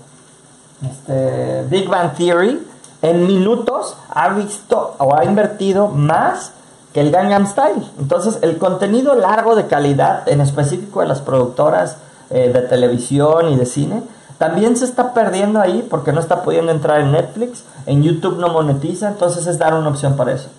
este, 0.84 1.66
Big 1.70 1.88
Bang 1.88 2.14
Theory, 2.14 2.68
en 3.04 3.28
minutos 3.28 3.95
ha 4.10 4.30
visto 4.30 4.95
o 4.97 5.16
ha 5.16 5.24
invertido 5.24 5.89
más 5.89 6.51
que 6.94 7.02
el 7.02 7.12
Gangnam 7.12 7.48
Style. 7.48 7.84
Entonces, 8.00 8.39
el 8.41 8.58
contenido 8.58 9.16
largo 9.16 9.56
de 9.56 9.68
calidad, 9.68 10.28
en 10.28 10.41
específico 10.41 11.02
de 11.02 11.08
las 11.08 11.22
productoras 11.22 11.98
eh, 12.30 12.52
de 12.54 12.62
televisión 12.62 13.50
y 13.50 13.56
de 13.56 13.66
cine, 13.66 14.04
también 14.38 14.76
se 14.76 14.86
está 14.86 15.14
perdiendo 15.14 15.60
ahí 15.60 15.86
porque 15.89 16.12
no 16.12 16.20
está 16.20 16.44
pudiendo 16.44 16.72
entrar 16.72 17.00
en 17.00 17.12
Netflix, 17.12 17.64
en 17.86 18.04
YouTube 18.04 18.39
no 18.39 18.50
monetiza, 18.50 19.08
entonces 19.08 19.48
es 19.48 19.58
dar 19.58 19.74
una 19.74 19.89
opción 19.89 20.16
para 20.16 20.34
eso. 20.34 20.50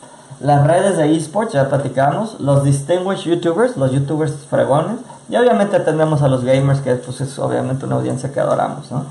Las 0.40 0.66
redes 0.66 0.96
de 0.96 1.14
esports, 1.14 1.52
ya 1.52 1.68
platicamos, 1.68 2.40
los 2.40 2.64
distinguished 2.64 3.24
YouTubers, 3.24 3.76
los 3.76 3.92
YouTubers 3.92 4.32
fregones, 4.50 4.96
y 5.28 5.36
obviamente 5.36 5.78
tenemos 5.80 6.22
a 6.22 6.28
los 6.28 6.44
gamers, 6.44 6.80
que 6.80 6.94
pues, 6.96 7.20
es 7.20 7.38
obviamente 7.38 7.86
una 7.86 7.96
audiencia 7.96 8.32
que 8.32 8.40
adoramos, 8.40 8.90
¿no? 8.90 9.04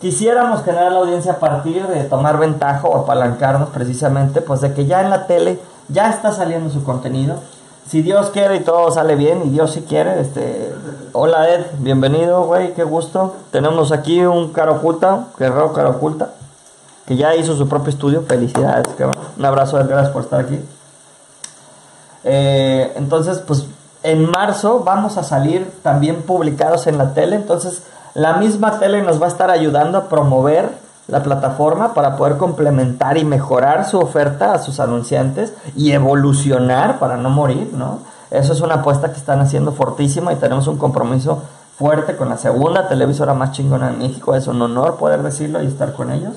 Quisiéramos 0.00 0.64
generar 0.64 0.90
la 0.90 0.98
audiencia 0.98 1.32
a 1.32 1.38
partir 1.38 1.86
de 1.86 2.02
tomar 2.04 2.36
ventaja 2.36 2.88
o 2.88 2.96
apalancarnos 2.96 3.68
precisamente, 3.68 4.40
pues 4.40 4.60
de 4.60 4.74
que 4.74 4.86
ya 4.86 5.00
en 5.00 5.10
la 5.10 5.28
tele 5.28 5.60
ya 5.88 6.10
está 6.10 6.32
saliendo 6.32 6.70
su 6.70 6.84
contenido. 6.84 7.36
Si 7.86 8.02
Dios 8.02 8.30
quiere 8.30 8.56
y 8.56 8.60
todo 8.60 8.90
sale 8.90 9.16
bien, 9.16 9.42
y 9.44 9.50
Dios 9.50 9.72
si 9.72 9.82
quiere, 9.82 10.20
este... 10.20 10.72
Hola 11.14 11.50
Ed, 11.50 11.66
bienvenido, 11.78 12.44
güey, 12.44 12.72
qué 12.74 12.84
gusto. 12.84 13.34
Tenemos 13.50 13.92
aquí 13.92 14.24
un 14.24 14.52
caro 14.52 14.76
oculta, 14.76 15.26
guerrero 15.38 15.72
caro 15.74 15.90
oculta, 15.90 16.30
que 17.06 17.16
ya 17.16 17.34
hizo 17.34 17.54
su 17.54 17.68
propio 17.68 17.90
estudio. 17.90 18.22
Felicidades, 18.22 18.88
cabrón. 18.96 19.22
Un 19.36 19.44
abrazo, 19.44 19.78
Ed, 19.78 19.88
gracias 19.88 20.12
por 20.12 20.22
estar 20.22 20.40
aquí. 20.40 20.58
Eh, 22.24 22.92
entonces, 22.96 23.40
pues 23.40 23.66
en 24.02 24.30
marzo 24.30 24.80
vamos 24.80 25.18
a 25.18 25.22
salir 25.22 25.70
también 25.82 26.22
publicados 26.22 26.86
en 26.86 26.96
la 26.96 27.12
tele. 27.12 27.36
Entonces, 27.36 27.82
la 28.14 28.34
misma 28.34 28.78
tele 28.78 29.02
nos 29.02 29.20
va 29.20 29.26
a 29.26 29.30
estar 29.30 29.50
ayudando 29.50 29.98
a 29.98 30.08
promover 30.08 30.70
la 31.08 31.22
plataforma 31.22 31.94
para 31.94 32.16
poder 32.16 32.36
complementar 32.36 33.18
y 33.18 33.24
mejorar 33.24 33.84
su 33.84 33.98
oferta 33.98 34.54
a 34.54 34.58
sus 34.58 34.80
anunciantes 34.80 35.52
y 35.76 35.92
evolucionar 35.92 36.98
para 36.98 37.16
no 37.16 37.30
morir, 37.30 37.72
¿no? 37.76 37.98
Eso 38.30 38.52
es 38.52 38.60
una 38.60 38.76
apuesta 38.76 39.12
que 39.12 39.18
están 39.18 39.40
haciendo 39.40 39.72
fortísima 39.72 40.32
y 40.32 40.36
tenemos 40.36 40.66
un 40.66 40.78
compromiso 40.78 41.42
fuerte 41.76 42.16
con 42.16 42.28
la 42.28 42.38
segunda 42.38 42.88
televisora 42.88 43.34
más 43.34 43.52
chingona 43.52 43.90
en 43.90 43.98
México. 43.98 44.34
Es 44.34 44.46
un 44.46 44.62
honor 44.62 44.96
poder 44.96 45.22
decirlo 45.22 45.62
y 45.62 45.66
estar 45.66 45.92
con 45.92 46.10
ellos. 46.10 46.34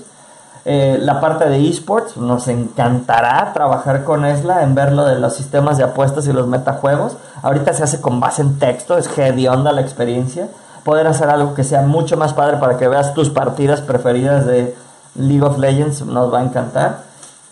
Eh, 0.68 0.98
la 1.00 1.22
parte 1.22 1.48
de 1.48 1.70
esports, 1.70 2.18
nos 2.18 2.48
encantará 2.48 3.54
trabajar 3.54 4.04
con 4.04 4.26
ESLA 4.26 4.64
en 4.64 4.74
ver 4.74 4.94
lo 4.94 5.06
de 5.06 5.20
los 5.20 5.36
sistemas 5.36 5.78
de 5.78 5.84
apuestas 5.84 6.28
y 6.28 6.34
los 6.34 6.48
metajuegos. 6.48 7.18
Ahorita 7.44 7.72
se 7.74 7.84
hace 7.84 8.02
con 8.02 8.20
base 8.20 8.42
en 8.42 8.58
texto, 8.58 8.98
es 8.98 9.16
hedionda 9.16 9.72
la 9.72 9.82
experiencia. 9.82 10.50
Poder 10.86 11.08
hacer 11.08 11.30
algo 11.30 11.54
que 11.54 11.66
sea 11.66 11.82
mucho 11.82 12.16
más 12.16 12.34
padre 12.34 12.56
para 12.58 12.78
que 12.78 12.88
veas 12.88 13.14
tus 13.14 13.30
partidas 13.30 13.82
preferidas 13.82 14.46
de 14.46 14.74
League 15.16 15.44
of 15.44 15.58
Legends 15.58 16.06
nos 16.06 16.34
va 16.34 16.40
a 16.40 16.44
encantar. 16.44 17.04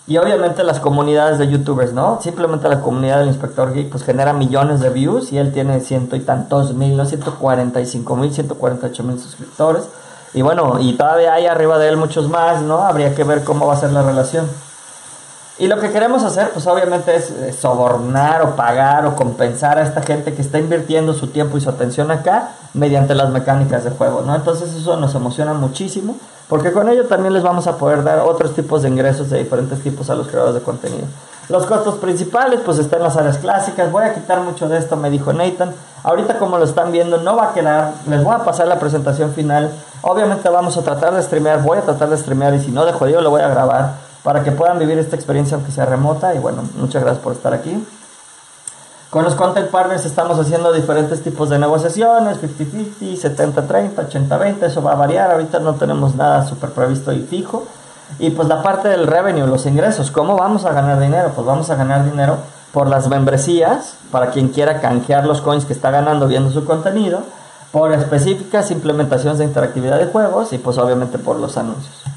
Y 0.06 0.18
obviamente 0.18 0.64
las 0.64 0.80
comunidades 0.80 1.40
de 1.40 1.50
youtubers, 1.50 1.94
¿no? 1.94 2.20
Simplemente 2.22 2.70
la 2.70 2.82
comunidad 2.82 3.20
del 3.20 3.30
Inspector 3.30 3.74
Geek 3.74 3.90
pues 3.90 4.04
genera 4.04 4.34
millones 4.34 4.82
de 4.82 4.90
views 4.90 5.34
y 5.34 5.38
él 5.38 5.52
tiene 5.52 5.80
ciento 5.80 6.16
y 6.16 6.20
tantos 6.20 6.74
mil, 6.74 6.96
no 6.96 7.06
145 7.06 8.16
mil, 8.18 8.34
148 8.34 9.04
mil 9.04 9.20
suscriptores. 9.20 9.84
Y 10.34 10.42
bueno, 10.42 10.80
y 10.80 10.94
todavía 10.94 11.34
hay 11.34 11.48
arriba 11.48 11.78
de 11.80 11.90
él 11.90 11.98
muchos 11.98 12.30
más, 12.30 12.62
¿no? 12.62 12.84
Habría 12.84 13.16
que 13.16 13.24
ver 13.24 13.44
cómo 13.44 13.66
va 13.66 13.74
a 13.74 13.78
ser 13.78 13.92
la 13.92 14.04
relación. 14.04 14.46
Y 15.60 15.68
lo 15.68 15.80
que 15.80 15.92
queremos 15.92 16.24
hacer, 16.24 16.50
pues 16.50 16.66
obviamente 16.66 17.16
es 17.16 17.32
sobornar 17.60 18.42
o 18.42 18.56
pagar 18.56 19.06
o 19.06 19.16
compensar 19.16 19.78
a 19.78 19.84
esta 19.84 20.02
gente 20.02 20.34
que 20.34 20.42
está 20.42 20.58
invirtiendo 20.58 21.14
su 21.14 21.28
tiempo 21.28 21.58
y 21.58 21.62
su 21.62 21.70
atención 21.70 22.10
acá 22.10 22.50
mediante 22.74 23.14
las 23.14 23.30
mecánicas 23.30 23.84
de 23.84 23.92
juego, 23.92 24.24
¿no? 24.26 24.34
Entonces 24.34 24.74
eso 24.74 24.98
nos 24.98 25.14
emociona 25.14 25.54
muchísimo, 25.54 26.16
porque 26.50 26.72
con 26.72 26.90
ello 26.90 27.06
también 27.06 27.36
les 27.36 27.44
vamos 27.44 27.68
a 27.68 27.78
poder 27.78 28.04
dar 28.04 28.20
otros 28.20 28.56
tipos 28.56 28.82
de 28.82 28.90
ingresos 28.90 29.30
de 29.30 29.38
diferentes 29.38 29.80
tipos 29.82 30.10
a 30.10 30.16
los 30.16 30.28
creadores 30.28 30.56
de 30.56 30.62
contenido. 30.62 31.06
Los 31.50 31.68
costos 31.68 31.96
principales, 31.96 32.62
pues 32.66 32.80
están 32.80 33.04
las 33.04 33.16
áreas 33.18 33.38
clásicas. 33.38 33.92
Voy 33.92 34.06
a 34.06 34.14
quitar 34.16 34.40
mucho 34.40 34.70
de 34.70 34.78
esto, 34.78 34.96
me 34.96 35.10
dijo 35.10 35.34
Nathan. 35.34 35.74
Ahorita 36.02 36.40
como 36.40 36.58
lo 36.58 36.64
están 36.64 36.92
viendo, 36.92 37.18
no 37.18 37.36
va 37.36 37.50
a 37.50 37.54
quedar. 37.54 37.92
Les 38.08 38.24
voy 38.24 38.34
a 38.34 38.40
pasar 38.40 38.68
la 38.68 38.80
presentación 38.80 39.34
final. 39.34 39.72
Obviamente 40.02 40.50
vamos 40.50 40.78
a 40.78 40.82
tratar 40.82 41.14
de 41.14 41.22
streamear, 41.22 41.62
voy 41.62 41.78
a 41.78 41.82
tratar 41.82 42.10
de 42.10 42.18
streamear 42.18 42.56
y 42.56 42.60
si 42.60 42.72
no 42.72 42.86
de 42.86 42.94
jodido 42.94 43.22
lo 43.22 43.30
voy 43.30 43.42
a 43.42 43.50
grabar 43.50 44.13
para 44.24 44.44
que 44.44 44.52
puedan 44.52 44.80
vivir 44.80 44.98
esta 44.98 45.16
experiencia 45.16 45.56
aunque 45.56 45.72
sea 45.72 45.86
remota. 45.86 46.34
Y 46.34 46.40
bueno, 46.40 46.64
muchas 46.78 47.04
gracias 47.04 47.24
por 47.24 47.34
estar 47.34 47.54
aquí. 47.54 47.86
Con 49.10 49.24
los 49.24 49.36
content 49.36 49.70
partners 49.70 50.06
estamos 50.06 50.40
haciendo 50.40 50.74
diferentes 50.74 51.22
tipos 51.22 51.50
de 51.50 51.60
negociaciones, 51.60 52.42
50-50, 52.42 53.22
70-30, 53.22 54.10
80-20, 54.10 54.64
eso 54.64 54.82
va 54.82 54.94
a 54.94 54.96
variar. 54.96 55.30
Ahorita 55.30 55.60
no 55.60 55.76
tenemos 55.76 56.16
nada 56.16 56.48
súper 56.48 56.72
previsto 56.72 57.12
y 57.12 57.20
fijo. 57.20 57.68
Y 58.18 58.32
pues 58.32 58.48
la 58.48 58.64
parte 58.64 58.90
del 58.90 59.06
revenue, 59.06 59.46
los 59.46 59.68
ingresos, 59.68 60.10
¿cómo 60.10 60.36
vamos 60.36 60.66
a 60.66 60.74
ganar 60.74 61.00
dinero? 61.00 61.32
Pues 61.36 61.46
vamos 61.46 61.70
a 61.70 61.76
ganar 61.76 62.10
dinero 62.10 62.38
por 62.72 62.88
las 62.88 63.08
membresías, 63.08 63.98
para 64.12 64.32
quien 64.32 64.50
quiera 64.50 64.82
canjear 64.82 65.28
los 65.28 65.42
coins 65.42 65.66
que 65.66 65.74
está 65.74 65.92
ganando 65.92 66.28
viendo 66.28 66.50
su 66.50 66.66
contenido, 66.66 67.20
por 67.72 67.92
específicas 67.94 68.72
implementaciones 68.72 69.38
de 69.38 69.46
interactividad 69.46 70.00
de 70.00 70.08
juegos 70.08 70.54
y 70.54 70.58
pues 70.58 70.80
obviamente 70.80 71.20
por 71.20 71.38
los 71.40 71.56
anuncios. 71.58 72.13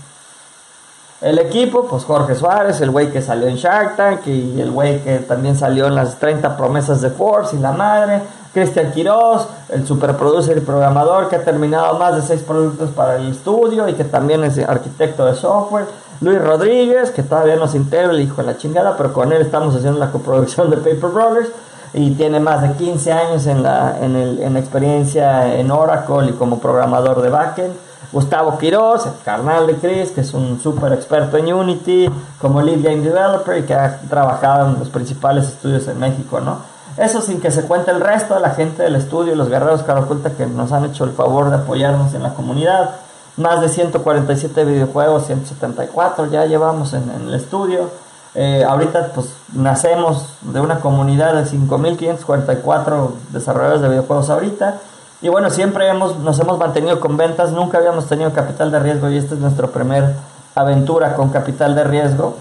El 1.23 1.39
equipo, 1.39 1.87
pues 1.87 2.05
Jorge 2.05 2.35
Suárez, 2.35 2.81
el 2.83 2.91
güey 2.91 3.11
que 3.11 3.23
salió 3.23 3.49
en 3.49 3.57
Shark 3.57 3.97
Tank 3.97 4.27
y 4.27 4.61
el 4.61 4.71
güey 4.71 5.03
que 5.03 5.19
también 5.21 5.57
salió 5.57 5.87
en 5.87 5.95
las 5.95 6.19
30 6.19 6.57
promesas 6.59 7.01
de 7.01 7.09
Forbes 7.09 7.55
y 7.55 7.59
la 7.59 7.73
madre. 7.73 8.21
Cristian 8.53 8.93
Quiroz, 8.93 9.49
el 9.69 9.87
superproducer 9.87 10.57
y 10.57 10.61
programador 10.61 11.29
que 11.29 11.37
ha 11.37 11.45
terminado 11.45 11.99
más 11.99 12.17
de 12.17 12.23
seis 12.23 12.43
productos 12.43 12.91
para 12.91 13.17
el 13.17 13.31
estudio 13.31 13.89
y 13.89 13.95
que 13.95 14.05
también 14.05 14.45
es 14.45 14.59
arquitecto 14.59 15.27
de 15.27 15.35
software. 15.35 15.87
Luis 16.21 16.41
Rodríguez, 16.41 17.11
que 17.11 17.23
todavía 17.23 17.57
no 17.57 17.67
se 17.67 17.77
integra 17.77 18.13
el 18.13 18.21
hijo 18.21 18.37
de 18.41 18.45
la 18.45 18.57
chingada, 18.57 18.97
pero 18.97 19.13
con 19.13 19.33
él 19.33 19.43
estamos 19.43 19.75
haciendo 19.75 19.99
la 19.99 20.11
coproducción 20.11 20.71
de 20.71 20.79
Paper 20.79 21.11
Brothers 21.11 21.51
y 21.93 22.13
tiene 22.13 22.41
más 22.41 22.63
de 22.63 22.73
15 22.73 23.13
años 23.13 23.47
en 23.47 23.63
la, 23.63 23.99
en, 24.01 24.17
el, 24.17 24.43
en 24.43 24.57
experiencia 24.57 25.55
en 25.55 25.71
Oracle 25.71 26.29
y 26.29 26.33
como 26.33 26.59
programador 26.59 27.23
de 27.23 27.29
backend. 27.29 27.75
Gustavo 28.13 28.59
Quiroz, 28.59 29.07
el 29.07 29.13
carnal 29.25 29.67
de 29.67 29.75
Chris, 29.75 30.11
que 30.11 30.21
es 30.23 30.35
un 30.35 30.61
súper 30.61 30.93
experto 30.93 31.37
en 31.37 31.53
Unity, 31.53 32.09
como 32.41 32.63
lead 32.63 32.83
game 32.83 33.03
developer 33.03 33.59
y 33.59 33.63
que 33.63 33.75
ha 33.75 34.01
trabajado 34.09 34.69
en 34.69 34.79
los 34.79 34.89
principales 34.89 35.47
estudios 35.49 35.87
en 35.89 35.99
México, 35.99 36.41
¿no? 36.41 36.77
Eso 36.97 37.21
sin 37.21 37.41
que 37.41 37.51
se 37.51 37.63
cuente 37.63 37.91
el 37.91 38.01
resto 38.01 38.35
de 38.35 38.41
la 38.41 38.51
gente 38.51 38.83
del 38.83 38.97
estudio, 38.97 39.35
los 39.35 39.51
guerreros 39.51 39.83
Caraculta 39.83 40.31
que 40.31 40.47
nos 40.47 40.73
han 40.73 40.87
hecho 40.87 41.05
el 41.05 41.11
favor 41.11 41.51
de 41.51 41.57
apoyarnos 41.57 42.15
en 42.15 42.23
la 42.23 42.33
comunidad. 42.33 42.91
Más 43.37 43.61
de 43.61 43.69
147 43.69 44.65
videojuegos, 44.65 45.27
174 45.27 46.31
ya 46.31 46.47
llevamos 46.47 46.95
en, 46.95 47.11
el 47.11 47.35
estudio. 47.35 47.91
Eh, 48.35 48.65
ahorita 48.67 49.13
pues 49.15 49.29
nacemos 49.53 50.27
de 50.41 50.61
una 50.61 50.81
comunidad 50.81 51.35
de 51.35 51.45
5.544 51.45 53.11
desarrolladores 53.31 53.83
de 53.83 53.89
videojuegos 53.91 54.31
ahorita. 54.31 54.79
Y 55.23 55.29
bueno, 55.29 55.51
siempre 55.51 55.89
hemos, 55.89 56.19
nos 56.19 56.39
hemos 56.41 56.59
mantenido 56.59 57.01
con 57.01 57.17
ventas, 57.17 57.51
nunca 57.51 57.79
habíamos 57.79 58.07
tenido 58.07 58.33
capital 58.33 58.71
de 58.71 58.81
riesgo 58.81 59.09
y 59.09 59.17
esta 59.17 59.35
es 59.35 59.41
nuestra 59.41 59.69
primera 59.69 60.15
aventura 60.55 61.15
con 61.15 61.31
capital 61.31 61.75
de 61.75 61.85
riesgo. 61.85 62.37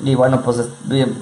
Y 0.00 0.14
bueno, 0.14 0.40
pues 0.42 0.62
bien, 0.84 1.20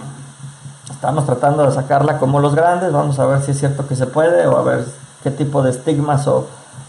estamos 0.90 1.24
tratando 1.24 1.64
de 1.64 1.72
sacarla 1.72 2.18
como 2.18 2.40
los 2.40 2.54
grandes, 2.54 2.92
vamos 2.92 3.18
a 3.18 3.26
ver 3.26 3.40
si 3.42 3.52
es 3.52 3.58
cierto 3.58 3.86
que 3.86 3.96
se 3.96 4.06
puede 4.06 4.46
o 4.46 4.56
a 4.58 4.62
ver 4.62 4.84
qué 5.22 5.30
tipo 5.30 5.62
de 5.62 5.70
estigmas 5.70 6.26
o, 6.26 6.46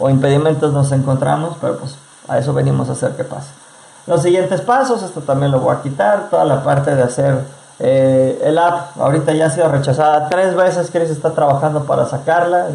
impedimentos 0.08 0.72
nos 0.72 0.92
encontramos, 0.92 1.56
pero 1.60 1.76
pues 1.76 1.94
a 2.26 2.38
eso 2.38 2.54
venimos 2.54 2.88
a 2.88 2.92
hacer 2.92 3.16
que 3.16 3.24
pase. 3.24 3.50
Los 4.06 4.22
siguientes 4.22 4.62
pasos, 4.62 5.02
esto 5.02 5.20
también 5.20 5.52
lo 5.52 5.60
voy 5.60 5.76
a 5.76 5.82
quitar, 5.82 6.30
toda 6.30 6.46
la 6.46 6.64
parte 6.64 6.94
de 6.94 7.02
hacer 7.02 7.44
eh, 7.78 8.40
el 8.42 8.56
app, 8.56 8.98
ahorita 8.98 9.34
ya 9.34 9.46
ha 9.46 9.50
sido 9.50 9.68
rechazada 9.68 10.28
tres 10.30 10.54
veces, 10.56 10.90
Chris 10.90 11.10
está 11.10 11.32
trabajando 11.32 11.84
para 11.84 12.06
sacarla. 12.06 12.68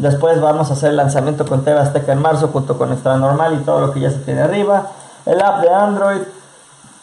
Después 0.00 0.40
vamos 0.40 0.70
a 0.70 0.72
hacer 0.72 0.90
el 0.90 0.96
lanzamiento 0.96 1.44
con 1.44 1.62
TV 1.62 1.78
Azteca 1.78 2.12
en 2.12 2.22
marzo 2.22 2.48
junto 2.48 2.78
con 2.78 2.90
Extra 2.90 3.18
Normal 3.18 3.58
y 3.60 3.64
todo 3.64 3.80
lo 3.80 3.92
que 3.92 4.00
ya 4.00 4.10
se 4.10 4.16
tiene 4.20 4.40
arriba. 4.40 4.86
El 5.26 5.42
app 5.42 5.60
de 5.60 5.68
Android, 5.68 6.20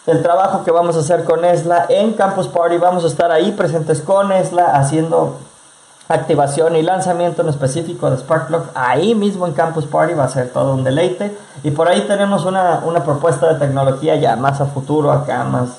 el 0.08 0.24
trabajo 0.24 0.64
que 0.64 0.72
vamos 0.72 0.96
a 0.96 1.02
hacer 1.02 1.24
con 1.24 1.46
ESLA 1.46 1.86
en 1.90 2.14
Campus 2.14 2.48
Party. 2.48 2.78
Vamos 2.78 3.04
a 3.04 3.08
estar 3.08 3.32
ahí 3.32 3.52
presentes 3.52 4.02
con 4.02 4.32
ESLA 4.32 4.76
haciendo 4.76 5.38
activación 6.08 6.76
y 6.76 6.82
lanzamiento 6.82 7.44
en 7.44 7.50
específico 7.50 8.10
de 8.10 8.18
Sparkplug. 8.18 8.64
Ahí 8.74 9.14
mismo 9.14 9.46
en 9.46 9.54
Campus 9.54 9.86
Party 9.86 10.16
va 10.16 10.24
a 10.24 10.30
ser 10.30 10.50
todo 10.50 10.74
un 10.74 10.84
deleite. 10.84 11.38
Y 11.64 11.70
por 11.70 11.88
ahí 11.88 12.02
tenemos 12.08 12.46
una, 12.46 12.82
propuesta 13.06 13.54
de 13.54 13.60
tecnología 13.60 14.16
ya 14.16 14.36
más 14.38 14.60
a 14.60 14.66
futuro, 14.66 15.12
acá 15.12 15.44
más 15.44 15.70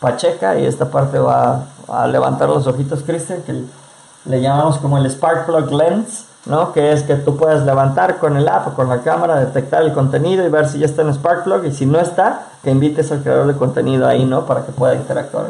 pacheca. 0.00 0.58
Y 0.58 0.64
esta 0.64 0.86
parte 0.86 1.18
va 1.18 1.66
a 1.86 2.06
levantar 2.06 2.48
los 2.48 2.66
ojitos, 2.66 3.02
Cristian, 3.02 3.42
que 3.42 3.62
le 4.24 4.40
llamamos 4.40 4.78
como 4.78 4.96
el 4.96 5.10
Spark 5.10 5.44
Plug 5.44 5.70
Lens, 5.70 6.31
¿no? 6.46 6.72
Que 6.72 6.92
es 6.92 7.02
que 7.04 7.14
tú 7.16 7.36
puedes 7.36 7.62
levantar 7.64 8.18
con 8.18 8.36
el 8.36 8.48
app 8.48 8.68
o 8.68 8.74
con 8.74 8.88
la 8.88 9.02
cámara, 9.02 9.38
detectar 9.40 9.82
el 9.82 9.92
contenido 9.92 10.44
y 10.44 10.48
ver 10.48 10.68
si 10.68 10.78
ya 10.78 10.86
está 10.86 11.02
en 11.02 11.12
Spark 11.14 11.44
Plug 11.44 11.64
y 11.66 11.72
si 11.72 11.86
no 11.86 11.98
está, 12.00 12.46
que 12.62 12.70
invites 12.70 13.12
al 13.12 13.22
creador 13.22 13.46
de 13.46 13.54
contenido 13.54 14.06
ahí, 14.06 14.24
¿no? 14.24 14.44
Para 14.46 14.64
que 14.66 14.72
pueda 14.72 14.94
interactuar. 14.94 15.46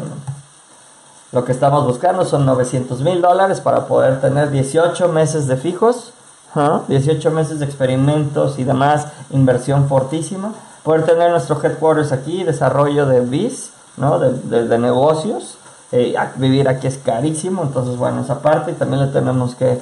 Lo 1.32 1.44
que 1.44 1.52
estamos 1.52 1.86
buscando 1.86 2.24
son 2.26 2.44
900 2.44 3.00
mil 3.00 3.22
dólares 3.22 3.60
para 3.60 3.86
poder 3.86 4.20
tener 4.20 4.50
18 4.50 5.08
meses 5.08 5.46
de 5.46 5.56
fijos, 5.56 6.12
¿ah? 6.54 6.80
18 6.88 7.30
meses 7.30 7.58
de 7.58 7.64
experimentos 7.64 8.58
y 8.58 8.64
demás, 8.64 9.06
inversión 9.30 9.88
fortísima. 9.88 10.52
Poder 10.82 11.04
tener 11.06 11.30
nuestro 11.30 11.58
headquarters 11.62 12.12
aquí, 12.12 12.42
desarrollo 12.44 13.06
de 13.06 13.20
biz, 13.20 13.70
¿no? 13.96 14.18
de, 14.18 14.32
de- 14.68 14.78
negocios. 14.78 15.56
Eh, 15.92 16.14
vivir 16.36 16.68
aquí 16.68 16.86
es 16.86 16.98
carísimo, 16.98 17.62
entonces 17.62 17.96
bueno, 17.96 18.22
esa 18.22 18.40
parte 18.40 18.70
y 18.72 18.74
también 18.74 19.02
le 19.06 19.12
tenemos 19.12 19.54
que 19.54 19.80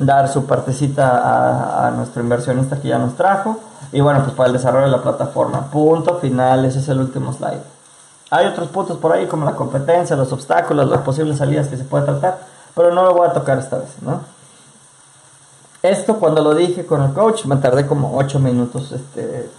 dar 0.00 0.28
su 0.28 0.46
partecita 0.46 1.18
a, 1.18 1.88
a 1.88 1.90
nuestro 1.92 2.22
inversionista 2.22 2.80
que 2.80 2.88
ya 2.88 2.98
nos 2.98 3.14
trajo. 3.14 3.58
Y 3.92 4.00
bueno, 4.00 4.22
pues 4.22 4.34
para 4.34 4.48
el 4.48 4.52
desarrollo 4.52 4.86
de 4.86 4.92
la 4.92 5.02
plataforma. 5.02 5.70
Punto 5.70 6.16
final, 6.16 6.64
ese 6.64 6.80
es 6.80 6.88
el 6.88 7.00
último 7.00 7.32
slide. 7.32 7.62
Hay 8.30 8.46
otros 8.46 8.68
puntos 8.68 8.96
por 8.98 9.12
ahí 9.12 9.26
como 9.26 9.44
la 9.44 9.52
competencia, 9.52 10.14
los 10.14 10.32
obstáculos, 10.32 10.88
las 10.88 11.00
posibles 11.00 11.38
salidas 11.38 11.66
que 11.66 11.76
se 11.76 11.84
puede 11.84 12.04
tratar, 12.04 12.38
pero 12.76 12.94
no 12.94 13.02
lo 13.02 13.14
voy 13.14 13.28
a 13.28 13.32
tocar 13.32 13.58
esta 13.58 13.78
vez, 13.78 13.90
¿no? 14.02 14.20
Esto 15.82 16.16
cuando 16.16 16.42
lo 16.42 16.54
dije 16.54 16.86
con 16.86 17.02
el 17.02 17.12
coach 17.12 17.46
me 17.46 17.56
tardé 17.56 17.86
como 17.86 18.16
8 18.16 18.38
minutos 18.38 18.92
este, 18.92 19.50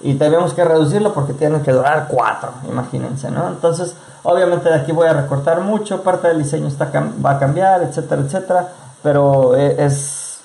y 0.00 0.14
tenemos 0.14 0.52
que 0.52 0.64
reducirlo 0.64 1.14
porque 1.14 1.32
tiene 1.32 1.62
que 1.62 1.72
durar 1.72 2.08
4, 2.10 2.50
imagínense, 2.68 3.30
¿no? 3.30 3.48
Entonces, 3.48 3.94
obviamente 4.24 4.68
de 4.68 4.74
aquí 4.74 4.92
voy 4.92 5.06
a 5.06 5.14
recortar 5.14 5.62
mucho, 5.62 6.02
parte 6.02 6.28
del 6.28 6.38
diseño 6.38 6.66
está, 6.66 6.90
va 7.24 7.30
a 7.30 7.38
cambiar, 7.38 7.82
etcétera, 7.82 8.22
etcétera, 8.22 8.68
pero 9.02 9.56
eh, 9.56 9.76
es, 9.84 10.40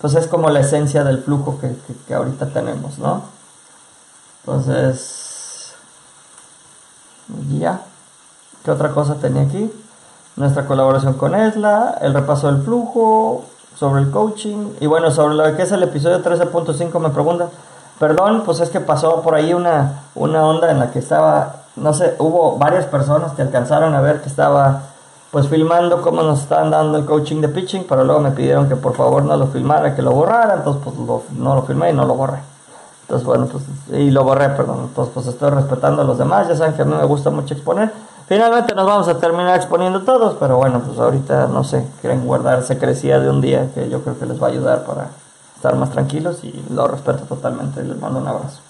pues 0.00 0.14
es 0.14 0.26
como 0.26 0.50
la 0.50 0.60
esencia 0.60 1.04
del 1.04 1.22
flujo 1.22 1.58
que, 1.60 1.68
que, 1.68 1.94
que 2.06 2.14
ahorita 2.14 2.46
tenemos, 2.46 2.98
¿no? 2.98 3.22
Entonces, 4.40 5.72
ya. 7.58 7.80
¿Qué 8.64 8.70
otra 8.70 8.90
cosa 8.90 9.16
tenía 9.16 9.42
aquí? 9.42 9.72
Nuestra 10.36 10.66
colaboración 10.66 11.14
con 11.14 11.34
Esla, 11.34 11.98
el 12.00 12.14
repaso 12.14 12.50
del 12.50 12.62
flujo, 12.62 13.44
sobre 13.78 14.02
el 14.02 14.10
coaching. 14.10 14.74
Y 14.80 14.86
bueno, 14.86 15.10
sobre 15.10 15.34
lo 15.34 15.56
que 15.56 15.62
es 15.62 15.72
el 15.72 15.82
episodio 15.82 16.22
13.5 16.22 16.98
me 16.98 17.10
preguntan. 17.10 17.48
Perdón, 17.98 18.42
pues 18.44 18.60
es 18.60 18.70
que 18.70 18.80
pasó 18.80 19.22
por 19.22 19.34
ahí 19.34 19.54
una, 19.54 20.04
una 20.14 20.44
onda 20.44 20.70
en 20.70 20.80
la 20.80 20.90
que 20.90 20.98
estaba, 20.98 21.56
no 21.76 21.94
sé, 21.94 22.16
hubo 22.18 22.58
varias 22.58 22.86
personas 22.86 23.32
que 23.32 23.42
alcanzaron 23.42 23.94
a 23.94 24.00
ver 24.00 24.20
que 24.20 24.28
estaba 24.28 24.82
pues 25.34 25.48
filmando 25.48 26.00
cómo 26.00 26.22
nos 26.22 26.42
estaban 26.42 26.70
dando 26.70 26.96
el 26.96 27.04
coaching 27.06 27.40
de 27.40 27.48
pitching, 27.48 27.86
pero 27.88 28.04
luego 28.04 28.20
me 28.20 28.30
pidieron 28.30 28.68
que 28.68 28.76
por 28.76 28.94
favor 28.94 29.24
no 29.24 29.36
lo 29.36 29.48
filmara, 29.48 29.96
que 29.96 30.00
lo 30.00 30.12
borrara, 30.12 30.54
entonces 30.54 30.80
pues 30.84 30.96
lo- 30.96 31.24
no 31.32 31.56
lo 31.56 31.62
filmé 31.62 31.90
y 31.90 31.92
no 31.92 32.04
lo 32.06 32.14
borré. 32.14 32.38
Entonces, 33.02 33.26
bueno, 33.26 33.46
pues, 33.46 33.64
y 34.00 34.12
lo 34.12 34.22
borré, 34.22 34.48
perdón. 34.50 34.84
Entonces, 34.84 35.12
pues 35.12 35.26
estoy 35.26 35.50
respetando 35.50 36.02
a 36.02 36.04
los 36.04 36.18
demás. 36.18 36.46
Ya 36.48 36.54
saben 36.56 36.74
que 36.74 36.82
a 36.82 36.84
mí 36.84 36.94
me 36.94 37.04
gusta 37.04 37.30
mucho 37.30 37.52
exponer. 37.52 37.92
Finalmente 38.28 38.76
nos 38.76 38.86
vamos 38.86 39.08
a 39.08 39.18
terminar 39.18 39.56
exponiendo 39.56 40.02
todos, 40.04 40.36
pero 40.38 40.56
bueno, 40.56 40.80
pues 40.86 40.98
ahorita 41.00 41.48
no 41.48 41.64
sé, 41.64 41.84
quieren 42.00 42.24
guardar 42.24 42.62
secrecía 42.62 43.18
de 43.18 43.28
un 43.28 43.40
día 43.40 43.68
que 43.74 43.90
yo 43.90 44.02
creo 44.02 44.16
que 44.18 44.26
les 44.26 44.40
va 44.40 44.46
a 44.46 44.50
ayudar 44.50 44.84
para 44.84 45.08
estar 45.56 45.74
más 45.74 45.90
tranquilos 45.90 46.44
y 46.44 46.64
lo 46.70 46.86
respeto 46.86 47.24
totalmente 47.24 47.82
les 47.82 48.00
mando 48.00 48.20
un 48.20 48.28
abrazo. 48.28 48.60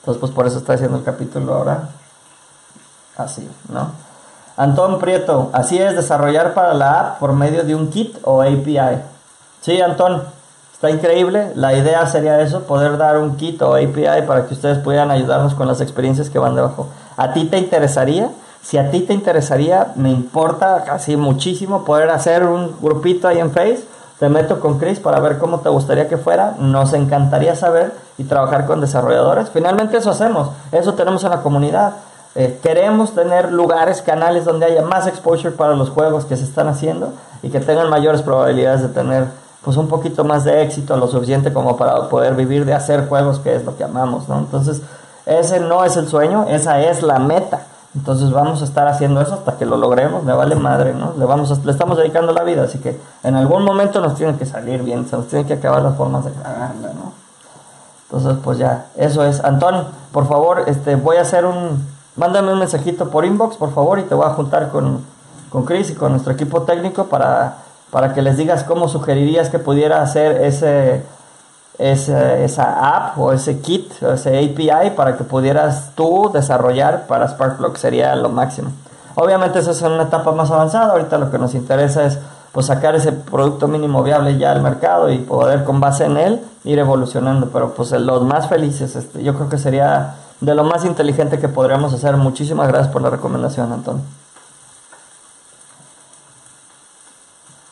Entonces, 0.00 0.20
pues 0.20 0.32
por 0.32 0.46
eso 0.46 0.58
estoy 0.58 0.74
haciendo 0.76 0.98
el 0.98 1.02
capítulo 1.04 1.54
ahora 1.54 1.88
así, 3.16 3.48
¿no? 3.70 4.03
Antón 4.56 5.00
Prieto, 5.00 5.50
así 5.52 5.78
es 5.78 5.96
desarrollar 5.96 6.54
para 6.54 6.74
la 6.74 7.00
app 7.00 7.18
por 7.18 7.32
medio 7.32 7.64
de 7.64 7.74
un 7.74 7.90
kit 7.90 8.16
o 8.22 8.40
API. 8.40 9.00
Sí, 9.60 9.80
Antón, 9.80 10.22
está 10.72 10.90
increíble. 10.90 11.50
La 11.56 11.74
idea 11.74 12.06
sería 12.06 12.40
eso, 12.40 12.62
poder 12.62 12.96
dar 12.96 13.18
un 13.18 13.36
kit 13.36 13.60
o 13.62 13.74
API 13.74 14.22
para 14.26 14.46
que 14.46 14.54
ustedes 14.54 14.78
puedan 14.78 15.10
ayudarnos 15.10 15.54
con 15.54 15.66
las 15.66 15.80
experiencias 15.80 16.30
que 16.30 16.38
van 16.38 16.54
debajo. 16.54 16.86
¿A 17.16 17.32
ti 17.32 17.46
te 17.46 17.58
interesaría? 17.58 18.30
Si 18.62 18.78
a 18.78 18.92
ti 18.92 19.00
te 19.00 19.12
interesaría, 19.12 19.88
me 19.96 20.10
importa 20.10 20.84
casi 20.86 21.16
muchísimo 21.16 21.84
poder 21.84 22.10
hacer 22.10 22.44
un 22.44 22.76
grupito 22.80 23.26
ahí 23.26 23.40
en 23.40 23.50
Face. 23.50 23.84
Te 24.20 24.28
meto 24.28 24.60
con 24.60 24.78
Chris 24.78 25.00
para 25.00 25.18
ver 25.18 25.38
cómo 25.38 25.60
te 25.60 25.68
gustaría 25.68 26.08
que 26.08 26.16
fuera. 26.16 26.54
Nos 26.60 26.92
encantaría 26.92 27.56
saber 27.56 27.92
y 28.18 28.24
trabajar 28.24 28.66
con 28.66 28.80
desarrolladores. 28.80 29.50
Finalmente 29.50 29.96
eso 29.96 30.10
hacemos, 30.10 30.50
eso 30.70 30.94
tenemos 30.94 31.24
en 31.24 31.30
la 31.30 31.42
comunidad. 31.42 31.94
Eh, 32.36 32.58
queremos 32.62 33.14
tener 33.14 33.52
lugares, 33.52 34.02
canales 34.02 34.44
donde 34.44 34.66
haya 34.66 34.82
más 34.82 35.06
exposure 35.06 35.52
para 35.52 35.74
los 35.74 35.90
juegos 35.90 36.24
que 36.24 36.36
se 36.36 36.44
están 36.44 36.66
haciendo 36.68 37.12
y 37.42 37.50
que 37.50 37.60
tengan 37.60 37.88
mayores 37.90 38.22
probabilidades 38.22 38.82
de 38.82 38.88
tener 38.88 39.26
pues 39.62 39.76
un 39.76 39.88
poquito 39.88 40.24
más 40.24 40.44
de 40.44 40.62
éxito, 40.62 40.96
lo 40.96 41.06
suficiente 41.06 41.52
como 41.52 41.76
para 41.76 42.08
poder 42.08 42.34
vivir 42.34 42.64
de 42.66 42.74
hacer 42.74 43.08
juegos, 43.08 43.38
que 43.38 43.54
es 43.54 43.64
lo 43.64 43.76
que 43.76 43.84
amamos, 43.84 44.28
¿no? 44.28 44.38
Entonces, 44.38 44.82
ese 45.26 45.58
no 45.60 45.84
es 45.84 45.96
el 45.96 46.06
sueño, 46.08 46.46
esa 46.50 46.80
es 46.82 47.02
la 47.02 47.18
meta. 47.18 47.60
Entonces 47.94 48.30
vamos 48.32 48.60
a 48.60 48.64
estar 48.64 48.88
haciendo 48.88 49.20
eso 49.20 49.34
hasta 49.34 49.56
que 49.56 49.64
lo 49.64 49.76
logremos, 49.76 50.24
me 50.24 50.32
vale 50.32 50.56
madre, 50.56 50.92
¿no? 50.92 51.14
Le, 51.16 51.24
vamos 51.26 51.52
a- 51.52 51.64
le 51.64 51.70
estamos 51.70 51.96
dedicando 51.96 52.32
la 52.32 52.42
vida, 52.42 52.64
así 52.64 52.78
que 52.80 53.00
en 53.22 53.36
algún 53.36 53.62
momento 53.64 54.00
nos 54.00 54.16
tiene 54.16 54.36
que 54.36 54.44
salir 54.44 54.82
bien, 54.82 55.06
se 55.08 55.16
nos 55.16 55.28
tienen 55.28 55.46
que 55.46 55.54
acabar 55.54 55.80
las 55.82 55.94
formas 55.96 56.24
de 56.24 56.32
cagarla, 56.32 56.88
¿no? 56.88 57.12
Entonces, 58.10 58.38
pues 58.44 58.58
ya, 58.58 58.86
eso 58.96 59.24
es. 59.24 59.42
Antón, 59.44 59.86
por 60.12 60.26
favor, 60.28 60.64
este, 60.66 60.96
voy 60.96 61.16
a 61.18 61.22
hacer 61.22 61.44
un... 61.46 61.93
Mándame 62.16 62.52
un 62.52 62.60
mensajito 62.60 63.10
por 63.10 63.24
inbox, 63.24 63.56
por 63.56 63.72
favor, 63.74 63.98
y 63.98 64.02
te 64.02 64.14
voy 64.14 64.26
a 64.26 64.30
juntar 64.30 64.68
con, 64.70 65.04
con 65.50 65.64
Chris 65.64 65.90
y 65.90 65.94
con 65.94 66.12
nuestro 66.12 66.32
equipo 66.32 66.62
técnico 66.62 67.06
para, 67.06 67.56
para 67.90 68.14
que 68.14 68.22
les 68.22 68.36
digas 68.36 68.64
cómo 68.64 68.88
sugerirías 68.88 69.50
que 69.50 69.58
pudiera 69.58 70.00
hacer 70.00 70.42
ese, 70.42 71.02
ese, 71.78 72.44
esa 72.44 72.96
app 72.96 73.18
o 73.18 73.32
ese 73.32 73.58
kit, 73.60 73.90
o 74.02 74.12
ese 74.12 74.38
API 74.38 74.90
para 74.90 75.16
que 75.16 75.24
pudieras 75.24 75.90
tú 75.94 76.30
desarrollar 76.32 77.06
para 77.06 77.28
Sparkplug. 77.28 77.76
Sería 77.76 78.14
lo 78.14 78.28
máximo. 78.28 78.70
Obviamente 79.16 79.58
eso 79.58 79.72
es 79.72 79.82
una 79.82 80.04
etapa 80.04 80.32
más 80.32 80.50
avanzada. 80.50 80.92
Ahorita 80.92 81.18
lo 81.18 81.30
que 81.30 81.38
nos 81.38 81.54
interesa 81.54 82.04
es 82.04 82.18
pues 82.52 82.66
sacar 82.66 82.94
ese 82.94 83.10
producto 83.10 83.66
mínimo 83.66 84.04
viable 84.04 84.38
ya 84.38 84.52
al 84.52 84.62
mercado 84.62 85.10
y 85.10 85.18
poder 85.18 85.64
con 85.64 85.80
base 85.80 86.04
en 86.04 86.16
él 86.16 86.40
ir 86.62 86.78
evolucionando. 86.78 87.48
Pero 87.52 87.74
pues 87.74 87.90
los 87.90 88.22
más 88.22 88.48
felices, 88.48 88.94
este, 88.94 89.22
yo 89.22 89.34
creo 89.34 89.48
que 89.48 89.58
sería 89.58 90.14
de 90.40 90.54
lo 90.54 90.64
más 90.64 90.84
inteligente 90.84 91.38
que 91.38 91.48
podríamos 91.48 91.92
hacer. 91.92 92.16
Muchísimas 92.16 92.68
gracias 92.68 92.92
por 92.92 93.02
la 93.02 93.10
recomendación, 93.10 93.72
Antonio. 93.72 94.02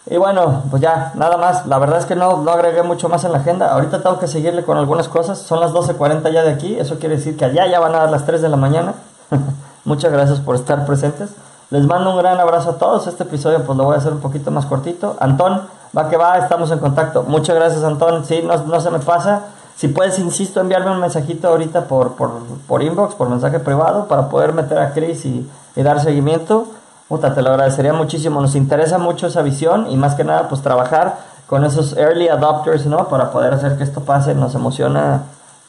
Y 0.06 0.16
bueno, 0.16 0.64
pues 0.68 0.82
ya, 0.82 1.12
nada 1.14 1.36
más. 1.36 1.66
La 1.66 1.78
verdad 1.78 1.98
es 1.98 2.06
que 2.06 2.16
no, 2.16 2.38
no 2.38 2.50
agregué 2.50 2.82
mucho 2.82 3.08
más 3.08 3.24
en 3.24 3.32
la 3.32 3.38
agenda. 3.38 3.72
Ahorita 3.72 4.02
tengo 4.02 4.18
que 4.18 4.26
seguirle 4.26 4.64
con 4.64 4.76
algunas 4.76 5.08
cosas. 5.08 5.38
Son 5.38 5.60
las 5.60 5.72
12.40 5.72 6.30
ya 6.32 6.42
de 6.42 6.50
aquí. 6.50 6.78
Eso 6.78 6.98
quiere 6.98 7.16
decir 7.16 7.36
que 7.36 7.44
allá 7.44 7.66
ya 7.66 7.80
van 7.80 7.94
a 7.94 8.00
dar 8.00 8.10
las 8.10 8.26
3 8.26 8.42
de 8.42 8.48
la 8.48 8.56
mañana. 8.56 8.94
Muchas 9.84 10.12
gracias 10.12 10.40
por 10.40 10.54
estar 10.54 10.84
presentes. 10.84 11.30
Les 11.70 11.86
mando 11.86 12.10
un 12.10 12.18
gran 12.18 12.38
abrazo 12.38 12.70
a 12.70 12.78
todos. 12.78 13.06
Este 13.06 13.22
episodio 13.22 13.64
pues 13.64 13.78
lo 13.78 13.84
voy 13.84 13.94
a 13.94 13.98
hacer 13.98 14.12
un 14.12 14.20
poquito 14.20 14.50
más 14.50 14.66
cortito. 14.66 15.16
Antón, 15.20 15.62
va 15.96 16.10
que 16.10 16.18
va, 16.18 16.36
estamos 16.36 16.70
en 16.72 16.80
contacto. 16.80 17.22
Muchas 17.22 17.56
gracias, 17.56 17.82
Antón. 17.82 18.26
Sí, 18.26 18.42
no, 18.44 18.54
no 18.64 18.80
se 18.80 18.90
me 18.90 18.98
pasa. 18.98 19.44
Si 19.76 19.88
puedes, 19.88 20.18
insisto, 20.18 20.60
enviarme 20.60 20.90
un 20.90 21.00
mensajito 21.00 21.48
ahorita 21.48 21.86
por, 21.86 22.12
por, 22.14 22.30
por 22.68 22.82
inbox, 22.82 23.14
por 23.14 23.28
mensaje 23.28 23.58
privado, 23.58 24.06
para 24.06 24.28
poder 24.28 24.52
meter 24.52 24.78
a 24.78 24.92
Chris 24.92 25.24
y, 25.24 25.48
dar 25.76 26.00
seguimiento. 26.00 26.66
Puta, 27.08 27.34
te 27.34 27.42
lo 27.42 27.50
agradecería 27.50 27.92
muchísimo. 27.92 28.40
Nos 28.40 28.54
interesa 28.54 28.98
mucho 28.98 29.26
esa 29.26 29.42
visión 29.42 29.90
y 29.90 29.96
más 29.96 30.14
que 30.14 30.24
nada, 30.24 30.48
pues 30.48 30.62
trabajar 30.62 31.18
con 31.46 31.64
esos 31.64 31.96
early 31.96 32.28
adopters, 32.28 32.86
¿no? 32.86 33.08
Para 33.08 33.30
poder 33.30 33.54
hacer 33.54 33.76
que 33.76 33.84
esto 33.84 34.02
pase. 34.02 34.34
Nos 34.34 34.54
emociona. 34.54 35.22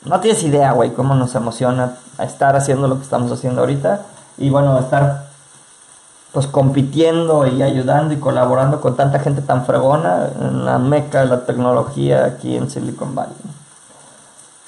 No 0.05 0.19
tienes 0.19 0.43
idea, 0.43 0.73
güey, 0.73 0.93
cómo 0.93 1.15
nos 1.15 1.33
emociona 1.35 1.93
estar 2.19 2.55
haciendo 2.55 2.87
lo 2.87 2.97
que 2.97 3.03
estamos 3.03 3.31
haciendo 3.31 3.61
ahorita. 3.61 4.01
Y 4.37 4.49
bueno, 4.49 4.77
estar 4.77 5.23
pues 6.33 6.47
compitiendo 6.47 7.45
y 7.45 7.61
ayudando 7.61 8.13
y 8.13 8.17
colaborando 8.17 8.81
con 8.81 8.95
tanta 8.95 9.19
gente 9.19 9.43
tan 9.43 9.65
fregona 9.65 10.29
en 10.41 10.65
la 10.65 10.79
meca 10.79 11.21
de 11.21 11.27
la 11.27 11.45
tecnología 11.45 12.25
aquí 12.25 12.57
en 12.57 12.71
Silicon 12.71 13.13
Valley. 13.13 13.52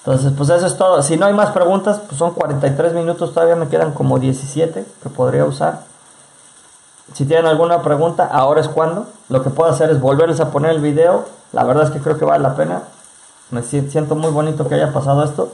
Entonces, 0.06 0.34
pues 0.38 0.50
eso 0.50 0.68
es 0.68 0.78
todo. 0.78 1.02
Si 1.02 1.18
no 1.18 1.26
hay 1.26 1.34
más 1.34 1.50
preguntas, 1.50 2.00
pues 2.06 2.18
son 2.20 2.34
43 2.34 2.94
minutos, 2.94 3.34
todavía 3.34 3.56
me 3.56 3.68
quedan 3.68 3.92
como 3.92 4.20
17 4.20 4.86
que 5.02 5.10
podría 5.10 5.46
usar. 5.46 5.82
Si 7.14 7.26
tienen 7.26 7.46
alguna 7.48 7.82
pregunta, 7.82 8.28
ahora 8.32 8.62
es 8.62 8.68
cuando. 8.68 9.08
Lo 9.30 9.42
que 9.44 9.50
puedo 9.50 9.70
hacer 9.72 9.90
es 9.90 10.00
volverles 10.00 10.40
a 10.42 10.52
poner 10.52 10.72
el 10.72 10.82
video. 10.82 11.26
La 11.54 11.64
verdad 11.64 11.86
es 11.86 11.90
que 11.92 12.00
creo 12.00 12.18
que 12.18 12.26
vale 12.26 12.44
la 12.44 12.56
pena. 12.56 12.84
Me 13.52 13.64
si- 13.64 13.90
siento 13.90 14.16
muy 14.16 14.32
bonito 14.32 14.68
que 14.68 14.76
haya 14.76 14.94
pasado 14.94 15.24
esto. 15.24 15.52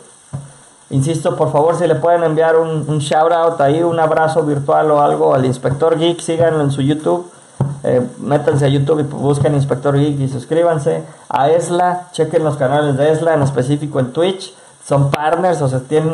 Insisto, 0.89 1.37
por 1.37 1.51
favor, 1.53 1.77
si 1.77 1.87
le 1.87 1.95
pueden 1.95 2.23
enviar 2.23 2.57
un, 2.57 2.85
un 2.89 2.99
shout 2.99 3.31
out 3.31 3.61
ahí, 3.61 3.81
un 3.81 3.99
abrazo 3.99 4.43
virtual 4.43 4.91
o 4.91 5.01
algo 5.01 5.33
al 5.33 5.45
Inspector 5.45 5.97
Geek, 5.97 6.19
síganlo 6.19 6.61
en 6.61 6.71
su 6.71 6.81
YouTube. 6.81 7.31
Eh, 7.83 8.05
métanse 8.19 8.65
a 8.65 8.67
YouTube 8.67 8.99
y 8.99 9.03
busquen 9.03 9.55
Inspector 9.55 9.97
Geek 9.97 10.19
y 10.19 10.27
suscríbanse. 10.27 11.03
A 11.29 11.49
Esla, 11.49 12.07
chequen 12.11 12.43
los 12.43 12.57
canales 12.57 12.97
de 12.97 13.11
Esla, 13.11 13.33
en 13.33 13.41
específico 13.41 13.99
en 13.99 14.13
Twitch. 14.13 14.53
Son 14.85 15.11
partners, 15.11 15.61
o 15.61 15.67
sea, 15.67 15.79
tienen 15.79 16.13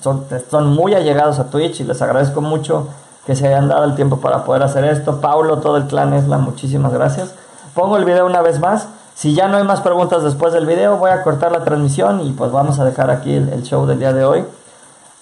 son, 0.00 0.66
muy 0.68 0.94
allegados 0.94 1.38
a 1.38 1.50
Twitch 1.50 1.80
y 1.80 1.84
les 1.84 2.02
agradezco 2.02 2.40
mucho 2.40 2.88
que 3.26 3.36
se 3.36 3.46
hayan 3.46 3.68
dado 3.68 3.84
el 3.84 3.94
tiempo 3.94 4.18
para 4.18 4.44
poder 4.44 4.62
hacer 4.62 4.84
esto. 4.84 5.20
Paulo, 5.20 5.58
todo 5.58 5.76
el 5.76 5.86
clan 5.86 6.12
Esla, 6.14 6.38
muchísimas 6.38 6.92
gracias. 6.92 7.34
Pongo 7.74 7.96
el 7.96 8.04
video 8.04 8.26
una 8.26 8.42
vez 8.42 8.60
más. 8.60 8.88
Si 9.14 9.34
ya 9.34 9.48
no 9.48 9.56
hay 9.56 9.64
más 9.64 9.80
preguntas 9.80 10.22
después 10.22 10.52
del 10.52 10.66
video, 10.66 10.98
voy 10.98 11.10
a 11.10 11.22
cortar 11.22 11.52
la 11.52 11.64
transmisión 11.64 12.20
y 12.20 12.32
pues 12.32 12.52
vamos 12.52 12.78
a 12.78 12.84
dejar 12.84 13.10
aquí 13.10 13.34
el 13.34 13.62
show 13.62 13.86
del 13.86 13.98
día 13.98 14.12
de 14.12 14.24
hoy. 14.24 14.44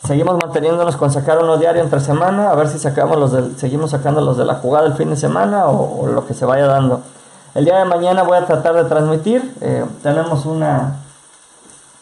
Seguimos 0.06 0.36
manteniéndonos 0.36 0.96
con 0.96 1.10
sacar 1.10 1.42
uno 1.42 1.56
diario 1.56 1.82
entre 1.82 1.98
semana, 1.98 2.50
a 2.50 2.54
ver 2.54 2.68
si 2.68 2.78
sacamos 2.78 3.16
los 3.16 3.58
seguimos 3.58 3.90
sacando 3.90 4.20
los 4.20 4.36
de 4.36 4.44
la 4.44 4.56
jugada 4.56 4.86
el 4.86 4.94
fin 4.94 5.08
de 5.08 5.16
semana 5.16 5.66
o, 5.66 6.06
lo 6.06 6.26
que 6.26 6.34
se 6.34 6.44
vaya 6.44 6.66
dando. 6.66 7.00
El 7.54 7.64
día 7.64 7.78
de 7.78 7.86
mañana 7.86 8.22
voy 8.22 8.36
a 8.36 8.44
tratar 8.44 8.74
de 8.74 8.84
transmitir. 8.84 9.54
eh, 9.62 9.84
tenemos 10.02 10.44
una 10.44 10.96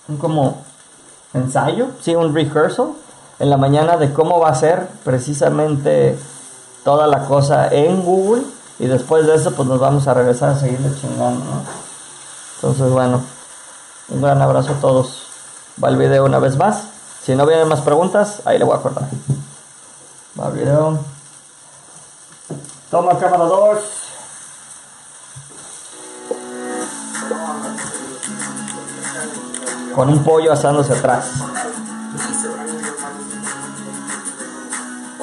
un 0.09 0.17
como 0.17 0.57
ensayo, 1.33 1.89
sí, 2.01 2.17
un 2.17 2.35
rehearsal 2.35 2.89
en 3.39 3.51
la 3.51 3.57
mañana 3.57 3.97
de 3.97 4.13
cómo 4.13 4.41
va 4.41 4.49
a 4.49 4.55
ser 4.57 4.89
precisamente 5.05 6.19
toda 6.85 7.07
la 7.07 7.27
cosa 7.27 7.69
en 7.69 8.03
Google 8.03 8.43
y 8.81 8.87
después 8.87 9.27
de 9.27 9.37
eso 9.37 9.53
pues 9.53 9.69
nos 9.69 9.79
vamos 9.79 10.09
a 10.09 10.15
regresar 10.15 10.51
a 10.51 10.59
seguirle 10.59 10.93
chingando. 11.01 11.45
Entonces 12.57 12.91
bueno, 12.91 13.21
un 14.09 14.21
gran 14.21 14.43
abrazo 14.43 14.73
a 14.73 14.81
todos. 14.81 15.23
Va 15.83 15.89
el 15.89 15.97
video 15.97 16.25
una 16.25 16.41
vez 16.41 16.57
más. 16.57 16.92
Si 17.25 17.37
no 17.37 17.47
vienen 17.47 17.69
más 17.69 17.81
preguntas, 17.83 18.43
ahí 18.45 18.59
le 18.59 18.65
voy 18.65 18.75
a 18.75 18.79
acordar. 18.79 19.05
Va 20.39 20.51
video. 20.51 20.99
Toma 22.91 23.17
cámara 23.17 23.45
2. 23.45 23.79
Con 29.95 30.09
un 30.09 30.25
pollo 30.25 30.53
asándose 30.53 30.95
atrás. 30.95 31.27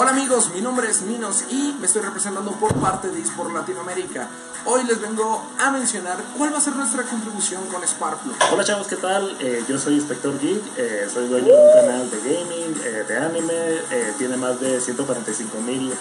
Hola 0.01 0.11
amigos, 0.11 0.51
mi 0.55 0.61
nombre 0.61 0.89
es 0.89 1.01
Minos 1.01 1.43
y 1.51 1.75
me 1.77 1.85
estoy 1.85 2.01
representando 2.01 2.53
por 2.53 2.73
parte 2.75 3.09
de 3.09 3.19
eSport 3.19 3.53
Latinoamérica. 3.53 4.29
Hoy 4.63 4.85
les 4.85 5.01
vengo 5.01 5.43
a 5.59 5.71
mencionar 5.71 6.23
cuál 6.37 6.53
va 6.53 6.59
a 6.59 6.61
ser 6.61 6.73
nuestra 6.77 7.03
contribución 7.03 7.65
con 7.65 7.85
Sparkplug. 7.85 8.33
Hola 8.53 8.63
chavos, 8.63 8.87
¿qué 8.87 8.95
tal? 8.95 9.35
Eh, 9.41 9.61
yo 9.67 9.77
soy 9.77 9.95
Inspector 9.95 10.39
Geek, 10.39 10.61
eh, 10.77 11.07
soy 11.13 11.27
dueño 11.27 11.47
de 11.47 11.53
un 11.53 11.73
canal 11.73 12.09
de 12.11 12.17
gaming, 12.17 12.81
eh, 12.81 13.03
de 13.09 13.17
anime, 13.17 13.53
eh, 13.91 14.13
tiene 14.17 14.37
más 14.37 14.61
de 14.61 14.79
145 14.79 15.59
mil 15.59 15.93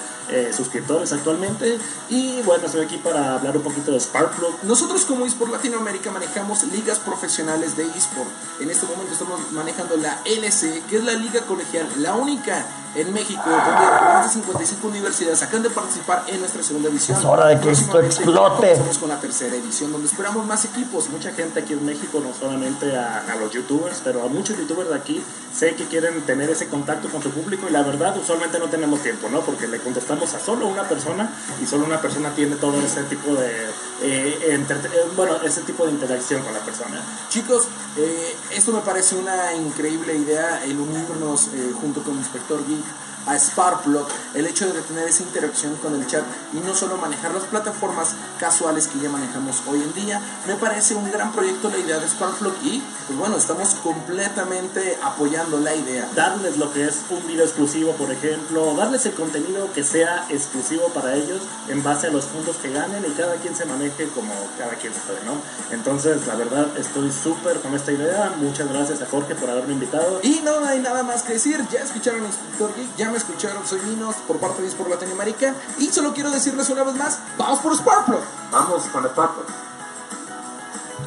suscriptores 0.55 1.11
actualmente 1.15 1.79
y 2.11 2.43
bueno, 2.43 2.67
estoy 2.67 2.85
aquí 2.85 2.99
para 2.99 3.35
hablar 3.35 3.57
un 3.57 3.63
poquito 3.63 3.91
de 3.91 3.99
Sparkplug. 3.99 4.63
Nosotros 4.63 5.07
como 5.07 5.25
eSport 5.25 5.51
Latinoamérica 5.51 6.13
manejamos 6.13 6.63
ligas 6.65 6.99
profesionales 6.99 7.77
de 7.77 7.85
eSport. 7.85 8.29
En 8.61 8.71
este 8.71 8.87
momento 8.87 9.13
estamos 9.13 9.41
manejando 9.53 9.97
la 9.97 10.21
LC, 10.25 10.83
que 10.89 10.99
es 10.99 11.05
la 11.05 11.15
liga 11.15 11.41
colegial, 11.47 11.89
la 11.97 12.15
única 12.15 12.65
en 12.95 13.13
México, 13.13 13.43
donde 13.45 13.63
más 13.63 14.27
de 14.27 14.41
55 14.41 14.89
universidades 14.89 15.43
acaban 15.43 15.63
de 15.63 15.71
participar 15.71 16.25
en 16.29 16.41
nuestra 16.41 16.63
segunda 16.63 16.89
edición. 16.89 17.19
Es 17.19 17.25
hora 17.25 17.47
de 17.47 17.61
que 17.61 17.71
esto 17.71 18.01
explote. 18.01 18.57
comenzamos 18.57 18.99
con 18.99 19.09
la 19.09 19.21
tercera 19.21 19.57
edición, 19.57 19.93
donde 19.93 20.09
esperamos 20.09 20.47
más 20.47 20.65
equipos. 20.65 21.09
Mucha 21.11 21.33
gente 21.33 21.61
aquí 21.61 21.75
en 21.75 21.85
México, 21.85 22.21
no 22.23 22.33
solamente 22.35 22.97
a, 22.97 23.25
a 23.31 23.37
los 23.37 23.53
youtubers, 23.53 24.01
pero 24.03 24.23
a 24.25 24.29
muchos 24.29 24.57
youtubers 24.57 24.89
de 24.91 24.97
aquí, 24.97 25.23
sé 25.59 25.75
que 25.75 25.87
quieren 25.87 26.23
tener 26.23 26.49
ese 26.51 26.69
contacto 26.69 27.09
con 27.09 27.21
su 27.21 27.31
público 27.31 27.67
y 27.69 27.73
la 27.73 27.83
verdad 27.83 28.17
usualmente 28.17 28.61
no 28.61 28.67
tenemos 28.67 29.03
tiempo, 29.03 29.29
¿no? 29.29 29.41
Porque 29.41 29.67
le 29.67 29.81
contestamos 29.81 30.33
a 30.35 30.39
solo 30.39 30.69
una 30.69 30.89
persona 30.89 31.31
y 31.61 31.67
solo 31.67 31.85
una 31.85 32.01
persona 32.01 32.33
tiene 32.35 32.55
todo 32.57 32.81
ese 32.81 33.03
tipo 33.05 33.35
de, 33.35 33.51
eh, 34.03 34.39
eh, 34.41 34.65
bueno, 35.17 35.37
ese 35.43 35.63
tipo 35.63 35.85
de 35.87 35.93
interacción 35.93 36.43
con 36.43 36.55
la 36.55 36.61
persona. 36.61 37.03
Chicos, 37.29 37.67
eh, 37.97 38.37
esto 38.55 38.73
me 38.73 38.81
parece 38.83 39.17
una 39.17 39.53
increíble 39.55 40.15
idea, 40.17 40.63
el 40.65 40.79
unirnos 40.79 41.49
eh, 41.49 41.73
junto 41.81 42.03
con 42.03 42.15
Inspector 42.17 42.65
Geek 42.67 43.08
a 43.29 43.39
Sparkplug, 43.39 44.07
el 44.35 44.47
hecho 44.47 44.73
de 44.73 44.81
tener 44.83 45.09
esa 45.09 45.23
interacción 45.23 45.77
con 45.77 45.95
el 45.95 46.07
chat 46.07 46.25
y 46.53 46.59
no 46.59 46.75
solo 46.75 46.97
manejar 46.97 47.33
las 47.35 47.45
plataformas 47.45 48.15
casuales 48.39 48.89
que 48.89 49.01
ya 49.01 49.11
manejamos 49.11 49.63
hoy 49.67 49.83
en 49.83 49.93
día, 49.95 50.21
me 50.47 50.55
parece 50.55 50.95
un 50.95 51.11
gran 51.11 51.33
proyecto 51.33 51.71
la 51.71 51.79
idea 51.79 51.99
de 51.99 52.09
Sparkplug 52.09 52.55
y 52.63 52.83
pues 53.07 53.19
bueno, 53.19 53.37
estamos 53.37 53.75
completamente 53.83 54.99
apoyando 55.03 55.59
la 55.59 55.75
idea. 55.75 56.09
darles 56.15 56.57
lo 56.57 56.73
que 56.73 56.85
es 56.85 57.03
un 57.11 57.27
video 57.27 57.45
exclusivo, 57.45 57.93
por 57.93 58.11
ejemplo, 58.11 58.75
darles 58.75 59.07
el 59.07 59.13
contenido 59.13 59.73
que 59.73 59.85
sea 59.85 60.27
exclusivo 60.29 60.89
para 60.89 61.15
ellos 61.15 61.41
en 61.69 61.83
base 61.83 62.07
a 62.07 62.11
los 62.11 62.25
puntos 62.27 62.57
que 62.57 62.71
ganen 62.71 63.05
y 63.05 63.11
cada 63.15 63.35
quien 63.37 63.55
se 63.55 63.65
maneje 63.65 64.09
como 64.09 64.33
cada 64.59 64.75
quien 64.75 64.93
puede, 64.93 65.25
¿no? 65.25 65.35
Entonces, 65.71 66.27
la 66.27 66.35
verdad, 66.35 66.67
estoy 66.79 67.13
súper 67.13 67.61
con 67.61 67.75
esta 67.75 67.93
idea. 67.93 68.33
Muchas 68.39 68.69
gracias 68.69 69.03
a 69.03 69.07
Jorge 69.07 69.35
por 69.35 69.51
haberme 69.51 69.75
invitado. 69.75 70.21
Y 70.23 70.41
no 70.45 70.65
hay 70.65 70.81
nada 70.81 71.03
más 71.03 71.23
que 71.23 71.35
decir, 71.35 71.65
ya 71.71 71.81
escucharon 71.81 72.23
a 72.23 72.27
Inspector 72.27 72.75
Geek, 72.77 72.97
ya 72.97 73.11
me 73.11 73.18
escucharon, 73.19 73.67
soy 73.67 73.81
Minos 73.83 74.17
por 74.27 74.39
parte 74.39 74.63
de 74.63 74.71
por 74.71 74.89
Latinoamérica 74.89 75.55
y 75.79 75.87
solo 75.87 76.13
quiero 76.15 76.31
decirles 76.31 76.71
una 76.71 76.85
vez 76.85 76.95
más, 76.97 77.19
vamos 77.37 77.59
por 77.61 77.77
Sparkplug. 77.77 78.21
Vamos 78.51 78.83
con 78.85 79.05
el 79.05 79.11
papo. 79.11 79.43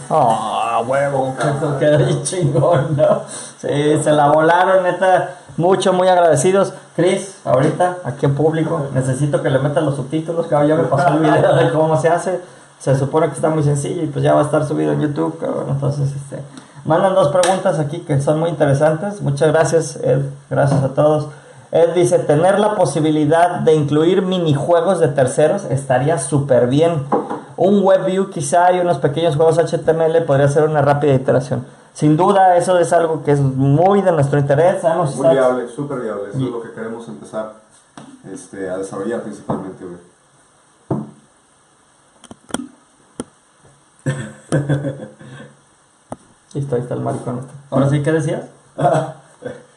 Ah, 0.09 0.84
huevo, 0.86 1.36
que 1.36 1.80
quedó 1.80 1.97
bien 1.97 2.24
chingón, 2.24 2.97
¿no? 2.97 3.24
Sí, 3.57 4.01
se 4.03 4.12
la 4.12 4.28
volaron, 4.28 4.84
neta. 4.84 5.38
Mucho, 5.57 5.93
muy 5.93 6.07
agradecidos. 6.07 6.74
Chris, 6.95 7.36
ahorita, 7.45 7.97
aquí 8.03 8.26
en 8.26 8.36
público, 8.36 8.88
necesito 8.93 9.41
que 9.41 9.49
le 9.49 9.59
metan 9.59 9.86
los 9.86 9.95
subtítulos, 9.95 10.47
cabrón. 10.47 10.68
Ya 10.70 10.76
me 10.76 10.84
pasó 10.84 11.14
el 11.14 11.20
video 11.20 11.55
de 11.55 11.72
cómo 11.72 11.99
se 11.99 12.09
hace. 12.09 12.41
Se 12.80 12.97
supone 12.97 13.28
que 13.28 13.36
está 13.36 13.49
muy 13.49 13.64
sencillo 13.64 14.03
y 14.03 14.07
pues 14.07 14.24
ya 14.24 14.34
va 14.34 14.41
a 14.41 14.43
estar 14.43 14.66
subido 14.66 14.91
en 14.91 15.01
YouTube, 15.01 15.38
cabrón. 15.39 15.68
Entonces, 15.70 16.09
este. 16.12 16.41
Mandan 16.84 17.14
dos 17.14 17.30
preguntas 17.30 17.80
aquí 17.80 17.99
que 17.99 18.20
son 18.22 18.39
muy 18.39 18.49
interesantes. 18.49 19.22
Muchas 19.22 19.51
gracias, 19.51 19.97
Ed. 19.97 20.22
Gracias 20.49 20.84
a 20.84 20.89
todos. 20.89 21.28
Ed 21.72 21.93
dice, 21.93 22.19
tener 22.19 22.59
la 22.59 22.76
posibilidad 22.76 23.61
de 23.61 23.74
incluir 23.74 24.22
minijuegos 24.22 24.99
de 24.99 25.07
terceros 25.07 25.63
estaría 25.65 26.17
súper 26.17 26.67
bien. 26.67 27.05
Un 27.55 27.82
WebView 27.84 28.30
quizá 28.30 28.74
y 28.74 28.80
unos 28.80 28.97
pequeños 28.97 29.38
juegos 29.38 29.57
HTML 29.57 30.26
podría 30.26 30.49
ser 30.49 30.63
una 30.63 30.82
rápida 30.82 31.13
iteración. 31.13 31.65
Sin 31.93 32.17
duda, 32.17 32.57
eso 32.57 32.78
es 32.78 32.91
algo 32.91 33.24
que 33.24 33.32
es 33.32 33.39
muy 33.39 34.01
de 34.01 34.11
nuestro 34.11 34.38
interés. 34.38 34.82
Sabemos 34.82 35.15
Muy 35.15 35.30
viable, 35.30 35.67
súper 35.69 35.99
viable. 36.01 36.30
Eso 36.30 36.39
es 36.39 36.51
lo 36.51 36.61
que 36.61 36.72
queremos 36.72 37.07
empezar 37.07 37.53
este, 38.32 38.69
a 38.69 38.78
desarrollar 38.78 39.22
principalmente. 39.22 39.86
Listo, 46.53 46.76
ahí 46.76 46.82
está 46.82 46.95
el 46.95 47.01
maricón. 47.01 47.39
este. 47.39 47.51
Ahora 47.69 47.89
sí, 47.89 48.03
¿qué 48.03 48.11
decías? 48.11 48.43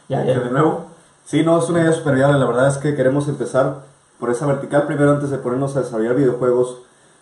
ya, 0.08 0.24
ya. 0.24 0.40
de 0.40 0.50
nuevo. 0.50 0.93
Sí, 1.24 1.42
no, 1.42 1.58
es 1.58 1.68
una 1.68 1.80
idea 1.80 1.92
súper 1.92 2.14
viable. 2.14 2.38
La 2.38 2.46
verdad 2.46 2.68
es 2.68 2.76
que 2.78 2.94
queremos 2.94 3.28
empezar 3.28 3.82
por 4.20 4.30
esa 4.30 4.46
vertical 4.46 4.86
primero 4.86 5.10
antes 5.12 5.30
de 5.30 5.38
ponernos 5.38 5.76
a 5.76 5.80
desarrollar 5.80 6.14
videojuegos 6.14 6.78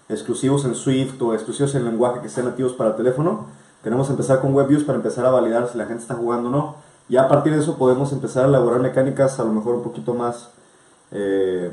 exclusivos 0.09 0.65
en 0.65 0.75
Swift 0.75 1.21
o 1.23 1.35
exclusivos 1.35 1.75
en 1.75 1.85
lenguaje 1.85 2.21
que 2.21 2.29
sean 2.29 2.47
nativos 2.47 2.73
para 2.73 2.97
teléfono. 2.97 3.47
Queremos 3.83 4.11
empezar 4.11 4.41
con 4.41 4.55
WebViews 4.55 4.85
para 4.85 4.97
empezar 4.97 5.25
a 5.27 5.31
validar 5.31 5.69
si 5.69 5.79
la 5.79 5.87
gente 5.87 6.03
está 6.03 6.15
jugando 6.15 6.49
o 6.49 6.53
no. 6.53 6.75
Y 7.09 7.17
a 7.17 7.29
partir 7.29 7.53
de 7.53 7.61
eso 7.61 7.77
podemos 7.77 8.13
empezar 8.13 8.45
a 8.45 8.49
elaborar 8.49 8.81
mecánicas 8.81 9.39
a 9.41 9.45
lo 9.45 9.53
mejor 9.53 9.75
un 9.77 9.83
poquito 9.83 10.15
más... 10.15 10.49
Eh, 11.11 11.73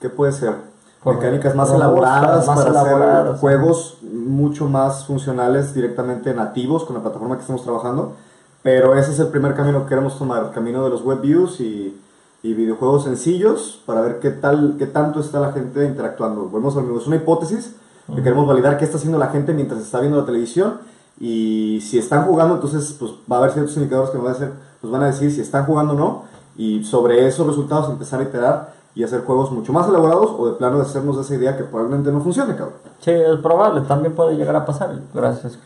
¿Qué 0.00 0.10
puede 0.10 0.32
ser? 0.32 0.54
Por- 1.02 1.16
mecánicas 1.16 1.54
más 1.54 1.70
elaboradas 1.70 2.46
más 2.46 2.58
para 2.58 2.70
elaboradas, 2.70 3.26
hacer 3.28 3.40
juegos 3.40 3.98
mucho 4.02 4.66
más 4.68 5.06
funcionales 5.06 5.74
directamente 5.74 6.32
nativos 6.34 6.84
con 6.84 6.96
la 6.96 7.02
plataforma 7.02 7.36
que 7.36 7.42
estamos 7.42 7.62
trabajando. 7.62 8.16
Pero 8.64 8.96
ese 8.96 9.12
es 9.12 9.20
el 9.20 9.28
primer 9.28 9.54
camino 9.54 9.82
que 9.82 9.90
queremos 9.90 10.18
tomar, 10.18 10.42
el 10.42 10.50
camino 10.50 10.82
de 10.82 10.90
los 10.90 11.02
web 11.02 11.20
views 11.20 11.60
y, 11.60 12.00
y 12.42 12.54
videojuegos 12.54 13.04
sencillos 13.04 13.82
para 13.84 14.00
ver 14.00 14.20
qué 14.20 14.30
tal, 14.30 14.76
qué 14.78 14.86
tanto 14.86 15.20
está 15.20 15.38
la 15.38 15.52
gente 15.52 15.84
interactuando. 15.84 16.46
Volvemos 16.46 16.74
al 16.78 16.84
mismo, 16.84 16.98
es 16.98 17.06
una 17.06 17.16
hipótesis 17.16 17.76
que 18.08 18.22
queremos 18.22 18.46
validar 18.46 18.78
qué 18.78 18.86
está 18.86 18.96
haciendo 18.96 19.18
la 19.18 19.28
gente 19.28 19.52
mientras 19.52 19.82
está 19.82 20.00
viendo 20.00 20.18
la 20.18 20.24
televisión 20.24 20.78
y 21.20 21.80
si 21.82 21.98
están 21.98 22.24
jugando, 22.24 22.54
entonces 22.54 22.96
pues 22.98 23.12
va 23.30 23.36
a 23.36 23.38
haber 23.40 23.52
ciertos 23.52 23.76
indicadores 23.76 24.10
que 24.10 24.16
nos, 24.16 24.26
va 24.26 24.30
a 24.30 24.34
hacer, 24.34 24.52
nos 24.82 24.90
van 24.90 25.02
a 25.02 25.06
decir 25.08 25.30
si 25.30 25.42
están 25.42 25.66
jugando 25.66 25.92
o 25.92 25.96
no 25.96 26.22
y 26.56 26.84
sobre 26.84 27.26
esos 27.26 27.46
resultados 27.46 27.90
empezar 27.90 28.20
a 28.20 28.24
iterar 28.24 28.74
y 28.94 29.04
hacer 29.04 29.24
juegos 29.24 29.50
mucho 29.52 29.74
más 29.74 29.88
elaborados 29.88 30.30
o 30.38 30.46
de 30.46 30.52
plano 30.54 30.76
de 30.76 30.84
hacernos 30.84 31.18
esa 31.18 31.34
idea 31.34 31.56
que 31.56 31.64
probablemente 31.64 32.10
no 32.10 32.22
funcione, 32.22 32.54
cabrón. 32.56 32.76
Sí, 33.00 33.10
es 33.10 33.38
probable, 33.42 33.82
también 33.82 34.14
puede 34.14 34.36
llegar 34.36 34.56
a 34.56 34.64
pasar. 34.64 34.94
Gracias, 35.12 35.58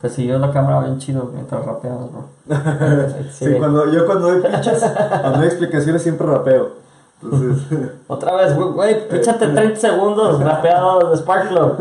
Chris. 0.00 0.12
Te 0.12 0.16
siguió 0.16 0.38
la 0.38 0.52
cámara 0.52 0.80
bien 0.80 0.98
chido 0.98 1.30
mientras 1.32 1.64
rapeabas, 1.64 2.06
bro. 2.12 2.24
Sí, 3.32 3.46
cuando, 3.58 3.90
yo 3.90 4.06
cuando 4.06 4.28
doy 4.28 4.42
pinches, 4.42 4.82
cuando 5.20 5.38
doy 5.38 5.46
explicaciones 5.46 6.02
siempre 6.02 6.26
rapeo. 6.26 6.84
Entonces, 7.22 7.62
Otra 8.06 8.34
vez, 8.36 8.54
güey, 8.56 9.08
píchate 9.08 9.46
30 9.54 9.80
segundos 9.80 10.42
rapeado 10.42 11.10
de 11.10 11.16
Sparklo. 11.16 11.76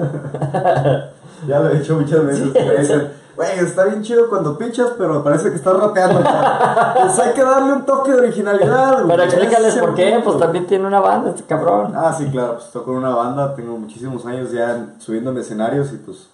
ya 1.47 1.59
lo 1.59 1.69
he 1.69 1.79
dicho 1.79 1.95
muchas 1.95 2.25
veces. 2.25 2.49
Sí. 2.53 2.59
Me 2.59 2.77
dicen, 2.77 3.11
güey, 3.35 3.59
está 3.59 3.85
bien 3.85 4.01
chido 4.03 4.29
cuando 4.29 4.57
pinchas, 4.57 4.91
pero 4.97 5.23
parece 5.23 5.49
que 5.49 5.55
estás 5.57 5.77
rapeando. 5.77 6.23
cabrón". 6.23 6.93
Pues 6.95 7.19
hay 7.19 7.33
que 7.33 7.43
darle 7.43 7.73
un 7.73 7.85
toque 7.85 8.11
de 8.11 8.17
originalidad. 8.19 9.03
Pero 9.05 9.23
explícales 9.23 9.75
por 9.75 9.95
qué, 9.95 10.11
punto. 10.13 10.25
pues 10.25 10.39
también 10.39 10.65
tiene 10.67 10.85
una 10.87 11.01
banda 11.01 11.31
este 11.31 11.43
cabrón. 11.43 11.93
Ah, 11.95 12.13
sí, 12.17 12.29
claro, 12.31 12.53
pues 12.55 12.71
toco 12.71 12.91
en 12.91 12.97
una 12.97 13.13
banda, 13.15 13.53
tengo 13.55 13.77
muchísimos 13.77 14.25
años 14.25 14.51
ya 14.51 14.85
subiendo 14.99 15.31
en 15.31 15.37
escenarios 15.39 15.91
y 15.91 15.97
pues 15.97 16.29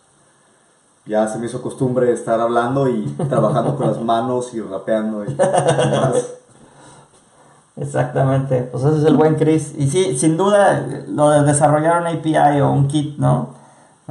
ya 1.10 1.28
se 1.28 1.40
me 1.40 1.48
hizo 1.48 1.62
costumbre 1.62 2.14
estar 2.14 2.40
hablando 2.40 2.88
y 2.88 3.04
trabajando 3.30 3.76
con 3.76 3.88
las 3.88 4.00
manos 4.00 4.54
y 4.54 4.62
rapeando 4.62 5.26
y 5.26 5.34
demás. 5.34 6.34
Exactamente, 7.76 8.64
pues 8.64 8.84
ese 8.84 9.00
es 9.00 9.06
el 9.06 9.16
buen 9.16 9.36
Chris. 9.36 9.74
Y 9.78 9.90
sí, 9.90 10.18
sin 10.18 10.38
duda, 10.38 10.86
lo 11.08 11.32
de 11.32 11.44
desarrollar 11.44 12.02
un 12.02 12.08
API 12.08 12.60
o 12.62 12.72
un 12.72 12.88
kit, 12.88 13.18
¿no? 13.18 13.58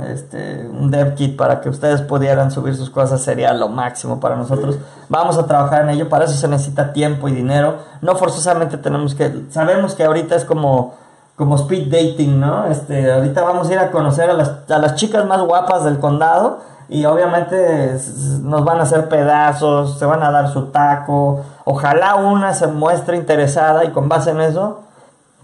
Este, 0.07 0.67
un 0.67 0.91
dev 0.91 1.15
kit 1.15 1.37
para 1.37 1.61
que 1.61 1.69
ustedes 1.69 2.01
pudieran 2.01 2.51
subir 2.51 2.75
sus 2.77 2.89
cosas 2.89 3.21
sería 3.21 3.53
lo 3.53 3.69
máximo 3.69 4.21
para 4.21 4.37
nosotros. 4.37 4.79
Vamos 5.09 5.37
a 5.37 5.47
trabajar 5.47 5.83
en 5.83 5.91
ello, 5.91 6.09
para 6.09 6.25
eso 6.25 6.35
se 6.35 6.49
necesita 6.49 6.93
tiempo 6.93 7.29
y 7.29 7.33
dinero. 7.33 7.77
No 8.01 8.17
forzosamente 8.17 8.79
tenemos 8.79 9.15
que, 9.15 9.45
sabemos 9.51 9.95
que 9.95 10.05
ahorita 10.05 10.35
es 10.35 10.45
como, 10.45 10.95
como 11.37 11.57
speed 11.57 11.93
dating, 11.93 12.41
¿no? 12.41 12.67
Este, 12.67 13.13
ahorita 13.13 13.43
vamos 13.43 13.69
a 13.69 13.73
ir 13.75 13.79
a 13.79 13.91
conocer 13.91 14.31
a 14.31 14.33
las, 14.33 14.71
a 14.71 14.79
las 14.79 14.95
chicas 14.95 15.27
más 15.27 15.43
guapas 15.43 15.85
del 15.85 15.99
condado 15.99 16.61
y 16.89 17.05
obviamente 17.05 17.99
nos 18.43 18.65
van 18.65 18.79
a 18.79 18.83
hacer 18.83 19.09
pedazos, 19.09 19.99
se 19.99 20.07
van 20.07 20.23
a 20.23 20.31
dar 20.31 20.53
su 20.53 20.67
taco. 20.67 21.45
Ojalá 21.65 22.17
una 22.17 22.55
se 22.55 22.67
muestre 22.67 23.17
interesada 23.17 23.85
y 23.85 23.91
con 23.91 24.09
base 24.09 24.31
en 24.31 24.41
eso, 24.41 24.81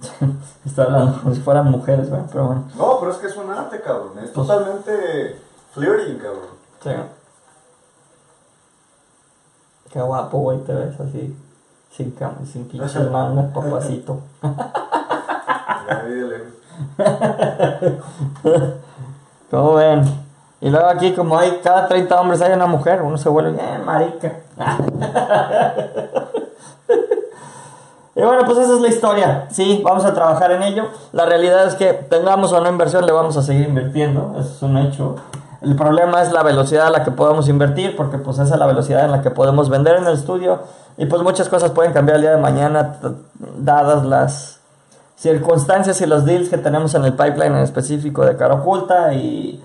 está 0.65 0.85
hablando 0.85 1.21
como 1.21 1.35
si 1.35 1.41
fueran 1.41 1.71
mujeres, 1.71 2.09
pero 2.33 2.47
bueno. 2.47 2.65
No, 2.77 2.99
pero 2.99 3.13
es 3.13 3.19
que 3.19 3.27
es 3.27 3.37
un 3.37 3.51
arte, 3.51 3.81
cabrón. 3.81 4.19
Es 4.23 4.33
totalmente 4.33 5.41
flirting, 5.73 6.19
cabrón. 6.19 6.55
Sí. 6.83 6.91
Qué 9.93 10.01
guapo, 10.01 10.39
güey, 10.39 10.59
te 10.61 10.73
ves 10.73 10.99
así. 10.99 11.37
Sin 11.91 12.11
cam 12.13 12.45
sin 12.45 12.67
pinches 12.67 13.11
mangas, 13.11 13.53
papacito. 13.53 14.21
¿Cómo 19.51 19.75
ven? 19.75 20.24
Y 20.65 20.71
luego 20.71 20.87
aquí, 20.87 21.13
como 21.13 21.39
hay 21.39 21.61
cada 21.63 21.87
30 21.89 22.19
hombres 22.19 22.41
hay 22.41 22.55
una 22.55 22.65
mujer, 22.65 23.03
uno 23.03 23.19
se 23.19 23.29
vuelve, 23.29 23.61
eh, 23.61 23.79
marica. 23.85 24.33
y 28.17 28.23
bueno, 28.23 28.47
pues 28.47 28.57
esa 28.57 28.77
es 28.77 28.81
la 28.81 28.89
historia. 28.89 29.47
Sí, 29.51 29.83
vamos 29.85 30.07
a 30.07 30.15
trabajar 30.15 30.53
en 30.53 30.63
ello. 30.63 30.87
La 31.13 31.27
realidad 31.27 31.67
es 31.67 31.75
que 31.75 31.93
tengamos 31.93 32.51
o 32.55 32.61
no 32.63 32.71
inversión, 32.71 33.05
le 33.05 33.13
vamos 33.13 33.37
a 33.37 33.43
seguir 33.43 33.69
invirtiendo. 33.69 34.37
Eso 34.39 34.55
es 34.55 34.63
un 34.63 34.79
hecho. 34.79 35.17
El 35.61 35.77
problema 35.77 36.23
es 36.23 36.33
la 36.33 36.43
velocidad 36.43 36.87
a 36.87 36.91
la 36.91 37.05
que 37.05 37.11
podemos 37.11 37.47
invertir, 37.51 37.95
porque 37.95 38.17
pues 38.17 38.39
esa 38.39 38.55
es 38.55 38.59
la 38.59 38.67
velocidad 38.67 39.05
en 39.05 39.11
la 39.11 39.21
que 39.21 39.31
podemos 39.31 39.69
vender 39.69 39.97
en 39.97 40.07
el 40.07 40.15
estudio. 40.15 40.61
Y 40.97 41.05
pues 41.05 41.21
muchas 41.23 41.51
cosas 41.51 41.73
pueden 41.73 41.93
cambiar 41.93 42.17
el 42.17 42.23
día 42.23 42.31
de 42.31 42.41
mañana, 42.41 43.01
dadas 43.59 44.07
las 44.07 44.61
circunstancias 45.17 46.01
y 46.01 46.07
los 46.07 46.25
deals 46.25 46.49
que 46.49 46.57
tenemos 46.57 46.95
en 46.95 47.05
el 47.05 47.13
pipeline 47.13 47.55
en 47.55 47.63
específico 47.63 48.25
de 48.25 48.39
cara 48.39 48.55
oculta 48.55 49.13
y, 49.13 49.63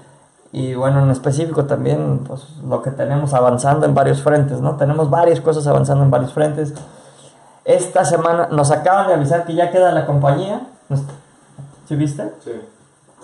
y 0.51 0.73
bueno, 0.73 1.03
en 1.03 1.11
específico 1.11 1.65
también 1.65 2.21
pues 2.27 2.47
lo 2.67 2.81
que 2.81 2.91
tenemos 2.91 3.33
avanzando 3.33 3.85
en 3.85 3.93
varios 3.93 4.21
frentes, 4.23 4.61
¿no? 4.61 4.77
Tenemos 4.77 5.09
varias 5.09 5.41
cosas 5.41 5.67
avanzando 5.67 6.03
en 6.03 6.11
varios 6.11 6.33
frentes. 6.33 6.73
Esta 7.65 8.03
semana 8.03 8.47
nos 8.51 8.71
acaban 8.71 9.07
de 9.07 9.13
avisar 9.13 9.45
que 9.45 9.53
ya 9.53 9.69
queda 9.69 9.91
la 9.91 10.05
compañía. 10.05 10.61
¿Sí 11.87 11.95
viste? 11.95 12.31
Sí. 12.43 12.51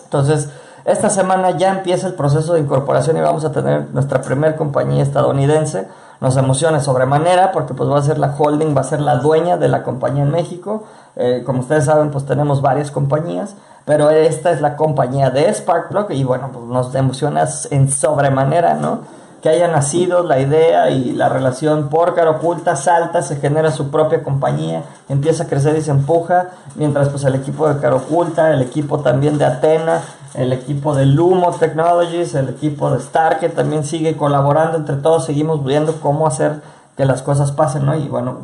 Entonces, 0.03 0.49
esta 0.86 1.09
semana 1.09 1.51
ya 1.51 1.71
empieza 1.71 2.05
el 2.05 2.13
proceso 2.13 2.53
de 2.53 2.59
incorporación 2.59 3.17
y 3.17 3.21
vamos 3.21 3.43
a 3.43 3.51
tener 3.51 3.89
nuestra 3.91 4.21
primer 4.21 4.55
compañía 4.55 5.01
estadounidense. 5.01 5.88
Nos 6.21 6.38
emociona 6.38 6.80
sobremanera 6.80 7.51
porque 7.51 7.73
pues 7.73 7.89
va 7.89 7.97
a 7.97 8.03
ser 8.03 8.19
la 8.19 8.36
holding, 8.38 8.78
va 8.78 8.82
a 8.82 8.86
ser 8.86 9.01
la 9.01 9.17
dueña 9.17 9.57
de 9.57 9.67
la 9.67 9.82
compañía 9.82 10.21
en 10.21 10.30
México. 10.30 10.84
Eh, 11.15 11.41
como 11.43 11.61
ustedes 11.61 11.86
saben, 11.86 12.11
pues 12.11 12.26
tenemos 12.28 12.61
varias 12.61 12.91
compañías, 12.91 13.55
pero 13.86 14.10
esta 14.10 14.52
es 14.52 14.62
la 14.62 14.76
compañía 14.76 15.30
de 15.30 15.54
Sparkplug 15.54 16.12
y 16.12 16.24
bueno, 16.24 16.50
pues 16.52 16.66
nos 16.66 16.94
emociona 16.96 17.48
en 17.72 17.92
sobremanera, 17.92 18.74
¿no? 18.74 19.02
que 19.46 19.50
haya 19.50 19.68
nacido 19.68 20.24
la 20.24 20.40
idea 20.40 20.90
y 20.90 21.12
la 21.12 21.30
relación 21.30 21.90
por 21.90 22.16
cara 22.16 22.32
oculta 22.32 22.76
salta, 22.76 23.22
se 23.22 23.36
genera 23.36 23.70
su 23.70 23.92
propia 23.92 24.24
compañía, 24.24 24.82
empieza 25.08 25.44
a 25.44 25.48
crecer 25.48 25.78
y 25.78 25.84
se 25.84 25.92
empuja, 25.92 26.48
mientras 26.74 27.10
pues 27.10 27.26
el 27.26 27.36
equipo 27.36 27.72
de 27.72 27.80
cara 27.80 27.94
oculta, 27.94 28.52
el 28.52 28.64
equipo 28.64 29.02
también 29.02 29.38
de 29.38 29.46
Atena, 29.46 30.02
el 30.34 30.52
equipo 30.52 30.96
de 30.96 31.06
Lumo 31.06 31.52
Technologies, 31.52 32.34
el 32.34 32.50
equipo 32.50 32.90
de 32.90 32.98
Star 32.98 33.38
que 33.38 33.50
también 33.50 33.84
sigue 33.84 34.18
colaborando 34.18 34.80
entre 34.80 34.96
todos, 34.96 35.26
seguimos 35.26 35.64
viendo 35.64 36.02
cómo 36.02 36.26
hacer 36.26 36.62
que 36.98 37.06
las 37.06 37.22
cosas 37.22 37.52
pasen, 37.52 37.86
¿no? 37.86 37.96
Y 37.96 38.08
bueno, 38.08 38.40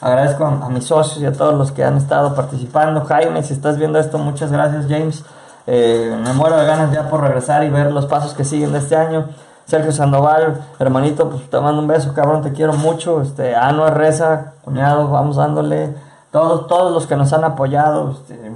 agradezco 0.00 0.44
a, 0.44 0.68
mis 0.68 0.84
socios 0.84 1.22
y 1.22 1.26
a 1.26 1.32
todos 1.32 1.54
los 1.54 1.72
que 1.72 1.84
han 1.84 1.96
estado 1.96 2.34
participando. 2.34 3.04
Jaime, 3.04 3.42
si 3.42 3.54
estás 3.54 3.78
viendo 3.78 3.98
esto, 3.98 4.18
muchas 4.18 4.52
gracias 4.52 4.86
James. 4.88 5.24
Eh, 5.66 6.16
me 6.24 6.32
muero 6.32 6.56
de 6.56 6.66
ganas 6.66 6.92
ya 6.92 7.08
por 7.08 7.20
regresar 7.20 7.64
y 7.64 7.70
ver 7.70 7.90
los 7.92 8.06
pasos 8.06 8.34
que 8.34 8.44
siguen 8.44 8.72
de 8.72 8.78
este 8.78 8.96
año. 8.96 9.28
Sergio 9.66 9.90
Sandoval, 9.90 10.60
hermanito, 10.78 11.28
pues 11.28 11.50
te 11.50 11.58
mando 11.58 11.82
un 11.82 11.88
beso, 11.88 12.14
cabrón, 12.14 12.42
te 12.42 12.52
quiero 12.52 12.74
mucho. 12.74 13.20
Este, 13.20 13.56
Anuar 13.56 13.98
Reza, 13.98 14.52
cuñado, 14.62 15.08
vamos 15.08 15.36
dándole. 15.36 15.92
Todos, 16.30 16.68
todos 16.68 16.92
los 16.92 17.06
que 17.06 17.16
nos 17.16 17.32
han 17.32 17.42
apoyado, 17.42 18.12
este, 18.12 18.52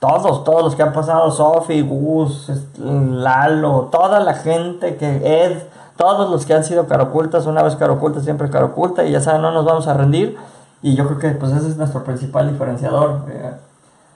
todos, 0.00 0.42
todos 0.42 0.64
los 0.64 0.74
que 0.74 0.82
han 0.82 0.92
pasado, 0.92 1.30
Sofi, 1.30 1.82
Gus, 1.82 2.48
este, 2.48 2.80
Lalo, 2.82 3.90
toda 3.92 4.18
la 4.20 4.34
gente 4.34 4.96
que 4.96 5.44
Ed, 5.44 5.58
todos 5.96 6.30
los 6.30 6.46
que 6.46 6.54
han 6.54 6.64
sido 6.64 6.86
carocultas, 6.86 7.46
una 7.46 7.62
vez 7.62 7.76
caroculta, 7.76 8.20
siempre 8.20 8.50
caroculta, 8.50 9.04
y 9.04 9.12
ya 9.12 9.20
saben, 9.20 9.42
no 9.42 9.52
nos 9.52 9.64
vamos 9.64 9.86
a 9.86 9.94
rendir. 9.94 10.36
Y 10.82 10.94
yo 10.94 11.06
creo 11.06 11.18
que 11.18 11.30
pues 11.30 11.52
ese 11.52 11.68
es 11.68 11.76
nuestro 11.76 12.04
principal 12.04 12.50
diferenciador. 12.50 13.22
eh, 13.28 13.52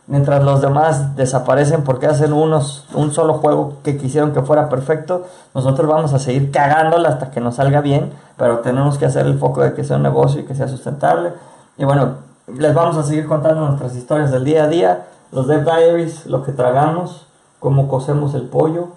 Mientras 0.06 0.44
los 0.44 0.60
demás 0.60 1.16
desaparecen 1.16 1.82
porque 1.82 2.06
hacen 2.06 2.34
unos 2.34 2.84
un 2.92 3.10
solo 3.12 3.34
juego 3.34 3.78
que 3.82 3.96
quisieron 3.96 4.34
que 4.34 4.42
fuera 4.42 4.68
perfecto, 4.68 5.24
nosotros 5.54 5.88
vamos 5.88 6.12
a 6.12 6.18
seguir 6.18 6.50
cagándola 6.50 7.08
hasta 7.08 7.30
que 7.30 7.40
nos 7.40 7.54
salga 7.54 7.80
bien, 7.80 8.12
pero 8.36 8.58
tenemos 8.58 8.98
que 8.98 9.06
hacer 9.06 9.24
el 9.24 9.38
foco 9.38 9.62
de 9.62 9.72
que 9.72 9.82
sea 9.82 9.96
un 9.96 10.02
negocio 10.02 10.42
y 10.42 10.44
que 10.44 10.54
sea 10.54 10.68
sustentable. 10.68 11.32
Y 11.78 11.84
bueno, 11.84 12.16
les 12.54 12.74
vamos 12.74 12.98
a 12.98 13.02
seguir 13.02 13.26
contando 13.26 13.66
nuestras 13.66 13.96
historias 13.96 14.30
del 14.30 14.44
día 14.44 14.64
a 14.64 14.68
día, 14.68 15.06
los 15.32 15.46
Dev 15.46 15.64
Diaries, 15.64 16.26
lo 16.26 16.42
que 16.42 16.52
tragamos, 16.52 17.26
cómo 17.58 17.88
cocemos 17.88 18.34
el 18.34 18.42
pollo. 18.42 18.88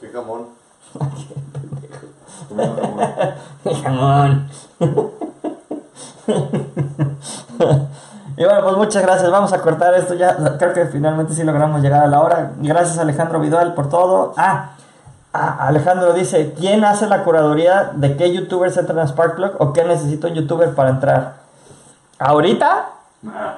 Qué 0.00 0.08
jamón. 0.08 0.46
Jamón. 3.82 4.48
Y 8.38 8.44
bueno, 8.44 8.62
pues 8.62 8.76
muchas 8.76 9.02
gracias. 9.02 9.28
Vamos 9.32 9.52
a 9.52 9.60
cortar 9.60 9.94
esto 9.94 10.14
ya. 10.14 10.36
Creo 10.58 10.72
que 10.72 10.86
finalmente 10.86 11.34
sí 11.34 11.42
logramos 11.42 11.82
llegar 11.82 12.04
a 12.04 12.06
la 12.06 12.20
hora. 12.20 12.52
Gracias 12.58 12.96
Alejandro 12.98 13.40
Vidal 13.40 13.74
por 13.74 13.88
todo. 13.88 14.32
Ah, 14.36 14.74
ah, 15.32 15.56
Alejandro 15.66 16.12
dice, 16.12 16.54
¿quién 16.56 16.84
hace 16.84 17.08
la 17.08 17.24
curaduría 17.24 17.90
de 17.94 18.16
qué 18.16 18.32
youtubers 18.32 18.76
entran 18.76 19.00
a 19.00 19.08
Sparkplug 19.08 19.56
o 19.58 19.72
qué 19.72 19.82
necesita 19.82 20.28
un 20.28 20.34
youtuber 20.34 20.72
para 20.76 20.90
entrar? 20.90 21.32
¿Ahorita? 22.20 22.90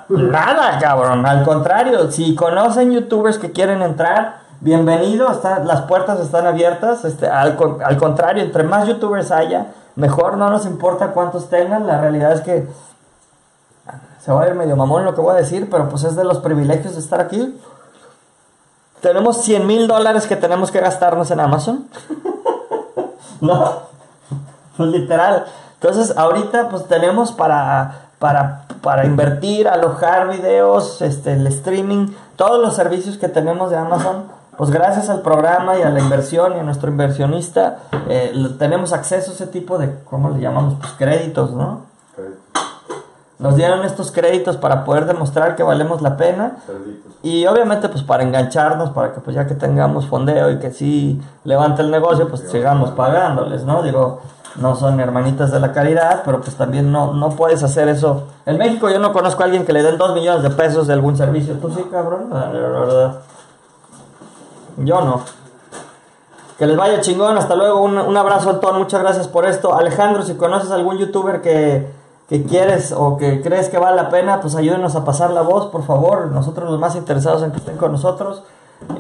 Nada, 0.09 0.79
cabrón. 0.79 1.27
Al 1.27 1.45
contrario, 1.45 2.11
si 2.11 2.35
conocen 2.35 2.91
youtubers 2.91 3.37
que 3.37 3.53
quieren 3.53 3.83
entrar, 3.83 4.39
bienvenido. 4.61 5.31
Está, 5.31 5.59
las 5.59 5.83
puertas 5.83 6.21
están 6.21 6.47
abiertas. 6.47 7.05
Este, 7.05 7.29
al, 7.29 7.59
al 7.85 7.99
contrario, 7.99 8.43
entre 8.43 8.63
más 8.63 8.89
youtubers 8.89 9.31
haya, 9.31 9.67
mejor. 10.01 10.37
No 10.37 10.51
nos 10.51 10.67
importa 10.67 11.13
cuántos 11.13 11.49
tengan. 11.49 11.87
La 11.87 12.01
realidad 12.01 12.33
es 12.33 12.41
que 12.41 12.67
se 14.21 14.33
va 14.33 14.43
a 14.43 14.45
ver 14.45 14.55
medio 14.55 14.77
mamón 14.77 15.05
lo 15.05 15.15
que 15.15 15.21
voy 15.21 15.33
a 15.33 15.39
decir, 15.39 15.69
pero 15.71 15.89
pues 15.89 16.05
es 16.05 16.17
de 16.17 16.25
los 16.25 16.39
privilegios 16.39 16.95
de 16.95 17.01
estar 17.01 17.21
aquí. 17.21 17.59
Tenemos 19.01 19.39
100 19.43 19.67
mil 19.67 19.89
dólares 19.89 20.27
que 20.27 20.37
tenemos 20.37 20.71
que 20.71 20.81
gastarnos 20.81 21.31
en 21.31 21.41
Amazon. 21.41 21.89
no, 23.41 23.73
pues 24.77 24.91
literal. 24.91 25.47
Entonces, 25.75 26.17
ahorita 26.17 26.69
pues 26.69 26.87
tenemos 26.87 27.33
para, 27.33 28.09
para, 28.19 28.67
para 28.83 29.07
invertir, 29.07 29.69
alojar 29.69 30.29
videos, 30.29 31.01
este, 31.01 31.33
el 31.33 31.47
streaming, 31.47 32.09
todos 32.37 32.61
los 32.61 32.77
servicios 32.77 33.17
que 33.17 33.29
tenemos 33.29 33.71
de 33.71 33.79
Amazon. 33.79 34.40
Pues 34.61 34.73
gracias 34.73 35.09
al 35.09 35.23
programa 35.23 35.79
y 35.79 35.83
a 35.83 35.89
la 35.89 36.01
inversión 36.01 36.55
y 36.55 36.61
a 36.61 36.63
nuestro 36.63 36.91
inversionista, 36.91 37.79
eh, 38.11 38.31
tenemos 38.59 38.93
acceso 38.93 39.31
a 39.31 39.35
ese 39.35 39.47
tipo 39.47 39.79
de, 39.79 40.01
¿cómo 40.05 40.29
le 40.29 40.39
llamamos? 40.39 40.75
Pues 40.79 40.93
créditos, 40.99 41.53
¿no? 41.53 41.87
Nos 43.39 43.57
dieron 43.57 43.87
estos 43.87 44.13
créditos 44.13 44.59
para 44.59 44.85
poder 44.85 45.07
demostrar 45.07 45.57
que 45.57 45.63
valemos 45.63 46.03
la 46.03 46.19
pena. 46.19 46.59
Y 47.23 47.47
obviamente 47.47 47.89
pues 47.89 48.03
para 48.03 48.23
engancharnos, 48.23 48.91
para 48.91 49.15
que 49.15 49.21
pues 49.21 49.35
ya 49.35 49.47
que 49.47 49.55
tengamos 49.55 50.07
fondeo 50.09 50.51
y 50.51 50.59
que 50.59 50.73
sí 50.73 51.23
levante 51.45 51.81
el 51.81 51.91
negocio, 51.91 52.29
pues 52.29 52.43
sigamos 52.51 52.91
pagándoles, 52.91 53.65
¿no? 53.65 53.83
Digo, 53.83 54.21
no 54.57 54.77
son 54.77 55.01
hermanitas 55.01 55.51
de 55.53 55.61
la 55.61 55.73
caridad, 55.73 56.21
pero 56.23 56.43
pues 56.43 56.57
también 56.57 56.93
no, 56.93 57.15
no 57.15 57.31
puedes 57.31 57.63
hacer 57.63 57.89
eso. 57.89 58.25
En 58.45 58.59
México 58.59 58.91
yo 58.91 58.99
no 58.99 59.15
conozco 59.15 59.41
a 59.41 59.47
alguien 59.47 59.65
que 59.65 59.73
le 59.73 59.83
den 59.83 59.97
dos 59.97 60.13
millones 60.13 60.43
de 60.43 60.51
pesos 60.51 60.87
de 60.87 60.93
algún 60.93 61.17
servicio. 61.17 61.55
¿Tú 61.55 61.71
sí, 61.71 61.83
cabrón? 61.91 62.29
La 62.31 62.51
verdad. 62.51 63.21
Yo 64.85 65.01
no. 65.03 65.21
Que 66.59 66.67
les 66.67 66.77
vaya 66.77 67.01
chingón, 67.01 67.39
hasta 67.39 67.55
luego, 67.55 67.81
un, 67.81 67.97
un 67.97 68.17
abrazo 68.17 68.51
Antón, 68.51 68.79
muchas 68.79 69.01
gracias 69.01 69.29
por 69.29 69.47
esto. 69.47 69.75
Alejandro, 69.75 70.23
si 70.23 70.35
conoces 70.35 70.71
algún 70.71 70.99
youtuber 70.99 71.41
que, 71.41 71.91
que 72.29 72.45
quieres 72.45 72.93
o 72.93 73.17
que 73.17 73.41
crees 73.41 73.69
que 73.69 73.79
vale 73.79 73.97
la 73.97 74.11
pena, 74.11 74.41
pues 74.41 74.55
ayúdenos 74.55 74.95
a 74.95 75.05
pasar 75.05 75.31
la 75.31 75.43
voz, 75.43 75.67
por 75.67 75.85
favor. 75.85 76.27
Nosotros 76.27 76.71
los 76.71 76.79
más 76.79 76.97
interesados 76.97 77.43
en 77.43 77.51
que 77.51 77.59
estén 77.59 77.77
con 77.77 77.93
nosotros. 77.93 78.43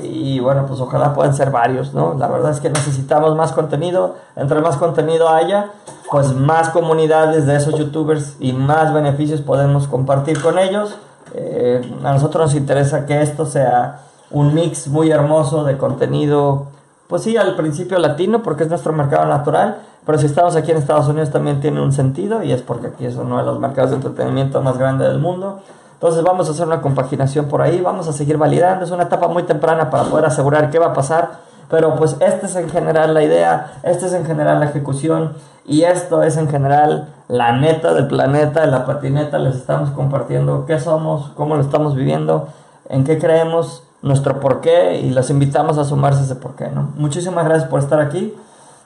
Y 0.02 0.40
bueno, 0.40 0.66
pues 0.66 0.80
ojalá 0.80 1.14
puedan 1.14 1.34
ser 1.34 1.50
varios, 1.50 1.94
¿no? 1.94 2.14
La 2.14 2.28
verdad 2.28 2.50
es 2.50 2.60
que 2.60 2.68
necesitamos 2.68 3.34
más 3.36 3.52
contenido. 3.52 4.16
Entre 4.36 4.60
más 4.60 4.76
contenido 4.76 5.28
haya, 5.28 5.70
pues 6.10 6.34
más 6.34 6.70
comunidades 6.70 7.46
de 7.46 7.56
esos 7.56 7.76
youtubers 7.76 8.36
y 8.40 8.52
más 8.52 8.92
beneficios 8.92 9.40
podemos 9.40 9.86
compartir 9.86 10.40
con 10.42 10.58
ellos. 10.58 10.96
Eh, 11.34 11.98
a 12.04 12.12
nosotros 12.12 12.46
nos 12.46 12.54
interesa 12.54 13.06
que 13.06 13.22
esto 13.22 13.46
sea 13.46 14.00
un 14.30 14.54
mix 14.54 14.88
muy 14.88 15.10
hermoso 15.10 15.64
de 15.64 15.76
contenido, 15.76 16.66
pues 17.08 17.22
sí, 17.22 17.36
al 17.36 17.56
principio 17.56 17.98
latino, 17.98 18.42
porque 18.42 18.64
es 18.64 18.68
nuestro 18.68 18.92
mercado 18.92 19.26
natural, 19.26 19.78
pero 20.06 20.18
si 20.18 20.26
estamos 20.26 20.56
aquí 20.56 20.70
en 20.70 20.78
Estados 20.78 21.08
Unidos 21.08 21.30
también 21.30 21.60
tiene 21.60 21.80
un 21.80 21.92
sentido 21.92 22.42
y 22.42 22.52
es 22.52 22.62
porque 22.62 22.88
aquí 22.88 23.06
es 23.06 23.16
uno 23.16 23.38
de 23.38 23.44
los 23.44 23.58
mercados 23.58 23.90
de 23.90 23.96
entretenimiento 23.96 24.62
más 24.62 24.78
grandes 24.78 25.08
del 25.08 25.18
mundo. 25.18 25.60
Entonces 25.94 26.22
vamos 26.22 26.48
a 26.48 26.52
hacer 26.52 26.66
una 26.66 26.80
compaginación 26.80 27.46
por 27.46 27.60
ahí, 27.60 27.80
vamos 27.80 28.08
a 28.08 28.12
seguir 28.12 28.38
validando, 28.38 28.84
es 28.84 28.90
una 28.90 29.02
etapa 29.02 29.28
muy 29.28 29.42
temprana 29.42 29.90
para 29.90 30.04
poder 30.04 30.24
asegurar 30.24 30.70
qué 30.70 30.78
va 30.78 30.86
a 30.86 30.92
pasar, 30.94 31.40
pero 31.68 31.94
pues 31.96 32.16
esta 32.20 32.46
es 32.46 32.56
en 32.56 32.70
general 32.70 33.12
la 33.12 33.22
idea, 33.22 33.74
esta 33.82 34.06
es 34.06 34.14
en 34.14 34.24
general 34.24 34.60
la 34.60 34.66
ejecución 34.66 35.34
y 35.66 35.82
esto 35.82 36.22
es 36.22 36.36
en 36.38 36.48
general 36.48 37.08
la 37.28 37.52
neta 37.52 37.92
del 37.92 38.06
planeta, 38.06 38.62
de 38.62 38.68
la 38.68 38.86
patineta, 38.86 39.38
les 39.38 39.56
estamos 39.56 39.90
compartiendo 39.90 40.64
qué 40.64 40.80
somos, 40.80 41.32
cómo 41.36 41.56
lo 41.56 41.60
estamos 41.60 41.94
viviendo, 41.94 42.48
en 42.88 43.04
qué 43.04 43.18
creemos, 43.18 43.84
nuestro 44.02 44.40
porqué 44.40 45.00
y 45.00 45.10
los 45.10 45.30
invitamos 45.30 45.78
a 45.78 45.84
sumarse 45.84 46.20
a 46.20 46.24
ese 46.24 46.36
porqué, 46.36 46.68
¿no? 46.68 46.92
Muchísimas 46.96 47.44
gracias 47.44 47.68
por 47.68 47.80
estar 47.80 48.00
aquí. 48.00 48.34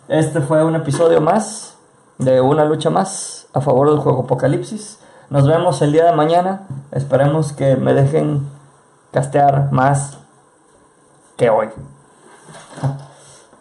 Este 0.08 0.40
fue 0.40 0.64
un 0.64 0.74
episodio 0.74 1.20
más 1.20 1.76
de 2.18 2.40
una 2.40 2.64
lucha 2.64 2.90
más 2.90 3.46
a 3.52 3.60
favor 3.60 3.90
del 3.90 3.98
juego 3.98 4.22
Apocalipsis. 4.22 4.98
Nos 5.30 5.46
vemos 5.46 5.80
el 5.82 5.92
día 5.92 6.04
de 6.04 6.12
mañana. 6.12 6.66
Esperemos 6.90 7.52
que 7.52 7.76
me 7.76 7.94
dejen 7.94 8.46
castear 9.12 9.72
más 9.72 10.18
que 11.36 11.50
hoy. 11.50 11.68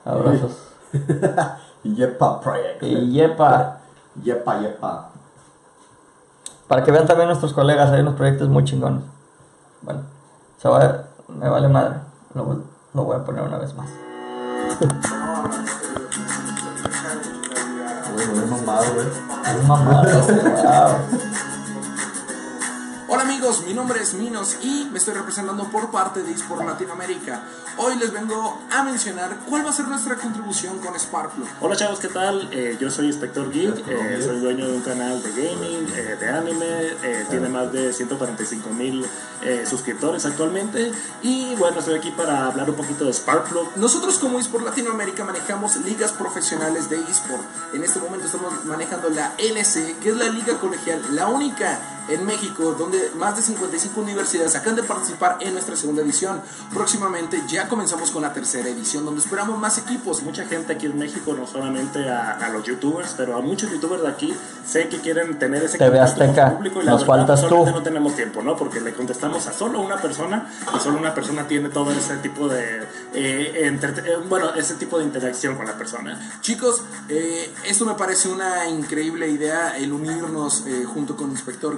Abrazos. 0.06 0.58
Yepa 1.84 2.42
Project. 2.42 2.84
Y 2.84 3.12
yepa. 3.12 3.78
Yepa, 4.22 4.60
yepa. 4.60 5.10
Para 6.68 6.84
que 6.84 6.92
vean 6.92 7.06
también 7.06 7.28
nuestros 7.28 7.54
colegas, 7.54 7.92
hay 7.92 8.02
unos 8.02 8.16
proyectos 8.16 8.50
muy 8.50 8.64
chingones. 8.64 9.04
Bueno, 9.82 10.02
se 10.58 10.70
va, 10.70 11.06
me 11.40 11.50
vale 11.50 11.68
madre. 11.68 11.96
Lo, 12.34 12.46
voy- 12.46 12.64
lo 12.94 13.04
voy 13.04 13.16
a 13.18 13.24
poner 13.24 13.44
una 13.44 13.58
vez 13.58 13.74
más. 13.76 13.88
Me 18.16 18.26
ves 18.42 18.50
mamado, 18.50 18.94
güey. 18.94 19.08
Es 19.08 19.68
mamada, 19.68 20.04
wow. 20.22 21.20
Hola 23.44 23.52
amigos, 23.52 23.68
mi 23.68 23.74
nombre 23.74 24.02
es 24.02 24.14
Minos 24.14 24.56
y 24.64 24.88
me 24.90 25.00
estoy 25.00 25.16
representando 25.16 25.66
por 25.66 25.92
parte 25.92 26.24
de 26.24 26.32
eSport 26.32 26.66
Latinoamérica. 26.66 27.44
Hoy 27.76 27.98
les 27.98 28.14
vengo 28.14 28.62
a 28.72 28.84
mencionar 28.84 29.38
cuál 29.50 29.66
va 29.66 29.72
a 29.72 29.74
ser 29.74 29.86
nuestra 29.90 30.16
contribución 30.16 30.80
con 30.80 30.98
Sparkplug. 30.98 31.46
Hola 31.60 31.76
chavos, 31.76 32.00
¿qué 32.00 32.08
tal? 32.08 32.48
Eh, 32.54 32.78
yo 32.80 32.90
soy 32.90 33.08
Inspector 33.08 33.52
Geek, 33.52 33.86
eh, 33.86 34.22
soy 34.24 34.40
dueño 34.40 34.68
de 34.68 34.78
un 34.78 34.82
canal 34.82 35.22
de 35.22 35.32
gaming, 35.32 35.92
eh, 35.94 36.16
de 36.18 36.30
anime, 36.30 36.94
eh, 37.04 37.26
tiene 37.30 37.50
más 37.50 37.70
de 37.74 37.92
145 37.92 38.70
mil 38.70 39.06
suscriptores 39.70 40.26
actualmente 40.26 40.94
y 41.22 41.54
bueno, 41.56 41.80
estoy 41.80 41.96
aquí 41.96 42.12
para 42.12 42.46
hablar 42.46 42.70
un 42.70 42.78
poquito 42.78 43.04
de 43.04 43.12
Sparkplug. 43.12 43.76
Nosotros 43.76 44.20
como 44.20 44.40
eSport 44.40 44.64
Latinoamérica 44.64 45.26
manejamos 45.26 45.76
ligas 45.78 46.14
profesionales 46.14 46.90
de 46.90 46.96
eSport. 46.96 47.44
En 47.74 47.84
este 47.84 48.00
momento 48.00 48.28
estamos 48.28 48.64
manejando 48.64 49.10
la 49.10 49.34
LC, 49.38 49.98
que 50.02 50.12
es 50.12 50.16
la 50.16 50.30
liga 50.30 50.58
colegial, 50.60 51.02
la 51.12 51.28
única 51.28 51.78
en 52.10 52.26
México 52.26 52.76
donde 52.78 53.12
más 53.16 53.36
de 53.36 53.42
55 53.42 54.00
universidades 54.02 54.56
acaban 54.56 54.76
de 54.76 54.84
participar 54.84 55.38
en 55.42 55.54
nuestra 55.54 55.76
segunda 55.76 56.02
edición. 56.02 56.42
Próximamente 56.74 57.42
ya 57.48 57.68
comenzamos 57.68 58.12
con 58.12 58.22
la 58.22 58.34
tercera 58.34 58.70
edición 58.70 59.06
donde 59.06 59.22
esperamos 59.22 59.58
más 59.60 59.78
equipos. 59.78 60.22
Mucha 60.24 60.46
gente 60.46 60.74
aquí 60.74 60.86
en 60.88 60.98
México, 60.98 61.34
no 61.34 61.48
solamente 61.48 62.10
a, 62.10 62.32
a 62.32 62.50
los 62.50 62.64
youtubers, 62.64 63.14
pero 63.16 63.38
a 63.38 63.42
muchos 63.42 63.72
youtubers 63.72 64.02
de 64.04 64.10
aquí, 64.10 64.34
sé 64.66 64.90
que 64.90 65.00
quieren 65.00 65.38
tener 65.40 65.64
ese 65.64 65.78
TV 65.78 65.92
con 65.98 66.00
Azteca, 66.00 66.50
su 66.50 66.56
público 66.58 66.82
y 66.82 66.86
la 66.86 66.92
nos 66.92 67.02
verdad, 67.02 67.18
faltas 67.28 67.48
tú. 67.48 67.66
no 67.66 67.84
tenemos 67.84 68.16
tiempo, 68.16 68.42
¿no? 68.42 68.56
Porque 68.56 68.80
le 68.82 68.94
contestamos 68.94 69.48
a 69.48 69.54
solo 69.54 69.80
una 69.82 69.98
persona 69.98 70.50
y 70.76 70.80
solo 70.80 70.98
una 70.98 71.14
persona 71.14 71.48
tiene 71.48 71.70
todo 71.70 71.92
ese 71.92 72.18
tipo 72.18 72.48
de, 72.48 72.84
eh, 73.14 73.80
eh, 73.80 74.18
bueno, 74.28 74.54
ese 74.56 74.76
tipo 74.76 74.98
de 74.98 75.06
interacción 75.06 75.56
con 75.56 75.66
la 75.66 75.78
persona. 75.78 76.20
Chicos, 76.42 76.82
eh, 77.10 77.54
esto 77.66 77.86
me 77.86 77.94
parece 77.96 78.30
una 78.30 78.68
increíble 78.68 79.30
idea, 79.30 79.78
el 79.78 79.92
unirnos 79.94 80.64
eh, 80.68 80.84
junto 80.86 81.16
con 81.16 81.32
Inspector 81.32 81.78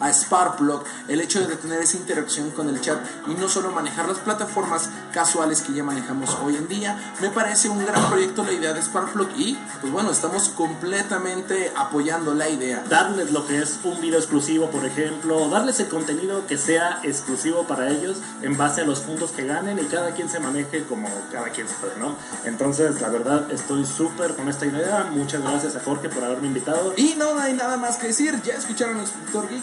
A 0.00 0.12
Sparkplug, 0.12 0.82
el 1.06 1.20
hecho 1.20 1.46
de 1.46 1.54
tener 1.54 1.80
esa 1.80 1.96
interacción 1.96 2.50
con 2.50 2.68
el 2.68 2.80
chat 2.80 2.98
y 3.28 3.34
no 3.34 3.48
solo 3.48 3.70
manejar 3.70 4.08
las 4.08 4.18
plataformas 4.18 4.90
casuales 5.12 5.62
que 5.62 5.72
ya 5.72 5.84
manejamos 5.84 6.36
hoy 6.42 6.56
en 6.56 6.66
día, 6.66 7.14
me 7.20 7.30
parece 7.30 7.68
un 7.68 7.78
gran 7.78 8.10
proyecto 8.10 8.44
la 8.44 8.52
idea 8.52 8.72
de 8.72 8.82
Sparkplug 8.82 9.28
y 9.36 9.56
pues 9.80 9.92
bueno, 9.92 10.10
estamos 10.10 10.48
completamente 10.48 11.72
apoyando 11.76 12.34
la 12.34 12.48
idea. 12.48 12.82
darles 12.88 13.30
lo 13.30 13.46
que 13.46 13.58
es 13.58 13.78
un 13.84 14.00
video 14.00 14.18
exclusivo, 14.18 14.68
por 14.70 14.84
ejemplo, 14.84 15.48
darles 15.48 15.78
el 15.80 15.88
contenido 15.88 16.46
que 16.46 16.58
sea 16.58 17.00
exclusivo 17.04 17.64
para 17.64 17.88
ellos 17.88 18.18
en 18.42 18.56
base 18.56 18.80
a 18.80 18.84
los 18.84 19.00
puntos 19.00 19.30
que 19.30 19.46
ganen 19.46 19.78
y 19.78 19.84
cada 19.84 20.10
quien 20.12 20.28
se 20.28 20.40
maneje 20.40 20.84
como 20.84 21.08
cada 21.30 21.50
quien 21.50 21.68
se 21.68 21.74
puede, 21.74 21.96
¿no? 21.98 22.16
Entonces, 22.44 23.00
la 23.00 23.08
verdad, 23.08 23.50
estoy 23.52 23.86
súper 23.86 24.34
con 24.34 24.48
esta 24.48 24.66
idea. 24.66 25.08
Muchas 25.10 25.42
gracias 25.42 25.76
a 25.76 25.80
Jorge 25.80 26.08
por 26.08 26.24
haberme 26.24 26.48
invitado. 26.48 26.94
Y 26.96 27.14
no 27.16 27.38
hay 27.38 27.54
nada 27.54 27.76
más 27.76 27.96
que 27.96 28.08
decir, 28.08 28.40
ya 28.42 28.54
escucharon 28.54 28.98
a 28.98 29.04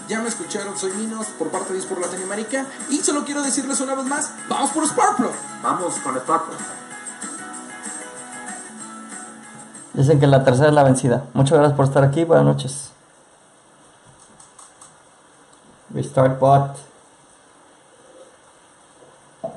Ya 0.07 0.21
me 0.21 0.29
escucharon, 0.29 0.77
soy 0.77 0.91
Minos 0.93 1.27
por 1.37 1.49
parte 1.49 1.73
de 1.73 1.79
Esports 1.79 2.05
Latinoamérica 2.05 2.65
y 2.89 2.97
solo 2.97 3.23
quiero 3.25 3.41
decirles 3.41 3.79
una 3.81 3.95
vez 3.95 4.05
más, 4.05 4.31
vamos 4.49 4.71
por 4.71 4.87
Sparkplug. 4.87 5.31
Vamos 5.63 5.95
con 5.95 6.15
Sparkle. 6.17 6.55
Dicen 9.93 10.19
que 10.19 10.27
la 10.27 10.43
tercera 10.43 10.69
es 10.69 10.73
la 10.73 10.83
vencida. 10.83 11.25
Muchas 11.33 11.57
gracias 11.57 11.75
por 11.75 11.85
estar 11.85 12.03
aquí. 12.03 12.23
Buenas 12.23 12.45
noches. 12.45 12.91
Restart 15.93 16.39
bot. 16.39 16.77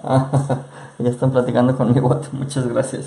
ya 0.98 1.10
están 1.10 1.30
platicando 1.30 1.76
con 1.76 1.92
mi 1.92 2.00
bot. 2.00 2.32
Muchas 2.32 2.66
gracias. 2.66 3.06